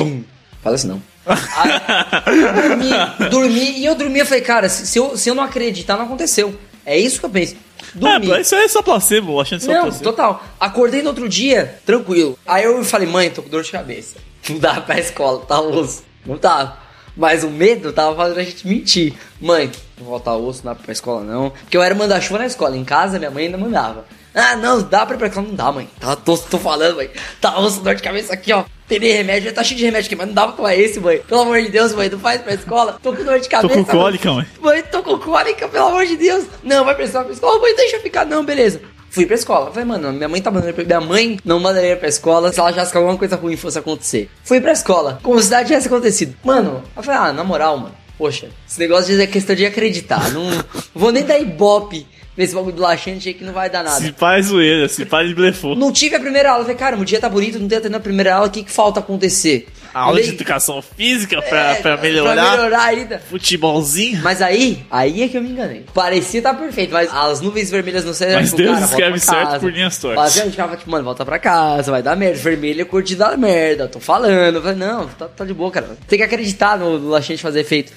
Fala 0.61 0.75
assim 0.75 0.89
não. 0.89 1.01
Aí, 1.25 2.37
eu 2.37 2.53
dormi, 2.53 3.29
dormi, 3.29 3.79
e 3.79 3.85
eu 3.85 3.95
dormi, 3.95 4.19
eu 4.19 4.25
falei, 4.25 4.41
cara, 4.41 4.67
se, 4.67 4.99
eu, 4.99 5.15
se 5.15 5.29
eu 5.29 5.33
não 5.33 5.43
acreditar, 5.45 5.95
não 5.95 6.03
aconteceu. 6.03 6.53
É 6.85 6.99
isso 6.99 7.17
que 7.17 7.25
eu 7.27 7.29
penso. 7.29 7.55
Dormi. 7.95 8.33
É, 8.33 8.41
isso 8.41 8.53
é 8.53 8.67
só 8.67 8.81
placebo, 8.81 9.37
laxante 9.37 9.63
é 9.63 9.67
só 9.67 9.71
Não, 9.71 9.83
placebo. 9.83 10.03
total. 10.03 10.43
Acordei 10.59 11.01
no 11.01 11.07
outro 11.07 11.29
dia, 11.29 11.79
tranquilo. 11.85 12.37
Aí 12.45 12.65
eu 12.65 12.83
falei, 12.83 13.07
mãe, 13.07 13.29
tô 13.29 13.41
com 13.41 13.47
dor 13.47 13.63
de 13.63 13.71
cabeça. 13.71 14.17
Não 14.49 14.59
dá 14.59 14.81
pra 14.81 14.99
escola, 14.99 15.45
tá 15.45 15.61
osso. 15.61 16.03
Não 16.25 16.37
tava. 16.37 16.82
Mas 17.15 17.43
o 17.43 17.49
medo 17.49 17.93
tava 17.93 18.15
fazendo 18.15 18.39
a 18.39 18.43
gente 18.43 18.67
mentir. 18.67 19.13
Mãe, 19.39 19.71
não 19.99 20.07
voltar 20.07 20.35
osso, 20.35 20.61
não 20.63 20.73
dá 20.73 20.79
pra 20.79 20.91
escola 20.91 21.23
não. 21.23 21.49
Porque 21.51 21.77
eu 21.77 21.83
era 21.83 21.93
mandar-chuva 21.93 22.39
na 22.39 22.45
escola. 22.47 22.75
Em 22.75 22.83
casa, 22.83 23.19
minha 23.19 23.29
mãe 23.31 23.45
ainda 23.45 23.57
mandava. 23.57 24.05
Ah, 24.33 24.55
não, 24.55 24.81
dá 24.81 25.05
pra 25.05 25.15
ir 25.15 25.19
pra 25.19 25.27
escola. 25.27 25.47
Não 25.47 25.55
dá, 25.55 25.71
mãe. 25.71 25.87
Tá, 25.99 26.15
tô, 26.15 26.35
tô 26.37 26.57
falando, 26.57 26.95
mãe. 26.95 27.09
Tá 27.39 27.59
osso, 27.59 27.81
dor 27.81 27.93
de 27.93 28.01
cabeça 28.01 28.33
aqui, 28.33 28.51
ó. 28.51 28.63
Tem 28.87 28.99
nem 28.99 29.13
remédio, 29.13 29.53
tá 29.53 29.63
cheio 29.63 29.77
de 29.77 29.85
remédio 29.85 30.07
aqui, 30.07 30.15
mas 30.15 30.27
não 30.27 30.33
dá 30.33 30.47
pra 30.47 30.55
tomar 30.57 30.75
esse, 30.75 30.99
mãe. 30.99 31.19
Pelo 31.19 31.41
amor 31.41 31.61
de 31.61 31.69
Deus, 31.69 31.93
mãe, 31.93 32.09
não 32.09 32.19
faz 32.19 32.41
pra 32.41 32.53
escola. 32.53 32.97
Tô 33.01 33.13
com 33.13 33.23
dor 33.23 33.39
de 33.39 33.47
Tô 33.47 33.61
cabeça. 33.61 33.75
com 33.75 33.85
cólica, 33.85 34.31
mãe. 34.31 34.47
Mãe, 34.59 34.83
tô 34.83 35.03
com 35.03 35.17
cólica, 35.19 35.67
pelo 35.67 35.87
amor 35.87 36.05
de 36.05 36.17
Deus. 36.17 36.45
Não, 36.63 36.83
vai 36.83 36.95
precisar 36.95 37.23
pra 37.23 37.33
escola. 37.33 37.59
Mãe, 37.61 37.75
deixa 37.75 37.97
eu 37.97 38.01
ficar. 38.01 38.25
Não, 38.25 38.43
beleza. 38.43 38.81
Fui 39.13 39.27
pra 39.27 39.35
escola. 39.35 39.69
Falei, 39.69 39.85
mano, 39.85 40.11
minha 40.11 40.27
mãe 40.27 40.41
tá 40.41 40.49
mandando 40.49 40.73
pra... 40.73 40.83
Minha 40.83 40.99
mãe 40.99 41.39
não 41.45 41.59
mandaria 41.59 41.95
pra 41.95 42.07
escola 42.07 42.51
se 42.51 42.59
ela 42.59 42.71
achasse 42.71 42.91
que 42.91 42.97
alguma 42.97 43.15
coisa 43.15 43.35
ruim 43.35 43.55
fosse 43.55 43.77
acontecer. 43.77 44.27
Fui 44.43 44.59
pra 44.59 44.71
escola. 44.71 45.19
Como 45.21 45.39
se 45.39 45.51
nada 45.51 45.63
tivesse 45.63 45.85
acontecido. 45.85 46.35
Mano, 46.43 46.83
eu 46.97 47.03
falei, 47.03 47.19
ah, 47.19 47.31
na 47.31 47.43
moral, 47.43 47.77
mano. 47.77 47.95
Poxa, 48.17 48.49
esse 48.67 48.79
negócio 48.79 49.21
é 49.21 49.27
questão 49.27 49.55
de 49.55 49.67
acreditar. 49.67 50.31
Não 50.31 50.49
vou 50.95 51.11
nem 51.11 51.23
dar 51.23 51.37
ibope 51.37 52.07
nesse 52.35 52.55
bagulho 52.55 52.75
do 52.75 52.81
laxante 52.81 53.29
aí 53.29 53.35
que 53.35 53.43
não 53.43 53.53
vai 53.53 53.69
dar 53.69 53.83
nada. 53.83 53.99
Se 53.99 54.15
é 54.19 54.41
zoeira, 54.41 54.89
se 54.89 55.03
ele 55.03 55.35
blefou. 55.35 55.75
Não 55.75 55.91
tive 55.91 56.15
a 56.15 56.19
primeira 56.19 56.51
aula. 56.51 56.63
Falei, 56.63 56.77
cara, 56.77 56.97
o 56.97 57.05
dia 57.05 57.19
tá 57.19 57.29
bonito, 57.29 57.59
não 57.59 57.67
tem 57.67 57.79
tendo 57.79 57.95
a 57.95 57.99
primeira 57.99 58.33
aula. 58.33 58.47
O 58.47 58.51
que, 58.51 58.63
que 58.63 58.71
falta 58.71 58.99
acontecer? 58.99 59.67
A 59.93 60.01
aula 60.01 60.21
de 60.21 60.29
educação 60.29 60.81
física 60.81 61.41
pra, 61.41 61.59
É, 61.71 61.75
pra 61.75 61.97
melhorar. 61.97 62.33
Pra 62.35 62.51
melhorar 62.57 62.83
ainda. 62.85 63.19
Futebolzinho. 63.19 64.21
Mas 64.23 64.41
aí, 64.41 64.83
aí 64.89 65.21
é 65.23 65.27
que 65.27 65.37
eu 65.37 65.41
me 65.41 65.49
enganei. 65.49 65.85
Parecia 65.93 66.39
estar 66.39 66.53
perfeito, 66.55 66.91
mas 66.91 67.13
as 67.13 67.41
nuvens 67.41 67.69
vermelhas 67.69 68.03
no 68.03 68.13
céu. 68.13 68.33
Mas 68.33 68.45
tipo, 68.49 68.57
Deus 68.57 68.73
cara, 68.73 68.85
escreve 68.85 69.19
certo 69.19 69.43
casa. 69.45 69.59
por 69.59 69.71
linhas 69.71 69.97
tortas. 69.97 70.23
Mas 70.23 70.37
a 70.37 70.41
gente 70.43 70.51
ficava 70.51 70.75
tipo, 70.77 70.89
mano, 70.89 71.03
volta 71.03 71.23
pra 71.25 71.37
casa, 71.37 71.91
vai 71.91 72.01
dar 72.01 72.15
merda. 72.15 72.37
Vermelho 72.39 72.81
é 72.81 72.85
cor 72.85 73.03
de 73.03 73.15
dar 73.15 73.37
merda, 73.37 73.87
tô 73.87 73.99
falando. 73.99 74.55
Eu 74.55 74.61
falei, 74.61 74.77
não, 74.77 75.07
tá, 75.07 75.27
tá 75.27 75.45
de 75.45 75.53
boa, 75.53 75.69
cara. 75.69 75.97
Tem 76.07 76.17
que 76.17 76.25
acreditar 76.25 76.77
no, 76.77 76.97
no 76.97 77.09
laxante 77.09 77.41
fazer 77.41 77.59
efeito. 77.59 77.93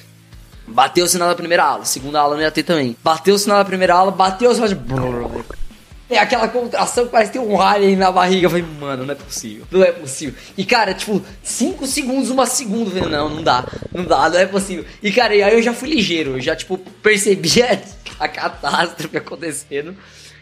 Bateu 0.69 1.05
o 1.05 1.09
sinal 1.09 1.29
da 1.29 1.35
primeira 1.35 1.63
aula, 1.63 1.85
segunda 1.85 2.19
aula 2.21 2.35
não 2.35 2.43
ia 2.43 2.51
ter 2.51 2.65
também. 2.65 2.97
Bateu 3.03 3.37
o 3.37 3.39
sinal 3.39 3.59
da 3.59 3.65
primeira 3.65 3.95
aula, 3.95 4.11
bateu 4.11 4.51
o 4.51 4.55
sinal 4.55 4.69
de. 4.69 4.77
É 6.09 6.19
aquela 6.19 6.47
contração 6.47 7.05
que 7.05 7.11
parece 7.11 7.33
tem 7.33 7.40
um 7.40 7.61
alien 7.61 7.97
na 7.97 8.12
barriga. 8.12 8.47
Eu 8.47 8.51
falei, 8.51 8.64
mano, 8.79 9.05
não 9.05 9.12
é 9.12 9.16
possível. 9.16 9.66
Não 9.71 9.83
é 9.83 9.90
possível. 9.90 10.35
E, 10.57 10.64
cara, 10.64 10.95
tipo, 10.95 11.21
5 11.42 11.85
segundos, 11.87 12.31
uma 12.31 12.47
segunda. 12.47 12.90
Eu 12.90 13.03
falei, 13.03 13.19
não, 13.19 13.29
não 13.29 13.42
dá. 13.42 13.64
Não 13.92 14.05
dá, 14.05 14.29
não 14.29 14.38
é 14.38 14.47
possível. 14.47 14.85
E, 15.03 15.11
cara, 15.11 15.35
aí 15.35 15.40
eu 15.40 15.62
já 15.62 15.73
fui 15.73 15.88
ligeiro. 15.88 16.37
Eu 16.37 16.40
já, 16.40 16.55
tipo, 16.55 16.79
percebia 16.79 17.83
a 18.21 18.29
catástrofe 18.29 19.16
acontecendo. 19.16 19.97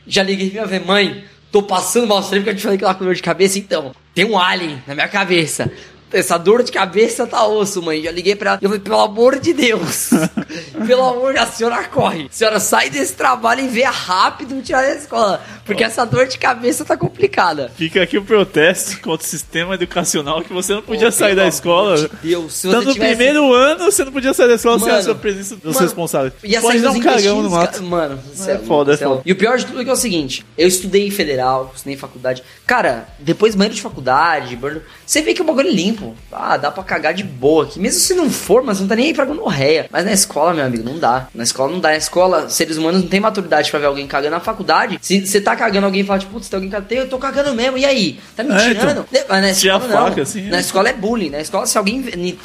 Já 0.07 0.23
liguei 0.23 0.51
pra 0.51 0.67
minha 0.67 0.81
mãe, 0.81 1.25
tô 1.51 1.63
passando 1.63 2.07
mal 2.07 2.23
sempre 2.23 2.45
que 2.45 2.51
eu 2.51 2.57
te 2.57 2.63
falei 2.63 2.77
que 2.77 2.85
ela 2.85 2.95
com 2.95 3.05
dor 3.05 3.15
de 3.15 3.23
cabeça, 3.23 3.59
então. 3.59 3.95
Tem 4.15 4.25
um 4.27 4.39
alien 4.39 4.83
na 4.87 4.95
minha 4.95 5.09
cabeça. 5.09 5.71
Essa 6.15 6.39
dor 6.39 6.63
de 6.63 6.71
cabeça 6.73 7.27
tá 7.27 7.47
osso, 7.47 7.83
mãe. 7.83 8.03
Já 8.03 8.11
liguei 8.11 8.35
pra 8.37 8.51
ela. 8.53 8.59
Eu 8.63 8.69
falei, 8.69 8.81
pelo 8.83 9.01
amor 9.01 9.39
de 9.39 9.53
Deus. 9.53 10.11
pelo 10.87 11.03
amor 11.05 11.37
a 11.37 11.47
senhora 11.47 11.83
corre. 11.85 12.25
A 12.31 12.33
senhora 12.33 12.61
sai 12.61 12.89
desse 12.91 13.15
trabalho 13.15 13.63
e 13.65 13.69
vê 13.69 13.83
rápido 13.85 14.61
tirar 14.63 14.83
da 14.83 14.95
escola. 14.95 15.43
Porque 15.65 15.83
essa 15.83 16.05
dor 16.05 16.27
de 16.27 16.39
cabeça 16.39 16.85
tá 16.85 16.97
complicada. 16.97 17.73
Fica 17.77 18.03
aqui 18.03 18.19
o 18.19 18.23
protesto 18.25 19.01
contra 19.01 19.27
o 19.27 19.29
sistema 19.29 19.75
educacional 19.75 20.43
que 20.43 20.53
você 20.53 20.75
não 20.75 20.83
podia 20.83 21.11
sair 21.11 21.35
da 21.35 21.47
escola. 21.47 21.97
de 21.97 22.11
Deus, 22.23 22.55
se 22.55 22.67
você 22.67 22.77
no 22.77 22.93
tivesse- 22.93 23.17
primeiro 23.17 23.53
ano, 23.53 23.85
você 23.85 24.05
não 24.05 24.13
podia 24.13 24.33
sair 24.35 24.49
da 24.49 24.55
escola 24.55 24.79
sem 24.79 24.89
a 24.89 24.93
Mano, 24.93 25.05
sua 25.05 25.15
presença 25.15 25.57
dos 25.57 25.75
mano, 25.75 25.87
responsáveis. 25.87 26.33
Ia 26.45 26.61
Pode 26.61 26.81
dar 26.81 26.91
um 26.93 27.01
cagão 27.01 27.43
no 27.43 27.51
mato. 27.51 27.83
Mano, 27.83 28.19
É 28.47 28.59
foda, 28.59 28.93
é 28.93 28.97
cê 28.97 29.05
louco. 29.05 29.19
foda. 29.19 29.23
E 29.29 29.33
o 29.33 29.37
pior 29.37 29.57
de 29.59 29.67
tudo 29.67 29.81
é 29.83 29.85
é 29.89 29.93
o 29.93 29.97
seguinte: 29.97 30.45
eu 30.57 30.67
estudei 30.69 31.07
em 31.07 31.11
federal, 31.11 31.73
estudei 31.75 31.95
em 31.95 31.99
faculdade. 31.99 32.43
Cara, 32.67 33.09
depois 33.19 33.55
banheiro 33.55 33.75
de 33.75 33.83
faculdade, 33.83 34.57
banheiro... 34.57 34.85
você 35.07 35.23
vê 35.23 35.33
que 35.35 35.41
o 35.43 35.45
bagulho 35.45 35.69
é 35.69 35.73
limpo. 35.73 36.04
Ah, 36.33 36.57
dá 36.57 36.71
pra 36.71 36.83
cagar 36.85 37.15
de 37.15 37.23
boa 37.23 37.65
aqui. 37.65 37.79
Mesmo 37.81 38.01
se 38.01 38.15
não 38.15 38.29
for, 38.31 38.63
mas 38.63 38.81
não 38.81 38.87
tá 38.89 38.97
nem 38.97 39.07
aí 39.07 39.15
pra 39.15 39.25
gonorreia. 39.25 39.87
Mas 39.91 40.05
na 40.05 40.13
escola, 40.13 40.53
meu 40.53 40.65
amigo, 40.65 40.83
não 40.85 40.99
dá. 40.99 41.29
Na 41.35 41.45
escola 41.45 41.73
não 41.73 41.81
dá. 41.81 41.91
Na 41.91 41.97
escola, 41.97 42.49
seres 42.49 42.77
humanos 42.77 43.03
não 43.03 43.09
tem 43.09 43.21
maturidade 43.21 43.71
pra 43.71 43.81
ver 43.81 43.87
alguém 43.87 44.07
cagando. 44.07 44.33
Na 44.33 44.41
faculdade, 44.41 44.99
se 45.01 45.27
você 45.27 45.41
tá 45.41 45.55
cagando, 45.57 45.87
alguém 45.87 46.05
fala, 46.05 46.19
tipo, 46.19 46.33
putz, 46.33 46.49
tem 46.49 46.57
alguém 46.57 46.71
cagando. 46.71 46.95
Eu 46.95 47.09
tô 47.09 47.19
cagando 47.19 47.55
mesmo, 47.55 47.79
e 47.79 47.85
aí? 47.85 48.19
Tá 48.37 48.43
me 48.43 48.53
É, 48.55 48.59
tirando? 48.75 49.07
então. 49.11 49.25
Mas 49.29 49.41
na 49.43 49.51
escola, 49.51 49.79
não. 49.89 50.07
faca, 50.09 50.23
assim, 50.23 50.43
Na 50.49 50.57
é. 50.57 50.61
escola 50.61 50.89
é 50.89 50.93
bullying. 50.93 51.31
Na 51.31 51.41
escola, 51.41 51.67
se 51.67 51.79
alguém. 51.79 52.01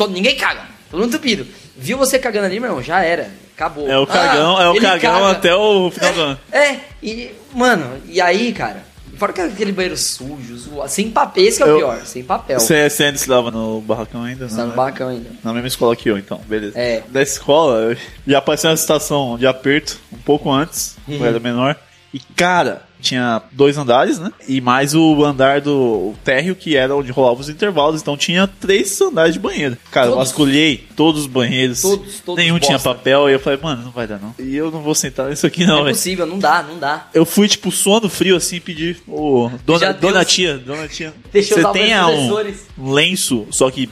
Ninguém 0.09 0.35
caga. 0.35 0.61
Todo 0.91 1.01
mundo 1.01 1.11
tupido. 1.11 1.45
Viu 1.77 1.97
você 1.97 2.19
cagando 2.19 2.45
ali, 2.47 2.59
meu 2.59 2.69
irmão? 2.69 2.83
Já 2.83 3.03
era. 3.03 3.29
Acabou. 3.55 3.89
É 3.89 3.97
o 3.97 4.07
cagão, 4.07 4.57
Ah, 4.57 4.63
é 4.63 4.67
o 4.69 4.75
cagão 4.81 4.99
caga. 5.19 5.31
até 5.31 5.53
o 5.55 5.91
final 5.91 6.13
do 6.13 6.21
ano. 6.21 6.39
É, 6.51 6.75
e, 7.03 7.31
mano, 7.53 7.91
e 8.07 8.21
aí, 8.21 8.53
cara, 8.53 8.83
fora 9.19 9.33
que 9.33 9.41
aquele 9.41 9.71
banheiro 9.71 9.97
sujo, 9.97 10.57
zoado, 10.57 10.89
sem 10.89 11.11
papel, 11.11 11.43
esse 11.45 11.57
que 11.57 11.63
é 11.63 11.65
o 11.65 11.69
Eu- 11.69 11.77
pior, 11.77 12.05
sem 12.05 12.23
papel. 12.23 12.59
Você, 12.59 12.89
você 12.89 13.03
ainda 13.03 13.15
estudava 13.17 13.51
no 13.51 13.81
barracão 13.81 14.23
ainda? 14.23 14.47
Você 14.49 14.55
tá 14.55 14.63
no 14.63 14.69
né? 14.69 14.75
bacão 14.75 15.09
ainda. 15.09 15.29
Na 15.43 15.53
mesma 15.53 15.67
escola 15.67 15.95
que 15.95 16.09
eu, 16.09 16.17
então, 16.17 16.39
beleza. 16.47 16.79
É. 16.79 17.03
Da 17.09 17.21
escola, 17.21 17.95
já 18.25 18.37
apareceu 18.39 18.69
uma 18.71 18.77
situação 18.77 19.37
de 19.37 19.45
aperto 19.45 19.99
um 20.11 20.17
pouco 20.17 20.51
antes, 20.51 20.95
Uhum. 21.07 21.17
eu 21.17 21.25
era 21.25 21.39
menor. 21.39 21.75
E, 22.13 22.19
cara, 22.19 22.81
tinha 23.01 23.41
dois 23.51 23.77
andares, 23.77 24.19
né? 24.19 24.31
E 24.47 24.59
mais 24.61 24.93
o 24.93 25.23
andar 25.23 25.61
do 25.61 26.13
térreo, 26.23 26.55
que 26.55 26.75
era 26.75 26.95
onde 26.95 27.11
rolavam 27.11 27.39
os 27.39 27.49
intervalos. 27.49 28.01
Então 28.01 28.17
tinha 28.17 28.47
três 28.47 28.99
andares 29.01 29.33
de 29.33 29.39
banheiro. 29.39 29.77
Cara, 29.91 30.07
eu 30.07 30.11
Todos? 30.13 30.29
vasculhei 30.29 30.85
todos 30.95 31.21
os 31.21 31.27
banheiros. 31.27 31.81
Todos, 31.81 32.19
todos 32.19 32.43
Nenhum 32.43 32.59
tinha 32.59 32.77
bosta. 32.77 32.93
papel. 32.93 33.29
E 33.29 33.33
eu 33.33 33.39
falei, 33.39 33.59
mano, 33.61 33.83
não 33.83 33.91
vai 33.91 34.07
dar 34.07 34.19
não. 34.19 34.35
E 34.37 34.55
eu 34.55 34.69
não 34.71 34.81
vou 34.81 34.93
sentar 34.93 35.29
nisso 35.29 35.45
aqui 35.47 35.65
não, 35.65 35.79
Não 35.79 35.87
é 35.87 35.91
possível, 35.91 36.25
não 36.25 36.39
dá, 36.39 36.63
não 36.63 36.77
dá. 36.77 37.07
Eu 37.13 37.25
fui, 37.25 37.47
tipo, 37.47 37.71
suando 37.71 38.09
frio 38.09 38.35
assim, 38.35 38.59
pedir. 38.59 38.97
Ô, 39.07 39.49
dona, 39.65 39.93
dona 39.93 40.25
tia, 40.25 40.57
dona 40.57 40.87
tia. 40.87 41.13
Deixa 41.31 41.55
eu 41.55 41.61
Você 41.61 41.71
tem 41.73 41.89
meus 41.89 42.55
um, 42.77 42.91
lenço, 42.91 43.47
só 43.51 43.69
que 43.71 43.89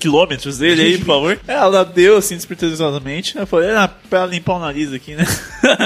quilômetros 0.00 0.58
dele 0.58 0.82
aí, 0.82 0.98
por 0.98 1.06
favor? 1.06 1.40
Ela 1.46 1.84
deu 1.84 2.16
assim, 2.16 2.34
despretensiosamente. 2.36 3.36
Eu 3.36 3.46
falei, 3.46 3.70
ah, 3.70 3.88
pra 4.08 4.26
limpar 4.26 4.54
o 4.54 4.58
nariz 4.60 4.92
aqui, 4.92 5.14
né? 5.14 5.24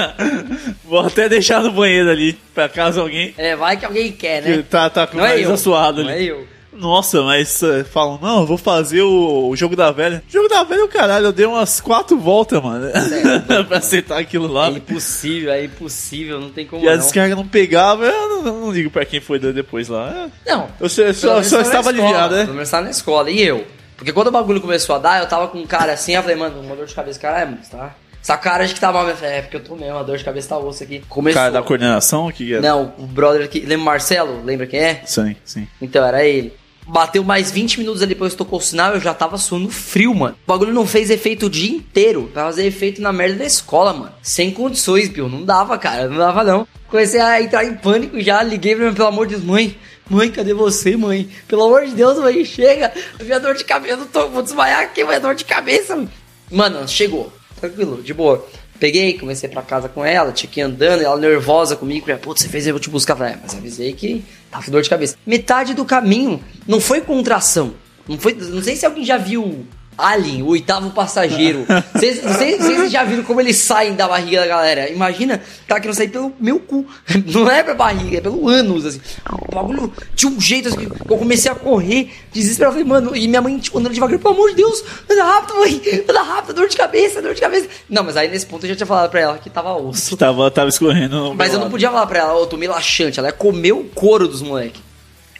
Vou 0.85 0.99
até 0.99 1.27
deixar 1.29 1.61
no 1.61 1.71
banheiro 1.71 2.09
ali, 2.09 2.33
pra 2.53 2.67
caso 2.69 2.99
alguém 3.01 3.33
É, 3.37 3.55
vai 3.55 3.77
que 3.77 3.85
alguém 3.85 4.11
quer, 4.11 4.41
que 4.43 4.49
né? 4.49 4.63
tá, 4.69 4.89
tá 4.89 5.05
com 5.07 5.15
o 5.17 5.19
Não 5.19 5.25
é 5.25 5.29
nariz 5.29 5.47
eu. 5.47 5.53
assuado 5.53 6.03
Não 6.03 6.09
ali. 6.09 6.27
é 6.27 6.31
eu. 6.31 6.47
Nossa, 6.79 7.21
mas 7.21 7.61
uh, 7.61 7.83
falam, 7.83 8.17
não, 8.21 8.39
eu 8.39 8.45
vou 8.45 8.57
fazer 8.57 9.01
o, 9.01 9.49
o 9.49 9.55
jogo 9.55 9.75
da 9.75 9.91
velha. 9.91 10.23
Jogo 10.29 10.47
da 10.47 10.63
velha, 10.63 10.85
o 10.85 10.87
caralho, 10.87 11.25
eu 11.25 11.31
dei 11.33 11.45
umas 11.45 11.81
quatro 11.81 12.17
voltas, 12.17 12.61
mano, 12.63 12.89
pra 13.67 13.77
acertar 13.77 14.17
aquilo 14.17 14.47
lá. 14.47 14.67
É 14.67 14.71
impossível, 14.71 15.51
é 15.51 15.65
impossível, 15.65 16.39
não 16.39 16.49
tem 16.49 16.65
como 16.65 16.83
E 16.83 16.87
a 16.87 16.91
não. 16.91 16.99
descarga 16.99 17.35
não 17.35 17.45
pegava, 17.47 18.05
eu 18.05 18.41
não, 18.41 18.61
não 18.61 18.71
ligo 18.71 18.89
pra 18.89 19.05
quem 19.05 19.19
foi 19.19 19.37
depois 19.39 19.89
lá. 19.89 20.29
É, 20.45 20.51
Não, 20.51 20.69
Eu 20.79 20.87
só, 20.87 21.43
só, 21.43 21.61
estava 21.61 21.89
aliviado, 21.89 22.35
né? 22.35 22.43
Pelo 22.43 22.55
menos 22.55 22.69
tava 22.69 22.83
na 22.85 22.91
escola. 22.91 23.29
E 23.29 23.41
eu? 23.41 23.67
Porque 23.97 24.13
quando 24.13 24.27
o 24.27 24.31
bagulho 24.31 24.61
começou 24.61 24.95
a 24.95 24.99
dar, 24.99 25.19
eu 25.19 25.27
tava 25.27 25.49
com 25.49 25.57
um 25.57 25.67
cara 25.67 25.91
assim, 25.91 26.13
eu 26.13 26.21
falei, 26.21 26.37
mano, 26.37 26.61
uma 26.61 26.75
dor 26.75 26.85
de 26.85 26.95
cabeça, 26.95 27.19
caralho, 27.19 27.51
mano, 27.51 27.61
tá? 27.69 27.93
Essa 28.21 28.37
cara 28.37 28.65
de 28.65 28.73
que 28.73 28.79
tá 28.79 28.91
mal, 28.91 29.07
eu 29.07 29.15
falei, 29.15 29.35
é, 29.37 29.41
porque 29.41 29.57
eu 29.57 29.63
tô 29.63 29.75
mesmo, 29.75 29.97
a 29.97 30.03
dor 30.03 30.17
de 30.17 30.23
cabeça 30.23 30.49
tá 30.49 30.57
osso 30.57 30.83
aqui. 30.83 31.01
O 31.05 31.07
Começou. 31.07 31.39
cara 31.41 31.51
da 31.51 31.61
coordenação, 31.61 32.31
que 32.31 32.53
é? 32.53 32.59
Não, 32.61 32.93
o 32.97 33.05
brother 33.05 33.43
aqui, 33.43 33.59
lembra 33.61 33.77
o 33.81 33.85
Marcelo? 33.85 34.43
Lembra 34.43 34.67
quem 34.67 34.79
é? 34.79 35.01
Sim, 35.05 35.35
sim. 35.43 35.67
Então, 35.81 36.05
era 36.05 36.23
ele. 36.23 36.53
Bateu 36.89 37.23
mais 37.23 37.51
20 37.51 37.79
minutos 37.79 38.01
ali 38.01 38.09
depois 38.15 38.33
tocou 38.33 38.57
o 38.57 38.61
sinal, 38.61 38.93
eu 38.93 38.99
já 38.99 39.13
tava 39.13 39.37
suando 39.37 39.69
frio, 39.69 40.13
mano. 40.15 40.35
O 40.43 40.51
bagulho 40.51 40.73
não 40.73 40.87
fez 40.87 41.11
efeito 41.11 41.45
o 41.45 41.49
dia 41.49 41.69
inteiro. 41.69 42.29
Pra 42.33 42.45
fazer 42.45 42.65
efeito 42.65 42.99
na 42.99 43.13
merda 43.13 43.37
da 43.37 43.45
escola, 43.45 43.93
mano. 43.93 44.11
Sem 44.23 44.49
condições, 44.49 45.07
Bill. 45.07 45.29
Não 45.29 45.45
dava, 45.45 45.77
cara. 45.77 46.09
Não 46.09 46.17
dava, 46.17 46.43
não. 46.43 46.67
Comecei 46.89 47.21
a 47.21 47.39
entrar 47.39 47.63
em 47.63 47.75
pânico 47.75 48.19
já 48.19 48.41
liguei 48.41 48.75
pra 48.75 48.87
mim, 48.87 48.93
pelo 48.95 49.07
amor 49.07 49.27
de 49.27 49.35
Deus, 49.35 49.45
mãe. 49.45 49.77
Mãe, 50.09 50.31
cadê 50.31 50.55
você, 50.55 50.97
mãe? 50.97 51.29
Pelo 51.47 51.63
amor 51.65 51.85
de 51.85 51.91
Deus, 51.93 52.17
mãe, 52.17 52.43
chega. 52.43 52.91
Minha 53.21 53.39
dor 53.39 53.53
de 53.53 53.63
cabeça, 53.63 53.99
eu 53.99 54.05
tô, 54.07 54.27
vou 54.27 54.41
desmaiar 54.41 54.81
aqui, 54.81 55.03
minha 55.03 55.19
dor 55.19 55.35
de 55.35 55.45
cabeça. 55.45 55.95
mãe. 55.95 56.09
Mano, 56.51 56.87
chegou. 56.87 57.31
Tranquilo, 57.59 58.01
de 58.01 58.13
boa. 58.13 58.43
Peguei, 58.79 59.17
comecei 59.17 59.49
pra 59.49 59.61
casa 59.61 59.89
com 59.89 60.05
ela, 60.05 60.31
tinha 60.31 60.49
que 60.49 60.59
ir 60.59 60.63
andando, 60.63 61.03
ela 61.03 61.17
nervosa 61.17 61.75
comigo. 61.75 62.05
Falei, 62.05 62.21
putz, 62.21 62.41
você 62.41 62.47
fez, 62.47 62.65
eu 62.65 62.73
vou 62.73 62.79
te 62.79 62.89
buscar. 62.89 63.15
Falei, 63.15 63.33
é, 63.33 63.39
mas 63.41 63.53
avisei 63.53 63.93
que 63.93 64.23
tava 64.49 64.63
com 64.63 64.71
dor 64.71 64.81
de 64.81 64.89
cabeça. 64.89 65.17
Metade 65.25 65.73
do 65.73 65.83
caminho 65.83 66.41
não 66.67 66.79
foi 66.79 67.01
contração. 67.01 67.73
Não, 68.07 68.17
foi, 68.17 68.33
não 68.33 68.63
sei 68.63 68.75
se 68.75 68.85
alguém 68.85 69.03
já 69.03 69.17
viu 69.17 69.65
Alien, 69.99 70.43
o 70.43 70.47
oitavo 70.47 70.89
passageiro. 70.91 71.65
Vocês 71.93 72.91
já 72.91 73.03
viram 73.03 73.23
como 73.23 73.41
eles 73.41 73.57
saem 73.57 73.93
da 73.93 74.07
barriga 74.07 74.39
da 74.41 74.47
galera? 74.47 74.89
Imagina, 74.89 75.41
tá 75.67 75.79
querendo 75.79 75.95
sair 75.95 76.07
pelo 76.07 76.33
meu 76.39 76.59
cu. 76.59 76.85
Não 77.27 77.49
é 77.49 77.61
pra 77.61 77.73
barriga, 77.73 78.17
é 78.17 78.21
pelo 78.21 78.47
ânus, 78.47 78.85
assim. 78.85 79.01
O 79.49 79.55
bagulho 79.55 79.93
de 80.15 80.27
um 80.27 80.39
jeito 80.39 80.69
assim. 80.69 80.77
que 80.77 80.85
Eu 80.85 81.17
comecei 81.17 81.51
a 81.51 81.55
correr, 81.55 82.11
desesperado. 82.31 82.75
Falei, 82.75 82.87
mano, 82.87 83.15
e 83.15 83.27
minha 83.27 83.41
mãe, 83.41 83.57
tipo, 83.59 83.77
andando 83.77 83.93
devagar, 83.93 84.17
pelo 84.19 84.33
amor 84.33 84.49
de 84.51 84.55
Deus, 84.55 84.83
anda 85.09 85.23
rápido, 85.23 85.59
mãe, 85.59 85.81
anda 86.09 86.21
rápido, 86.21 86.55
dor 86.55 86.67
de 86.67 86.77
cabeça, 86.77 87.21
dor 87.21 87.33
de 87.33 87.41
cabeça. 87.41 87.67
Não, 87.89 88.03
mas 88.03 88.15
aí 88.15 88.27
nesse 88.29 88.45
ponto 88.45 88.65
eu 88.65 88.69
já 88.69 88.75
tinha 88.75 88.87
falado 88.87 89.09
pra 89.09 89.19
ela 89.19 89.37
que 89.37 89.49
tava 89.49 89.73
osso. 89.75 90.15
Tava, 90.15 90.49
tava 90.49 90.69
escorrendo. 90.69 91.33
Mas 91.35 91.49
eu 91.49 91.55
não 91.55 91.63
lado. 91.63 91.71
podia 91.71 91.89
falar 91.89 92.07
pra 92.07 92.19
ela, 92.19 92.35
ô, 92.35 92.41
eu 92.41 92.47
tomei 92.47 92.67
laxante. 92.67 93.19
Ela 93.19 93.29
ia 93.29 93.33
comer 93.33 93.73
o 93.73 93.83
couro 93.83 94.27
dos 94.27 94.41
moleques. 94.41 94.88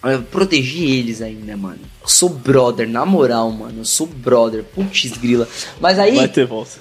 Eu 0.04 0.22
protegi 0.24 0.86
eles 0.86 1.22
ainda, 1.22 1.58
mano. 1.58 1.80
Eu 2.02 2.08
sou 2.08 2.30
brother, 2.30 2.88
na 2.88 3.06
moral, 3.06 3.52
mano. 3.52 3.82
Eu 3.82 3.86
sou 3.86 4.08
brother. 4.08 4.64
Putz, 4.64 5.12
grila. 5.18 5.48
Mas 5.80 6.00
aí, 6.00 6.18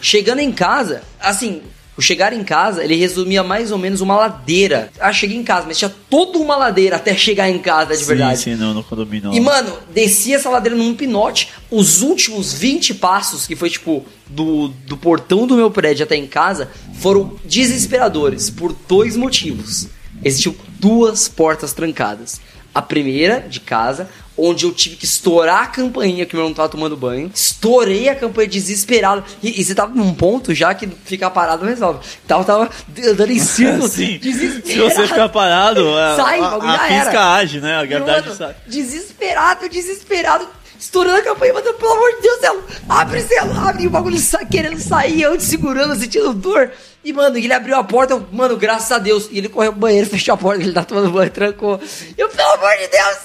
chegando 0.00 0.38
em 0.38 0.52
casa, 0.52 1.02
assim, 1.20 1.62
o 1.98 2.00
chegar 2.00 2.32
em 2.32 2.44
casa, 2.44 2.84
ele 2.84 2.94
resumia 2.94 3.42
mais 3.42 3.72
ou 3.72 3.76
menos 3.76 4.00
uma 4.00 4.16
ladeira. 4.16 4.88
Ah, 5.00 5.12
cheguei 5.12 5.36
em 5.36 5.42
casa, 5.42 5.66
mas 5.66 5.76
tinha 5.76 5.92
toda 6.08 6.38
uma 6.38 6.54
ladeira 6.54 6.94
até 6.94 7.12
chegar 7.16 7.50
em 7.50 7.58
casa 7.58 7.96
de 7.96 8.02
sim, 8.02 8.06
verdade. 8.06 8.38
Sim, 8.38 8.54
não, 8.54 8.72
no 8.72 8.84
condomínio. 8.84 9.34
E, 9.34 9.40
mano, 9.40 9.76
desci 9.92 10.32
essa 10.32 10.48
ladeira 10.48 10.76
num 10.78 10.94
pinote. 10.94 11.48
Os 11.68 12.00
últimos 12.02 12.52
20 12.52 12.94
passos, 12.94 13.48
que 13.48 13.56
foi 13.56 13.68
tipo 13.68 14.06
do, 14.28 14.68
do 14.68 14.96
portão 14.96 15.44
do 15.44 15.56
meu 15.56 15.72
prédio 15.72 16.04
até 16.04 16.14
em 16.14 16.28
casa, 16.28 16.70
foram 17.00 17.36
desesperadores 17.44 18.48
por 18.48 18.72
dois 18.86 19.16
motivos. 19.16 19.88
Existiam 20.24 20.54
duas 20.78 21.26
portas 21.26 21.72
trancadas. 21.72 22.40
A 22.74 22.82
primeira, 22.82 23.40
de 23.40 23.60
casa, 23.60 24.08
onde 24.36 24.64
eu 24.64 24.72
tive 24.72 24.94
que 24.96 25.04
estourar 25.04 25.64
a 25.64 25.66
campainha 25.66 26.24
que 26.24 26.36
meu 26.36 26.44
irmão 26.44 26.54
tava 26.54 26.68
tomando 26.68 26.96
banho. 26.96 27.30
Estourei 27.34 28.08
a 28.08 28.14
campainha 28.14 28.48
desesperado. 28.48 29.24
E, 29.42 29.60
e 29.60 29.64
você 29.64 29.74
tava 29.74 29.92
num 29.92 30.14
ponto 30.14 30.54
já 30.54 30.72
que 30.74 30.86
ficar 31.04 31.30
parado 31.30 31.62
não 31.62 31.68
resolve. 31.68 32.00
Tava, 32.26 32.44
tava 32.44 32.70
andando 33.04 33.32
em 33.32 33.38
círculo. 33.40 33.88
Sim. 33.88 34.18
desesperado. 34.18 34.68
Se 34.68 34.78
você 34.78 35.06
ficar 35.08 35.28
parado, 35.28 35.88
a, 35.96 36.16
Sai, 36.16 36.40
a, 36.40 36.54
a 36.54 36.60
já 36.60 36.78
física 36.78 37.10
era. 37.10 37.34
age, 37.34 37.60
né? 37.60 37.76
A 37.76 37.84
gravidade 37.84 38.36
sai. 38.36 38.54
Desesperado, 38.66 39.68
desesperado. 39.68 40.46
Estourando 40.78 41.18
a 41.18 41.22
campanha, 41.22 41.52
mandando, 41.52 41.76
pelo 41.76 41.92
amor 41.92 42.14
de 42.16 42.22
Deus, 42.22 42.40
Celo, 42.40 42.64
abre, 42.88 43.20
Celo, 43.22 43.52
abre. 43.58 43.82
E 43.82 43.86
o 43.86 43.90
bagulho 43.90 44.18
sa 44.18 44.44
querendo 44.44 44.78
sair, 44.78 45.22
eu 45.22 45.36
te 45.36 45.44
segurando, 45.44 45.96
sentindo 45.96 46.32
dor. 46.32 46.70
E, 47.04 47.12
mano, 47.12 47.36
ele 47.36 47.52
abriu 47.52 47.76
a 47.76 47.82
porta, 47.84 48.14
eu, 48.14 48.26
mano, 48.30 48.56
graças 48.56 48.92
a 48.92 48.98
Deus. 48.98 49.28
E 49.30 49.38
ele 49.38 49.48
correu 49.48 49.72
pro 49.72 49.80
banheiro, 49.80 50.06
fechou 50.10 50.34
a 50.34 50.36
porta, 50.36 50.62
ele 50.62 50.72
tá 50.72 50.84
tomando 50.84 51.10
banho, 51.10 51.30
trancou. 51.30 51.80
Eu, 52.16 52.28
pelo 52.28 52.50
amor 52.52 52.76
de 52.78 52.88
Deus, 52.88 53.18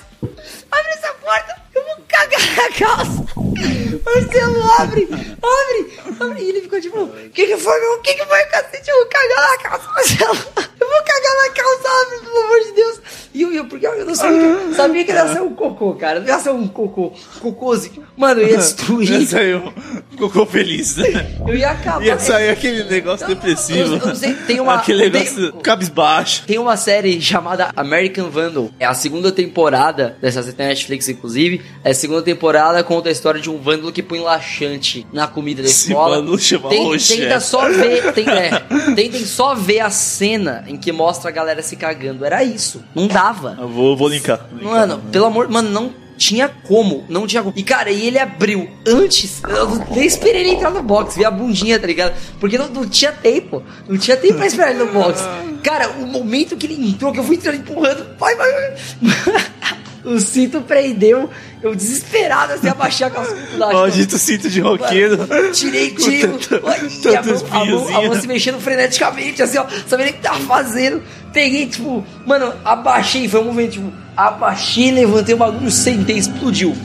abre 0.71 0.91
essa 0.91 1.13
porta, 1.13 1.55
eu 1.75 1.83
vou 1.83 1.97
cagar 2.07 2.39
na 2.55 2.69
calça. 2.75 3.25
Marcelo, 4.05 4.63
abre, 4.79 5.07
abre, 5.11 6.17
abre. 6.19 6.41
E 6.43 6.49
ele 6.49 6.61
ficou 6.61 6.79
tipo, 6.81 6.99
o 7.03 7.29
que 7.29 7.45
que 7.47 7.57
foi, 7.57 7.79
meu? 7.79 7.93
O 7.93 8.01
que 8.01 8.13
que 8.13 8.25
foi, 8.25 8.43
cacete? 8.45 8.89
Eu 8.89 8.97
vou 8.97 9.05
cagar 9.07 9.49
na 9.51 9.57
calça, 9.57 9.89
Marcelo. 9.93 10.37
Eu 10.79 10.87
vou 10.89 11.03
cagar 11.03 11.35
na 11.37 11.49
calça, 11.53 11.87
abre, 12.05 12.19
pelo 12.25 12.45
amor 12.45 12.59
de 12.59 12.71
Deus. 12.73 12.99
E 13.33 13.41
eu, 13.41 13.51
eu 13.53 13.65
porque 13.65 13.87
eu 13.87 14.05
não 14.05 14.13
sabia, 14.13 14.55
que- 14.57 14.75
sabia 14.75 15.03
que 15.05 15.11
ia 15.11 15.27
ser 15.33 15.41
um 15.41 15.55
cocô, 15.55 15.95
cara. 15.95 16.19
Não 16.19 16.27
ia 16.27 16.39
ser 16.39 16.51
um 16.51 16.67
cocô, 16.67 17.13
cocôzinho. 17.39 18.03
Mano, 18.15 18.41
eu 18.41 18.47
ia 18.49 18.57
destruir. 18.57 19.11
Esse 19.23 19.35
aí, 19.37 19.55
um 19.55 19.73
ficou 20.11 20.45
feliz, 20.45 20.97
né? 20.97 21.35
Eu 21.47 21.55
ia 21.55 21.71
acabar. 21.71 22.05
Ia 22.05 22.19
sair 22.19 22.49
aquele 22.49 22.83
negócio 22.83 23.25
depressivo. 23.27 23.95
eu- 23.95 24.09
eu 24.09 24.15
sei, 24.15 24.33
tem 24.33 24.59
uma- 24.59 24.75
Aquele 24.75 25.09
tem- 25.09 25.23
negócio 25.23 25.53
cabisbaixo. 25.63 26.43
Tem 26.45 26.59
uma 26.59 26.77
série 26.77 27.19
chamada 27.21 27.71
American 27.75 28.29
Vandal. 28.29 28.69
É 28.79 28.85
a 28.85 28.93
segunda 28.93 29.31
temporada 29.31 30.15
dessa 30.21 30.43
série 30.43 30.55
tem 30.55 30.67
Netflix, 30.67 31.09
inclusive. 31.09 31.61
É 31.83 31.89
a 31.89 31.93
segunda 31.95 32.21
temporada 32.21 32.83
conta 32.83 33.09
a 33.09 33.11
história 33.11 33.41
de 33.41 33.49
um 33.49 33.52
vândalo 33.57 33.91
que 33.91 34.03
põe 34.03 34.19
laxante 34.19 35.05
na 35.11 35.27
comida 35.27 35.61
da 35.61 35.67
Esse 35.67 35.89
escola. 35.89 36.17
vândalo 36.17 36.39
chama 36.39 36.69
Tem-. 36.69 36.97
Tenta 36.97 37.39
só 37.39 37.69
ver. 37.69 38.13
Tem, 38.13 38.27
é, 38.29 38.49
tentem 38.95 39.25
só 39.25 39.55
ver 39.55 39.79
a 39.81 39.89
cena 39.89 40.63
em 40.67 40.77
que 40.77 40.91
mostra 40.91 41.29
a 41.29 41.33
galera 41.33 41.61
se 41.61 41.75
cagando. 41.75 42.25
Era 42.25 42.43
isso. 42.43 42.83
Não 42.93 43.07
dava. 43.07 43.57
Eu 43.59 43.67
vou, 43.67 43.95
vou 43.95 44.07
linkar. 44.07 44.47
vou 44.49 44.59
linkar. 44.59 44.73
Mano, 44.73 45.01
pelo 45.11 45.25
amor. 45.25 45.49
Mano, 45.49 45.69
não 45.69 46.03
tinha 46.17 46.47
como. 46.47 47.05
Não 47.09 47.27
tinha 47.27 47.41
como. 47.43 47.53
E 47.57 47.63
cara, 47.63 47.91
e 47.91 48.07
ele 48.07 48.19
abriu 48.19 48.69
antes. 48.87 49.41
Eu 49.47 49.67
nem 49.95 50.05
esperei 50.05 50.41
ele 50.41 50.51
entrar 50.51 50.69
no 50.69 50.83
box, 50.83 51.15
vi 51.15 51.25
a 51.25 51.31
bundinha, 51.31 51.79
tá 51.79 51.87
ligado? 51.87 52.13
Porque 52.39 52.57
não, 52.57 52.69
não 52.69 52.87
tinha 52.87 53.11
tempo. 53.11 53.63
Não 53.87 53.97
tinha 53.97 54.15
tempo 54.15 54.35
pra 54.35 54.47
esperar 54.47 54.71
ele 54.71 54.83
no 54.83 54.91
box. 54.91 55.21
Cara, 55.63 55.89
o 55.91 56.05
momento 56.05 56.55
que 56.55 56.65
ele 56.65 56.89
entrou, 56.89 57.11
que 57.11 57.19
eu 57.19 57.23
fui 57.23 57.35
entrando 57.35 57.57
empurrando. 57.57 58.17
Vai, 58.17 58.35
vai, 58.35 58.51
vai. 58.51 58.73
O 60.03 60.19
cinto 60.19 60.61
prendeu. 60.61 61.29
Eu 61.61 61.73
desesperado 61.73 62.53
assim, 62.53 62.67
abaixei 62.67 63.07
a 63.07 63.09
calça 63.09 63.33
do 63.33 63.57
lado. 63.57 63.73
Maldito 63.73 64.17
cinto 64.17 64.49
de 64.49 64.59
roqueiro. 64.59 65.17
Tirei, 65.53 65.91
tirei. 65.91 66.27
Com 66.27 67.09
e 67.09 67.15
a 67.15 67.23
mão, 67.23 67.45
a, 67.51 67.65
mão, 67.65 67.97
a 67.97 68.01
mão 68.01 68.21
se 68.21 68.27
mexendo 68.27 68.59
freneticamente, 68.59 69.41
assim, 69.41 69.57
ó. 69.57 69.65
Sabendo 69.87 70.09
o 70.09 70.13
que 70.13 70.19
tava 70.19 70.39
fazendo. 70.41 71.01
Peguei, 71.31 71.67
tipo, 71.67 72.05
mano, 72.25 72.53
abaixei. 72.65 73.27
Foi 73.29 73.39
um 73.39 73.45
momento, 73.45 73.71
tipo, 73.71 73.93
abaixei, 74.15 74.91
levantei 74.91 75.35
o 75.35 75.37
bagulho, 75.37 75.71
sentei, 75.71 76.17
explodiu. 76.17 76.75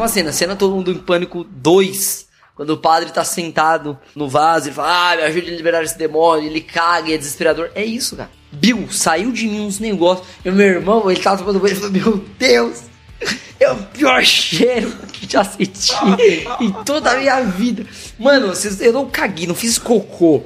Uma 0.00 0.08
cena. 0.08 0.32
Cena 0.32 0.56
todo 0.56 0.74
mundo 0.74 0.90
em 0.90 0.98
pânico 0.98 1.44
2. 1.44 2.28
Quando 2.54 2.70
o 2.70 2.76
padre 2.76 3.10
tá 3.10 3.24
sentado 3.24 3.98
no 4.14 4.28
vaso 4.28 4.68
e 4.68 4.72
fala, 4.72 5.12
ah, 5.12 5.16
me 5.16 5.22
ajude 5.22 5.50
a 5.50 5.56
liberar 5.56 5.82
esse 5.82 5.96
demônio, 5.96 6.46
ele 6.46 6.60
caga 6.60 7.08
e 7.08 7.14
é 7.14 7.18
desesperador. 7.18 7.70
É 7.74 7.84
isso, 7.84 8.16
cara. 8.16 8.30
Bill, 8.52 8.88
saiu 8.90 9.32
de 9.32 9.46
mim 9.46 9.60
uns 9.60 9.78
negócios. 9.78 10.26
E 10.44 10.50
meu 10.50 10.66
irmão, 10.66 11.10
ele 11.10 11.20
tava 11.20 11.38
tomando 11.38 11.60
banho 11.60 11.72
e 11.72 11.76
falou, 11.76 11.90
meu 11.90 12.24
Deus, 12.38 12.82
é 13.58 13.70
o 13.70 13.76
pior 13.76 14.22
cheiro 14.24 14.90
que 15.12 15.30
já 15.30 15.44
senti 15.44 15.94
em 16.60 16.72
toda 16.84 17.12
a 17.12 17.16
minha 17.16 17.40
vida. 17.42 17.86
Mano, 18.18 18.52
eu 18.80 18.92
não 18.92 19.08
caguei, 19.08 19.46
não 19.46 19.54
fiz 19.54 19.78
cocô. 19.78 20.44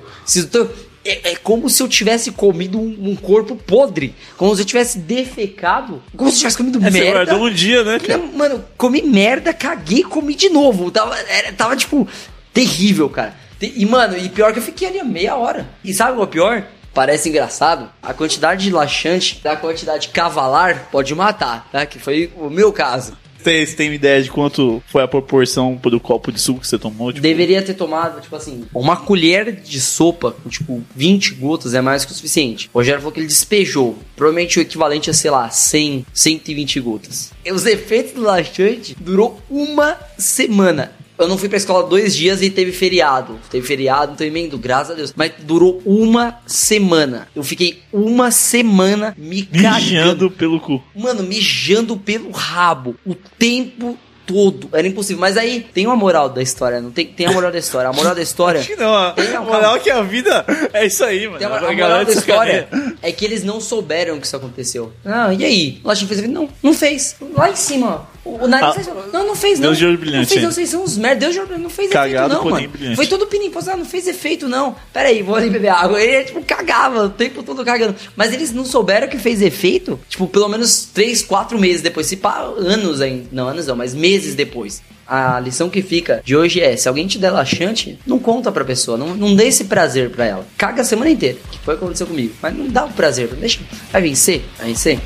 É, 1.04 1.32
é 1.32 1.36
como 1.36 1.68
se 1.68 1.82
eu 1.82 1.88
tivesse 1.88 2.30
comido 2.32 2.78
um, 2.80 3.10
um 3.10 3.16
corpo 3.16 3.54
podre. 3.56 4.14
Como 4.36 4.54
se 4.56 4.62
eu 4.62 4.66
tivesse 4.66 4.98
defecado. 4.98 6.02
Como 6.16 6.30
se 6.30 6.36
eu 6.36 6.38
tivesse 6.40 6.56
comido 6.56 6.78
É, 6.78 6.90
você 6.90 7.00
merda. 7.00 7.12
guardou 7.32 7.46
um 7.46 7.52
dia, 7.52 7.84
né, 7.84 7.98
cara? 7.98 8.18
Mano, 8.34 8.64
comi 8.76 9.02
merda, 9.02 9.52
caguei, 9.52 10.02
comi 10.02 10.34
de 10.34 10.48
novo. 10.48 10.90
Tava, 10.90 11.16
era- 11.28 11.52
tava 11.52 11.76
tipo, 11.76 12.08
terrível, 12.52 13.08
cara. 13.10 13.34
E, 13.60 13.84
mano, 13.86 14.16
e 14.18 14.28
pior 14.28 14.52
que 14.52 14.58
eu 14.58 14.62
fiquei 14.62 14.88
ali 14.88 15.00
a 15.00 15.04
meia 15.04 15.36
hora. 15.36 15.66
E 15.82 15.92
sabe 15.94 16.18
o 16.18 16.22
é 16.22 16.26
pior? 16.26 16.66
Parece 16.92 17.28
engraçado. 17.28 17.90
A 18.02 18.12
quantidade 18.14 18.64
de 18.64 18.70
laxante 18.70 19.40
da 19.42 19.56
quantidade 19.56 20.08
cavalar 20.08 20.88
pode 20.92 21.14
matar, 21.14 21.68
tá? 21.72 21.84
Que 21.86 21.98
foi 21.98 22.30
o 22.36 22.48
meu 22.48 22.72
caso. 22.72 23.16
Tem, 23.44 23.64
você 23.64 23.76
tem 23.76 23.90
uma 23.90 23.94
ideia 23.94 24.22
de 24.22 24.30
quanto 24.30 24.82
foi 24.86 25.02
a 25.02 25.08
proporção 25.08 25.76
pro 25.76 26.00
copo 26.00 26.32
de 26.32 26.40
suco 26.40 26.60
que 26.60 26.66
você 26.66 26.78
tomou? 26.78 27.12
Tipo, 27.12 27.22
Deveria 27.22 27.60
ter 27.60 27.74
tomado, 27.74 28.22
tipo 28.22 28.34
assim, 28.34 28.64
uma 28.74 28.96
colher 28.96 29.52
de 29.52 29.80
sopa 29.80 30.34
tipo, 30.48 30.82
20 30.96 31.34
gotas 31.34 31.74
é 31.74 31.80
mais 31.82 32.06
que 32.06 32.12
o 32.12 32.14
suficiente. 32.14 32.70
O 32.72 32.78
Rogério 32.78 33.00
falou 33.00 33.12
que 33.12 33.20
ele 33.20 33.26
despejou. 33.26 33.98
Provavelmente 34.16 34.58
o 34.58 34.62
equivalente 34.62 35.10
a, 35.10 35.12
sei 35.12 35.30
lá, 35.30 35.50
100, 35.50 36.06
120 36.12 36.80
gotas. 36.80 37.32
E 37.44 37.52
os 37.52 37.66
efeitos 37.66 38.12
do 38.12 38.22
laxante 38.22 38.96
durou 38.98 39.38
uma 39.50 39.98
semana. 40.16 40.92
Eu 41.18 41.28
não 41.28 41.38
fui 41.38 41.48
pra 41.48 41.56
escola 41.56 41.86
dois 41.88 42.14
dias 42.16 42.42
e 42.42 42.50
teve 42.50 42.72
feriado. 42.72 43.38
Teve 43.50 43.66
feriado, 43.66 44.08
não 44.08 44.16
teve 44.16 44.30
emendo, 44.30 44.58
graças 44.58 44.90
a 44.90 44.94
Deus. 44.94 45.12
Mas 45.14 45.32
durou 45.42 45.80
uma 45.86 46.38
semana. 46.46 47.28
Eu 47.36 47.44
fiquei 47.44 47.80
uma 47.92 48.30
semana 48.30 49.14
me 49.16 49.42
cagando. 49.42 49.74
mijando 49.76 50.30
pelo 50.30 50.60
cu. 50.60 50.82
Mano, 50.94 51.22
mijando 51.22 51.96
pelo 51.96 52.30
rabo 52.32 52.96
o 53.06 53.14
tempo 53.14 53.96
todo. 54.26 54.68
Era 54.72 54.88
impossível. 54.88 55.20
Mas 55.20 55.36
aí 55.36 55.60
tem 55.72 55.86
uma 55.86 55.94
moral 55.94 56.28
da 56.28 56.42
história, 56.42 56.80
não 56.80 56.90
tem? 56.90 57.06
Tem 57.06 57.26
a 57.26 57.32
moral 57.32 57.52
da 57.52 57.58
história. 57.58 57.88
A 57.90 57.92
moral 57.92 58.14
da 58.14 58.22
história. 58.22 58.60
Acho 58.60 58.70
que 58.70 58.76
não, 58.76 58.94
a 58.94 59.12
Tem, 59.12 59.28
não, 59.30 59.44
moral 59.44 59.60
calma. 59.60 59.76
é 59.76 59.80
que 59.80 59.90
a 59.90 60.02
vida 60.02 60.44
é 60.72 60.86
isso 60.86 61.04
aí, 61.04 61.26
mano. 61.26 61.38
Tem 61.38 61.46
A 61.46 61.50
a 61.50 61.60
galera 61.60 61.74
moral 61.76 62.04
da 62.06 62.12
história 62.12 62.68
é 63.02 63.12
que 63.12 63.24
eles 63.24 63.44
não 63.44 63.60
souberam 63.60 64.18
que 64.18 64.26
isso 64.26 64.34
aconteceu. 64.34 64.92
Ah, 65.04 65.32
e 65.32 65.44
aí? 65.44 65.80
O 65.84 65.88
Latinho 65.88 66.08
fez 66.08 66.18
efeito? 66.20 66.34
Não, 66.34 66.48
não 66.62 66.72
fez. 66.74 67.14
Lá 67.36 67.50
em 67.50 67.56
cima, 67.56 67.86
ó. 68.10 68.13
O, 68.24 68.46
nariz 68.48 68.70
Ah, 68.70 68.72
fez. 68.72 68.86
Não, 69.12 69.26
não 69.26 69.36
fez, 69.36 69.58
não. 69.60 69.66
Deus 69.68 69.78
de 69.78 69.86
olho 69.86 69.98
brilhante 69.98 70.20
Não 70.22 70.28
fez, 70.28 70.42
não. 70.42 70.50
Vocês 70.52 70.68
são 70.70 70.82
uns 70.82 70.96
merda. 70.96 71.20
Deus 71.20 71.32
de 71.34 71.38
olho 71.40 71.46
brilhante. 71.48 71.62
Não 71.64 71.70
fez 71.70 71.90
Cagado, 71.90 72.34
efeito, 72.34 72.44
não, 72.44 72.50
mano. 72.50 72.68
brilhante. 72.68 72.96
Foi 72.96 73.06
todo 73.06 73.26
pininho. 73.26 73.52
Ah, 73.54 73.76
não 73.76 73.84
fez 73.84 74.06
efeito, 74.06 74.48
não. 74.48 74.74
Pera 74.92 75.08
aí, 75.08 75.22
vou 75.22 75.34
ali 75.36 75.50
beber 75.50 75.68
água. 75.68 76.00
Ele, 76.00 76.24
tipo, 76.24 76.42
cagava 76.42 77.04
o 77.04 77.10
tempo 77.10 77.42
todo 77.42 77.64
cagando. 77.64 77.94
Mas 78.16 78.32
eles 78.32 78.52
não 78.52 78.64
souberam 78.64 79.08
que 79.08 79.18
fez 79.18 79.42
efeito, 79.42 80.00
tipo, 80.08 80.26
pelo 80.26 80.48
menos 80.48 80.86
3, 80.92 81.22
4 81.22 81.58
meses 81.58 81.82
depois. 81.82 82.06
Se 82.06 82.16
pá, 82.16 82.40
anos 82.40 83.00
ainda. 83.00 83.26
Não, 83.30 83.48
anos 83.48 83.66
não, 83.66 83.76
mas 83.76 83.94
meses 83.94 84.34
depois. 84.34 84.82
A 85.06 85.38
lição 85.40 85.68
que 85.68 85.82
fica 85.82 86.22
de 86.24 86.36
hoje 86.36 86.60
é: 86.60 86.76
se 86.76 86.88
alguém 86.88 87.06
te 87.06 87.18
der 87.18 87.30
laxante, 87.30 87.98
não 88.06 88.18
conta 88.18 88.50
pra 88.50 88.64
pessoa, 88.64 88.96
não, 88.96 89.14
não 89.14 89.34
dê 89.34 89.46
esse 89.46 89.64
prazer 89.64 90.10
pra 90.10 90.24
ela. 90.24 90.46
Caga 90.56 90.82
a 90.82 90.84
semana 90.84 91.10
inteira, 91.10 91.38
que 91.50 91.58
foi 91.58 91.74
o 91.74 91.78
que 91.78 91.84
aconteceu 91.84 92.06
comigo. 92.06 92.34
Mas 92.40 92.56
não 92.56 92.68
dá 92.68 92.84
o 92.84 92.90
prazer, 92.92 93.28
deixa. 93.34 93.60
Vai 93.92 94.02
vencer? 94.02 94.42
Vai 94.58 94.68
vencer? 94.68 94.98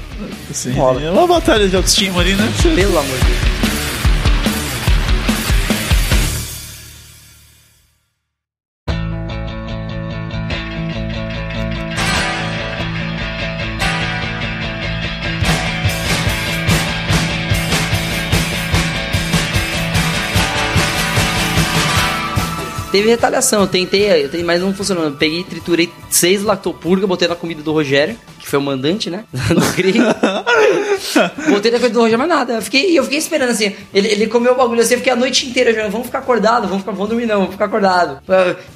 Sim, 0.52 0.74
é 0.78 1.10
uma 1.10 1.26
batalha 1.26 1.68
de 1.68 1.76
autoestima 1.76 2.20
ali, 2.20 2.34
né? 2.34 2.48
Pelo 2.74 2.98
amor 2.98 3.18
de 3.18 3.24
Deus. 3.24 3.57
Teve 22.98 23.10
retaliação, 23.10 23.60
eu 23.60 23.66
tentei, 23.68 24.10
eu 24.10 24.22
tentei, 24.28 24.42
mas 24.42 24.60
não 24.60 24.74
funcionou. 24.74 25.04
Eu 25.04 25.12
peguei, 25.12 25.44
triturei 25.44 25.88
seis 26.10 26.42
lactopurga, 26.42 27.06
botei 27.06 27.28
na 27.28 27.36
comida 27.36 27.62
do 27.62 27.72
Rogério, 27.72 28.16
que 28.40 28.48
foi 28.48 28.58
o 28.58 28.62
mandante, 28.62 29.08
né? 29.08 29.22
Gringo. 29.76 30.04
botei 31.48 31.70
na 31.70 31.78
comida 31.78 31.94
do 31.94 32.00
Rogério, 32.00 32.18
mas 32.18 32.28
nada. 32.28 32.54
Eu 32.54 32.62
fiquei, 32.62 32.98
eu 32.98 33.04
fiquei 33.04 33.18
esperando 33.20 33.50
assim. 33.50 33.72
Ele, 33.94 34.08
ele 34.08 34.26
comeu 34.26 34.52
o 34.52 34.56
bagulho 34.56 34.80
assim, 34.80 34.94
eu 34.94 34.98
fiquei 34.98 35.12
a 35.12 35.16
noite 35.16 35.46
inteira 35.46 35.72
já. 35.72 35.86
Vamos 35.86 36.06
ficar 36.08 36.18
acordado, 36.18 36.62
vamos 36.66 36.78
ficar, 36.80 36.90
vamos 36.90 37.08
dormir 37.08 37.26
não, 37.26 37.36
vamos 37.36 37.52
ficar 37.52 37.66
acordado. 37.66 38.20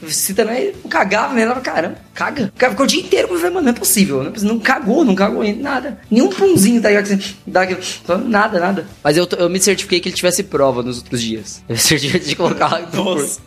Se 0.06 0.34
também 0.34 0.72
não 0.84 0.88
cagava, 0.88 1.34
né? 1.34 1.42
Ela 1.42 1.56
caramba, 1.56 1.96
caga. 2.14 2.52
Ficou 2.56 2.84
o 2.84 2.88
dia 2.88 3.00
inteiro. 3.00 3.26
Eu 3.28 3.36
falei, 3.38 3.50
mano, 3.54 3.64
não 3.66 3.72
é 3.72 3.76
possível. 3.76 4.18
Não, 4.22 4.28
é 4.28 4.30
possível. 4.30 4.54
não 4.54 4.60
cagou, 4.60 5.04
não 5.04 5.16
cagou 5.16 5.42
nada. 5.54 5.98
Nenhum 6.08 6.28
punzinho, 6.28 6.80
tá 6.80 6.90
ligado? 6.90 7.18
Dá 7.44 7.62
aquele- 7.62 7.80
Nada, 8.26 8.60
nada. 8.60 8.86
Mas 9.02 9.16
eu, 9.16 9.26
eu 9.36 9.50
me 9.50 9.58
certifiquei 9.60 9.98
que 9.98 10.08
ele 10.08 10.16
tivesse 10.16 10.44
prova 10.44 10.80
nos 10.80 10.98
outros 10.98 11.20
dias. 11.20 11.60
Eu 11.68 11.74
me 11.74 11.80
certifiquei 11.80 12.20
de 12.28 12.36
colocar. 12.36 12.80
Nossa. 12.94 13.40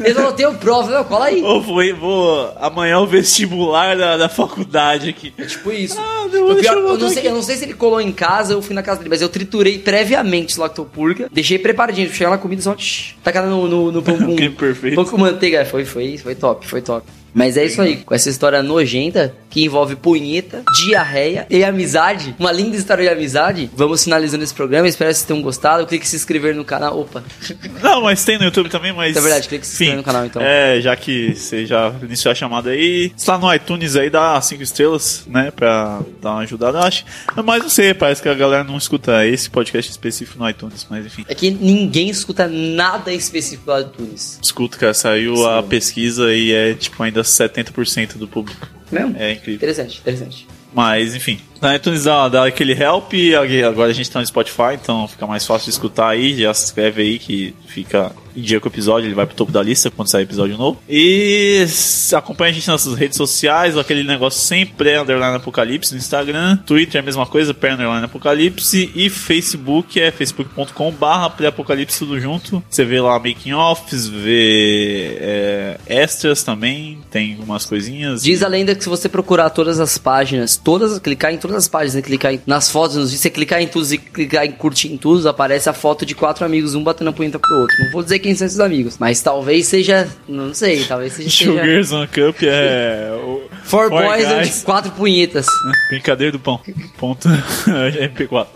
Ele 0.00 0.14
falou, 0.14 0.32
tenho 0.32 0.54
prova, 0.54 0.90
não, 0.90 1.04
cola 1.04 1.26
aí. 1.26 1.40
Vou, 1.40 1.60
vou 1.60 2.52
amanhã 2.60 2.98
o 3.00 3.06
vestibular 3.06 3.96
da, 3.96 4.16
da 4.16 4.28
faculdade 4.28 5.08
aqui. 5.08 5.32
É 5.38 5.44
tipo 5.44 5.72
isso. 5.72 5.96
Ah, 5.98 6.26
deu- 6.30 6.44
O 6.46 6.54
deixa 6.54 6.70
pior, 6.70 6.78
eu 6.82 6.88
eu, 6.90 6.98
não 6.98 7.08
sei, 7.10 7.26
eu 7.26 7.34
não 7.34 7.42
sei 7.42 7.56
se 7.56 7.64
ele 7.64 7.74
colou 7.74 8.00
em 8.00 8.12
casa 8.12 8.54
ou 8.56 8.62
fui 8.62 8.74
na 8.74 8.82
casa 8.82 8.98
dele, 8.98 9.10
mas 9.10 9.22
eu 9.22 9.28
triturei 9.28 9.78
previamente 9.78 10.56
o 10.58 10.60
lactopurga. 10.62 11.28
Deixei 11.32 11.58
preparadinho. 11.58 12.10
Chegar 12.12 12.30
na 12.30 12.38
comida 12.38 12.62
só. 12.62 12.74
Tacar 13.22 13.46
no, 13.46 13.66
no, 13.68 13.92
no 13.92 14.02
pão 14.02 14.16
com. 14.18 14.36
Perfeito. 14.52 14.94
Pão 14.94 15.04
com 15.04 15.18
manteiga. 15.18 15.64
Foi, 15.64 15.84
foi, 15.84 16.18
foi 16.18 16.34
top, 16.34 16.66
foi 16.66 16.80
top. 16.82 17.06
Mas 17.34 17.56
é 17.56 17.64
isso 17.64 17.80
aí, 17.82 17.98
com 17.98 18.14
essa 18.14 18.30
história 18.30 18.62
nojenta 18.62 19.34
que 19.50 19.64
envolve 19.64 19.96
punheta, 19.96 20.62
diarreia 20.84 21.46
e 21.48 21.64
amizade, 21.64 22.34
uma 22.38 22.52
linda 22.52 22.76
história 22.76 23.04
de 23.04 23.10
amizade. 23.10 23.70
Vamos 23.74 24.04
finalizando 24.04 24.44
esse 24.44 24.52
programa, 24.54 24.86
espero 24.88 25.10
que 25.10 25.16
vocês 25.16 25.26
tenham 25.26 25.42
gostado. 25.42 25.86
Clique 25.86 26.04
em 26.04 26.08
se 26.08 26.16
inscrever 26.16 26.54
no 26.54 26.64
canal. 26.64 27.00
Opa, 27.00 27.22
Não, 27.82 28.02
mas 28.02 28.24
tem 28.24 28.38
no 28.38 28.44
YouTube 28.44 28.68
também, 28.68 28.92
mas. 28.92 29.16
É 29.16 29.20
verdade, 29.20 29.48
clica 29.48 29.64
em 29.64 29.66
se 29.66 29.72
inscrever 29.74 29.96
no 29.96 30.02
canal, 30.02 30.26
então. 30.26 30.42
É, 30.42 30.80
já 30.80 30.94
que 30.96 31.34
você 31.34 31.66
já 31.66 31.92
iniciou 32.02 32.32
a 32.32 32.34
chamada 32.34 32.70
aí, 32.70 33.12
está 33.16 33.38
no 33.38 33.52
iTunes 33.52 33.96
aí, 33.96 34.10
dá 34.10 34.40
cinco 34.40 34.62
estrelas, 34.62 35.24
né? 35.26 35.50
Pra 35.50 36.00
dar 36.20 36.32
uma 36.32 36.40
ajudada, 36.40 36.78
eu 36.78 36.82
acho. 36.82 37.04
Mas 37.44 37.62
não 37.62 37.70
sei, 37.70 37.94
parece 37.94 38.22
que 38.22 38.28
a 38.28 38.34
galera 38.34 38.64
não 38.64 38.76
escuta 38.76 39.26
esse 39.26 39.48
podcast 39.48 39.90
específico 39.90 40.38
no 40.38 40.48
iTunes, 40.48 40.86
mas 40.90 41.06
enfim. 41.06 41.24
É 41.28 41.34
que 41.34 41.50
ninguém 41.50 42.08
escuta 42.08 42.46
nada 42.46 43.12
específico 43.12 43.72
do 43.72 43.80
iTunes. 43.80 44.38
Escuta, 44.42 44.76
cara, 44.76 44.94
saiu 44.94 45.36
Sim. 45.36 45.46
a 45.46 45.62
pesquisa 45.62 46.32
e 46.32 46.52
é 46.52 46.74
tipo 46.74 47.02
ainda 47.02 47.15
70% 47.22 48.16
do 48.16 48.28
público. 48.28 48.68
Mesmo? 48.90 49.16
É 49.18 49.32
incrível. 49.32 49.54
Interessante, 49.54 49.98
interessante. 50.00 50.46
Mas, 50.74 51.14
enfim. 51.14 51.40
Na 51.60 51.74
iTunes 51.74 52.04
dá, 52.04 52.28
dá 52.28 52.46
aquele 52.46 52.72
help, 52.72 53.12
agora 53.66 53.90
a 53.90 53.94
gente 53.94 54.10
tá 54.10 54.20
no 54.20 54.26
Spotify, 54.26 54.74
então 54.74 55.08
fica 55.08 55.26
mais 55.26 55.46
fácil 55.46 55.64
de 55.64 55.70
escutar 55.70 56.08
aí. 56.08 56.38
Já 56.38 56.52
se 56.52 56.64
inscreve 56.64 57.02
aí 57.02 57.18
que 57.18 57.54
fica 57.66 58.12
em 58.36 58.42
dia 58.42 58.60
com 58.60 58.68
o 58.68 58.72
episódio, 58.72 59.06
ele 59.06 59.14
vai 59.14 59.26
pro 59.26 59.34
topo 59.34 59.50
da 59.50 59.62
lista 59.62 59.90
quando 59.90 60.10
sair 60.10 60.24
episódio 60.24 60.56
novo. 60.56 60.80
E 60.88 61.66
acompanha 62.16 62.50
a 62.50 62.54
gente 62.54 62.68
nas 62.68 62.86
redes 62.86 63.16
sociais, 63.16 63.76
aquele 63.76 64.04
negócio 64.04 64.40
sempre 64.40 64.90
é 64.90 65.00
Underline 65.00 65.36
Apocalipse 65.36 65.92
no 65.92 65.98
Instagram, 65.98 66.58
Twitter 66.58 66.98
é 66.98 67.00
a 67.00 67.04
mesma 67.04 67.26
coisa, 67.26 67.54
pré 67.54 67.72
Underline 67.72 68.04
Apocalipse, 68.04 68.90
e 68.94 69.08
Facebook 69.08 70.00
é 70.00 70.10
facebook.com 70.10 70.92
barra 70.92 71.32
Apocalipse 71.48 71.98
tudo 71.98 72.20
junto. 72.20 72.62
Você 72.68 72.84
vê 72.84 73.00
lá 73.00 73.18
making 73.18 73.52
offs, 73.52 74.06
vê 74.06 75.16
é, 75.20 75.80
extras 75.86 76.42
também, 76.42 76.98
tem 77.10 77.34
algumas 77.34 77.64
coisinhas. 77.64 78.22
Diz 78.22 78.42
a 78.42 78.48
lenda 78.48 78.74
que 78.74 78.82
se 78.82 78.88
você 78.88 79.08
procurar 79.08 79.50
todas 79.50 79.80
as 79.80 79.96
páginas, 79.98 80.56
todas, 80.56 80.98
clicar 80.98 81.32
em 81.32 81.38
todas 81.38 81.56
as 81.56 81.68
páginas, 81.68 81.94
né, 81.94 82.02
clicar 82.02 82.34
em, 82.34 82.40
nas 82.46 82.70
fotos, 82.70 82.96
nos 82.96 83.06
vídeos, 83.10 83.22
você 83.22 83.30
clicar 83.30 83.60
em 83.60 83.68
tudo 83.68 83.92
e 83.92 83.98
clicar 83.98 84.44
em 84.44 84.52
curtir 84.52 84.92
em 84.92 84.96
tudo, 84.96 85.28
aparece 85.28 85.68
a 85.68 85.72
foto 85.72 86.04
de 86.04 86.14
quatro 86.14 86.44
amigos, 86.44 86.74
um 86.74 86.82
batendo 86.82 87.10
a 87.10 87.12
punheta 87.12 87.38
pro 87.38 87.60
outro. 87.60 87.76
Não 87.84 87.90
vou 87.90 88.02
dizer 88.02 88.18
que 88.18 88.25
1.500 88.34 88.64
amigos. 88.64 88.96
Mas 88.98 89.20
talvez 89.20 89.66
seja. 89.66 90.08
Não 90.28 90.52
sei, 90.54 90.84
talvez 90.84 91.12
seja. 91.14 91.30
Sugars 91.30 91.88
seja... 91.88 91.96
on 91.96 92.06
Cup 92.06 92.42
é. 92.42 93.10
o... 93.12 93.42
Four 93.64 93.90
Boy 93.90 94.04
Boys 94.04 94.28
guys. 94.28 94.62
quatro 94.62 94.92
punhetas. 94.92 95.46
Brincadeira 95.88 96.32
do 96.32 96.38
pão. 96.38 96.60
Ponto. 96.96 97.28
MP4. 97.66 98.46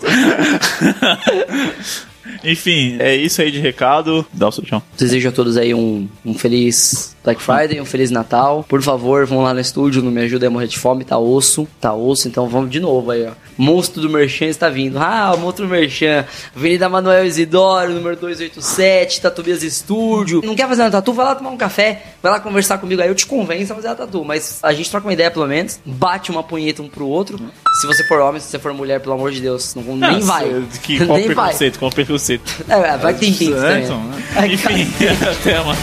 Enfim, 2.45 2.97
é 2.99 3.15
isso 3.15 3.41
aí 3.43 3.51
de 3.51 3.59
recado. 3.61 4.25
Dá 4.33 4.49
o 4.49 4.53
seu 4.53 4.65
tchau. 4.65 4.83
Desejo 4.97 5.29
a 5.29 5.33
todos 5.33 5.57
aí 5.57 5.75
um, 5.75 6.09
um 6.25 6.35
feliz 6.35 7.17
Black 7.25 7.41
Friday, 7.43 7.81
um 7.81 7.85
feliz 7.85 8.11
Natal. 8.11 8.65
Por 8.69 8.83
favor, 8.83 9.27
vão 9.27 9.43
lá 9.43 9.53
no 9.53 9.61
estúdio, 9.61 10.03
não 10.03 10.11
me 10.11 10.23
ajuda 10.23 10.47
a 10.47 10.51
morrer 10.51 10.67
de 10.67 10.79
fome, 10.79 11.05
tá 11.05 11.19
osso, 11.19 11.67
tá 11.81 11.93
osso, 11.95 12.29
então 12.29 12.49
vamos 12.49 12.71
de 12.71 12.81
novo 12.81 13.11
aí, 13.11 13.27
ó. 13.27 13.33
Monstro 13.59 14.01
do 14.01 14.09
Merchan 14.09 14.47
está 14.47 14.71
vindo. 14.71 14.99
Ah, 14.99 15.33
o 15.35 15.39
monstro 15.39 15.67
do 15.67 15.71
Merchan. 15.71 16.25
Avenida 16.57 16.89
Manuel 16.89 17.27
Isidoro, 17.27 17.93
número 17.93 18.17
287, 18.17 19.21
Tatubias 19.21 19.63
Estúdio. 19.63 20.41
Não 20.45 20.55
quer 20.55 20.67
fazer 20.67 20.83
uma 20.83 20.91
tatu? 20.91 21.13
Vai 21.13 21.27
lá 21.27 21.35
tomar 21.35 21.51
um 21.51 21.57
café, 21.57 22.03
vai 22.23 22.33
lá 22.33 22.41
conversar 22.41 22.79
comigo 22.79 23.03
aí, 23.03 23.09
eu 23.09 23.15
te 23.15 23.27
convenço 23.27 23.73
a 23.73 23.77
fazer 23.77 23.89
a 23.89 23.95
tatu. 23.95 24.25
Mas 24.25 24.59
a 24.63 24.73
gente 24.73 24.91
troca 24.91 25.07
uma 25.07 25.13
ideia 25.13 25.31
pelo 25.31 25.47
menos, 25.47 25.79
bate 25.85 26.31
uma 26.31 26.43
punheta 26.43 26.83
um 26.83 26.89
pro 26.89 27.07
outro. 27.07 27.39
Se 27.81 27.87
você 27.87 28.03
for 28.09 28.21
homem, 28.21 28.41
se 28.41 28.49
você 28.49 28.59
for 28.59 28.73
mulher, 28.73 29.01
pelo 29.01 29.15
amor 29.15 29.31
de 29.31 29.41
Deus, 29.41 29.75
não, 29.75 29.97
nem 29.97 30.17
Ah, 30.17 30.19
vai. 30.21 30.65
Que, 30.83 31.05
qual 31.05 31.19
nem 31.19 31.29
vai. 31.29 31.45
preconceito? 31.47 31.79
Qual 31.79 31.91
preconceito? 31.91 32.20
É, 32.69 32.97
vai 32.99 33.15
que 33.15 33.21
tem 33.21 33.35
pinto 33.35 33.57
É, 33.57 33.61
também. 33.61 33.85
então, 33.85 34.05
né? 34.05 34.47
Enfim, 34.47 34.89
até 35.41 35.65
mais. 35.65 35.79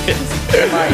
Vai. 0.71 0.89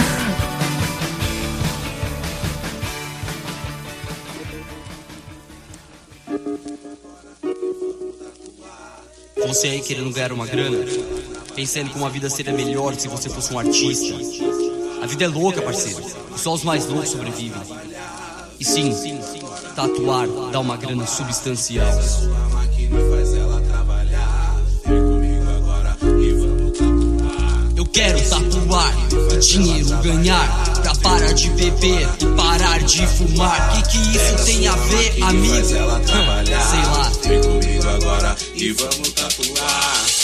Você 9.47 9.67
aí 9.67 9.81
querendo 9.81 10.11
ganhar 10.11 10.31
uma 10.31 10.45
grana, 10.47 10.77
pensando 11.55 11.89
como 11.91 12.05
a 12.05 12.09
vida 12.09 12.29
seria 12.29 12.53
melhor 12.53 12.95
se 12.95 13.07
você 13.07 13.29
fosse 13.29 13.53
um 13.53 13.59
artista. 13.59 14.13
A 15.01 15.05
vida 15.05 15.25
é 15.25 15.27
louca, 15.27 15.61
parceiro. 15.61 16.01
Só 16.35 16.53
os 16.53 16.63
mais 16.63 16.85
loucos 16.87 17.09
sobrevivem. 17.09 17.61
E 18.59 18.63
sim, 18.65 18.93
tatuar 19.75 20.27
dá 20.51 20.59
uma 20.59 20.77
grana 20.77 21.05
substancial. 21.05 21.87
Quero 27.93 28.19
tatuar 28.27 28.93
e 29.31 29.37
dinheiro 29.37 29.97
ganhar 30.01 30.63
Pra 30.81 30.95
parar 30.95 31.33
de 31.33 31.49
beber 31.51 32.09
e 32.19 32.25
parar 32.35 32.83
de 32.83 33.07
fumar 33.07 33.73
Que 33.73 33.91
que 33.91 34.17
isso 34.17 34.45
tem 34.45 34.67
a 34.67 34.75
ver, 34.75 35.23
amigo? 35.23 35.65
Sei 35.65 35.79
lá 35.81 36.01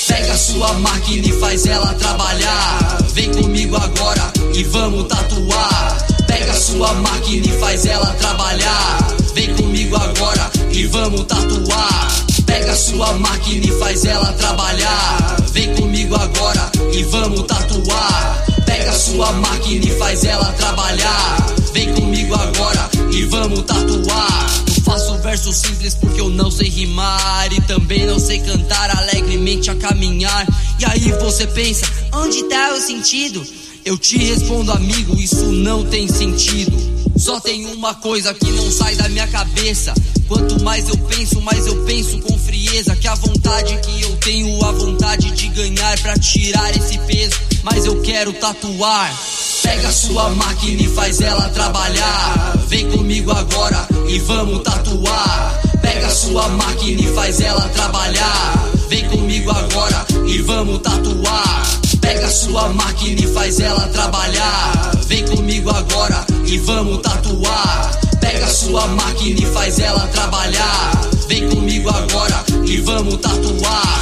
Pega 0.08 0.38
sua 0.38 0.74
máquina 0.74 1.28
e 1.28 1.40
faz 1.40 1.66
ela 1.66 1.94
trabalhar. 1.94 2.98
Vem 3.14 3.32
comigo 3.32 3.76
agora 3.78 4.32
e 4.54 4.64
vamos 4.64 5.08
tatuar. 5.08 6.08
Pega 6.28 6.54
sua 6.54 6.94
máquina 6.94 7.46
e 7.48 7.60
faz 7.60 7.86
ela 7.86 8.08
trabalhar. 8.16 8.98
Vem 9.34 9.54
comigo 9.56 9.96
agora 9.96 10.52
e 10.72 10.86
vamos 10.88 11.24
tatuar. 11.26 12.08
Pega 12.46 12.76
sua 12.76 13.14
máquina 13.14 13.66
e 13.66 13.80
faz 13.80 14.06
ela 14.06 14.34
trabalhar. 14.34 15.38
Vem 15.52 15.74
comigo 15.76 16.16
agora 16.16 16.79
e 16.94 17.04
vamos 17.04 17.44
tatuar. 17.44 18.46
Pega 18.66 18.92
sua 18.94 19.32
máquina 19.34 19.86
e 19.86 19.98
faz 19.98 20.24
ela 20.24 20.52
trabalhar. 20.54 21.38
Vem 21.74 21.94
comigo 21.94 22.34
agora 22.36 22.90
e 23.12 23.24
vamos 23.26 23.62
tatuar. 23.64 24.50
Eu 24.76 24.84
faço 24.84 25.18
verso 25.20 25.54
simples 25.54 25.96
porque 25.96 26.20
eu 26.20 26.30
não 26.30 26.50
sei 26.50 26.70
rimar 26.70 27.52
e 27.52 27.62
também 27.62 28.06
não 28.06 28.20
sei 28.20 28.40
cantar 28.40 28.98
alegremente 28.98 29.70
a 29.70 29.76
caminhar. 29.76 30.48
E 30.80 30.86
aí 30.86 31.12
você 31.20 31.46
pensa, 31.48 31.86
onde 32.14 32.44
tá 32.44 32.74
o 32.74 32.82
sentido? 32.82 33.44
Eu 33.86 33.98
te 33.98 34.18
respondo, 34.18 34.72
amigo, 34.72 35.16
isso 35.20 35.46
não 35.46 35.86
tem 35.86 36.08
sentido. 36.08 36.99
Só 37.20 37.38
tem 37.38 37.66
uma 37.66 37.94
coisa 37.94 38.34
que 38.34 38.50
não 38.50 38.72
sai 38.72 38.96
da 38.96 39.10
minha 39.10 39.28
cabeça. 39.28 39.94
Quanto 40.26 40.64
mais 40.64 40.88
eu 40.88 40.98
penso, 41.00 41.42
mais 41.42 41.68
eu 41.68 41.76
penso 41.84 42.18
com 42.20 42.38
frieza. 42.40 42.96
Que 42.96 43.10
a 43.10 43.16
vontade 43.16 43.78
que 43.84 44.02
eu 44.02 44.16
tenho, 44.18 44.64
a 44.64 44.72
vontade 44.72 45.30
de 45.32 45.50
ganhar 45.50 46.00
pra 46.00 46.18
tirar 46.18 46.74
esse 46.78 46.98
peso. 47.00 47.36
Mas 47.62 47.86
eu 47.86 48.02
quero 48.02 48.32
tatuar. 48.32 49.14
Pega 49.62 49.92
sua 49.92 50.30
máquina 50.30 50.82
e 50.82 50.88
faz 50.88 51.20
ela 51.20 51.50
trabalhar. 51.50 52.58
Vem 52.68 52.90
comigo 52.90 53.32
agora 53.32 53.86
e 54.08 54.18
vamos 54.20 54.64
tatuar. 54.64 55.62
Pega 55.82 56.10
sua 56.10 56.48
máquina 56.48 57.02
e 57.02 57.14
faz 57.14 57.42
ela 57.42 57.68
trabalhar. 57.70 58.70
Vem 58.88 59.10
comigo 59.10 59.52
agora 59.52 60.06
e 60.26 60.38
vamos 60.42 60.80
tatuar. 60.80 61.80
Pega 62.00 62.30
sua 62.32 62.70
máquina 62.70 63.20
e 63.20 63.28
faz 63.34 63.60
ela 63.60 63.88
trabalhar. 63.90 64.92
Vem 65.06 65.26
comigo 65.26 65.70
agora 65.70 66.26
e 66.50 66.58
vamos 66.58 67.02
tatuar. 67.02 68.00
Pega 68.20 68.48
sua 68.48 68.88
máquina 68.88 69.40
e 69.40 69.46
faz 69.46 69.78
ela 69.80 70.08
trabalhar. 70.08 70.92
Vem 71.28 71.48
comigo 71.48 71.90
agora 71.90 72.44
e 72.66 72.78
vamos 72.78 73.18
tatuar. 73.18 74.00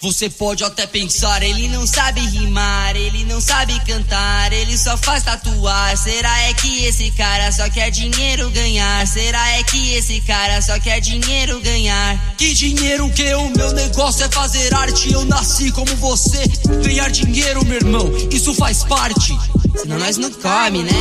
Você 0.00 0.28
pode 0.28 0.62
até 0.62 0.86
pensar, 0.86 1.42
ele 1.42 1.66
não 1.66 1.86
sabe 1.86 2.20
rimar, 2.20 2.94
ele 2.94 3.24
não 3.24 3.40
sabe 3.40 3.72
cantar, 3.86 4.52
ele 4.52 4.76
só 4.76 4.98
faz 4.98 5.24
tatuar. 5.24 5.96
Será 5.96 6.42
é 6.42 6.52
que 6.52 6.84
esse 6.84 7.10
cara 7.12 7.50
só 7.50 7.68
quer 7.70 7.90
dinheiro 7.90 8.50
ganhar? 8.50 9.06
Será 9.06 9.50
é 9.52 9.62
que 9.62 9.94
esse 9.94 10.20
cara 10.20 10.60
só 10.60 10.78
quer 10.78 11.00
dinheiro 11.00 11.58
ganhar? 11.60 12.36
Que 12.36 12.52
dinheiro 12.52 13.10
que 13.10 13.34
o 13.34 13.48
meu 13.56 13.72
negócio 13.72 14.24
é 14.24 14.28
fazer 14.28 14.74
arte, 14.74 15.10
eu 15.10 15.24
nasci 15.24 15.72
como 15.72 15.96
você. 15.96 16.46
Ganhar 16.84 17.10
dinheiro, 17.10 17.64
meu 17.64 17.76
irmão, 17.76 18.12
isso 18.30 18.54
faz 18.54 18.84
parte. 18.84 19.34
Senão 19.76 19.98
nós 19.98 20.16
não 20.16 20.30
come, 20.30 20.82
né? 20.82 20.92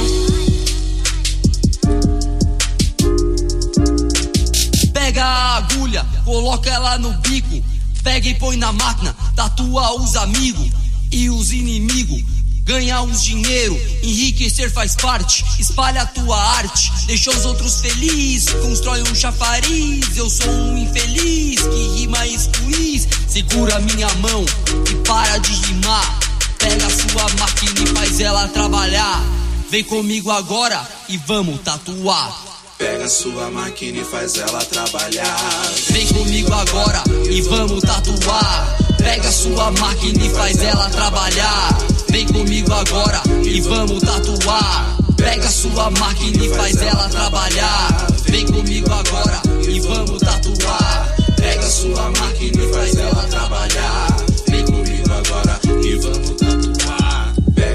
Pega 4.93 5.23
a 5.23 5.57
agulha, 5.57 6.05
coloca 6.25 6.69
ela 6.69 6.97
no 6.97 7.13
bico. 7.21 7.63
Pega 8.03 8.27
e 8.27 8.35
põe 8.35 8.57
na 8.57 8.73
máquina, 8.73 9.15
tatua 9.35 9.95
os 10.01 10.15
amigos 10.15 10.69
e 11.11 11.29
os 11.29 11.51
inimigos. 11.51 12.23
Ganhar 12.65 13.01
uns 13.01 13.21
dinheiro, 13.23 13.79
enriquecer 14.01 14.71
faz 14.71 14.95
parte. 14.95 15.43
Espalha 15.59 16.01
a 16.01 16.05
tua 16.05 16.41
arte, 16.57 16.91
deixa 17.05 17.29
os 17.29 17.45
outros 17.45 17.81
felizes. 17.81 18.49
Constrói 18.53 19.01
um 19.03 19.15
chafariz. 19.15 20.15
Eu 20.15 20.29
sou 20.29 20.49
um 20.49 20.77
infeliz 20.77 21.61
que 21.61 21.99
rima 21.99 22.25
e 22.25 22.39
squeeze. 22.39 23.07
Segura 23.27 23.79
minha 23.81 24.07
mão 24.15 24.45
e 24.89 24.95
para 25.05 25.37
de 25.39 25.53
rimar. 25.53 26.32
Pega 26.63 26.89
sua 26.89 27.29
máquina 27.39 27.81
e 27.81 27.87
faz 27.93 28.19
ela 28.21 28.47
trabalhar. 28.47 29.21
Vem 29.69 29.83
comigo 29.83 30.31
agora 30.31 30.81
e 31.09 31.17
vamos 31.17 31.59
tatuar. 31.59 32.33
Pega 32.77 33.09
sua 33.09 33.51
máquina 33.51 33.99
e 33.99 34.05
faz 34.05 34.37
ela 34.37 34.63
trabalhar. 34.65 35.71
Vem 35.89 36.07
comigo 36.07 36.53
agora 36.53 37.03
e 37.29 37.41
vamos 37.41 37.81
tatuar. 37.83 38.77
Pega 38.97 39.29
sua 39.29 39.71
máquina 39.71 40.25
e 40.25 40.29
faz 40.29 40.63
ela 40.63 40.89
trabalhar. 40.89 41.77
Vem 42.09 42.25
comigo 42.27 42.73
agora 42.73 43.21
e 43.43 43.59
vamos 43.59 44.01
tatuar. 44.01 44.97
Pega 45.17 45.49
sua 45.49 45.91
máquina 45.91 46.45
e 46.45 46.49
faz 46.49 46.81
ela 46.81 47.09
trabalhar. 47.09 48.07
Vem 48.25 48.45
comigo 48.45 48.89
agora 48.93 49.41
e 49.67 49.79
vamos 49.81 50.19
tatuar. 50.21 51.13
Pega 51.35 51.69
sua 51.69 52.09
máquina 52.11 52.63
e 52.63 52.73
faz 52.73 52.95
ela 52.95 53.23
trabalhar. 53.23 54.02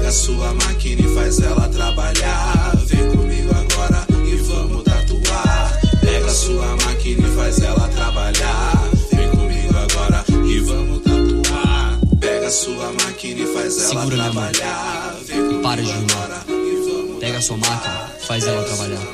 Pega 0.09 0.21
sua 0.21 0.53
máquina 0.55 1.01
e 1.03 1.13
faz 1.13 1.39
ela 1.39 1.69
trabalhar. 1.69 2.75
Vem 2.87 3.11
comigo 3.11 3.51
agora 3.51 4.07
e 4.27 4.35
vamos 4.37 4.83
tatuar. 4.83 5.79
Pega 6.01 6.29
sua 6.31 6.75
máquina 6.77 7.27
e 7.27 7.35
faz 7.35 7.59
ela 7.61 7.87
trabalhar. 7.89 8.89
Vem 9.11 9.29
comigo 9.29 9.77
agora 9.77 10.25
e 10.47 10.59
vamos 10.61 11.03
tatuar. 11.03 11.99
Pega 12.19 12.49
sua 12.49 12.91
máquina 12.91 13.39
e 13.39 13.53
faz 13.53 13.77
ela 13.77 13.87
Segura 13.87 14.15
trabalhar. 14.15 15.15
Vem 15.27 15.41
comigo 15.43 15.61
Para 15.61 15.83
de 15.83 15.91
agora 15.91 16.45
e 16.47 16.89
vamos 16.89 17.19
Pega 17.19 17.41
sua 17.41 17.57
máquina, 17.57 18.11
faz 18.25 18.47
ela 18.47 18.63
trabalhar. 18.63 19.07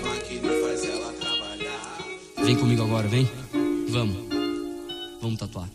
Vem 2.41 2.55
comigo 2.55 2.83
agora, 2.83 3.07
vem. 3.09 3.29
Vamos. 3.89 4.15
Vamos 5.21 5.39
tatuar. 5.39 5.74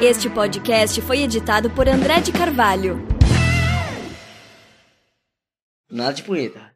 Este 0.00 0.28
podcast 0.28 1.00
foi 1.00 1.22
editado 1.22 1.70
por 1.70 1.88
André 1.88 2.20
de 2.20 2.30
Carvalho. 2.30 3.00
Nada 5.90 6.12
de 6.12 6.22
punheta. 6.22 6.75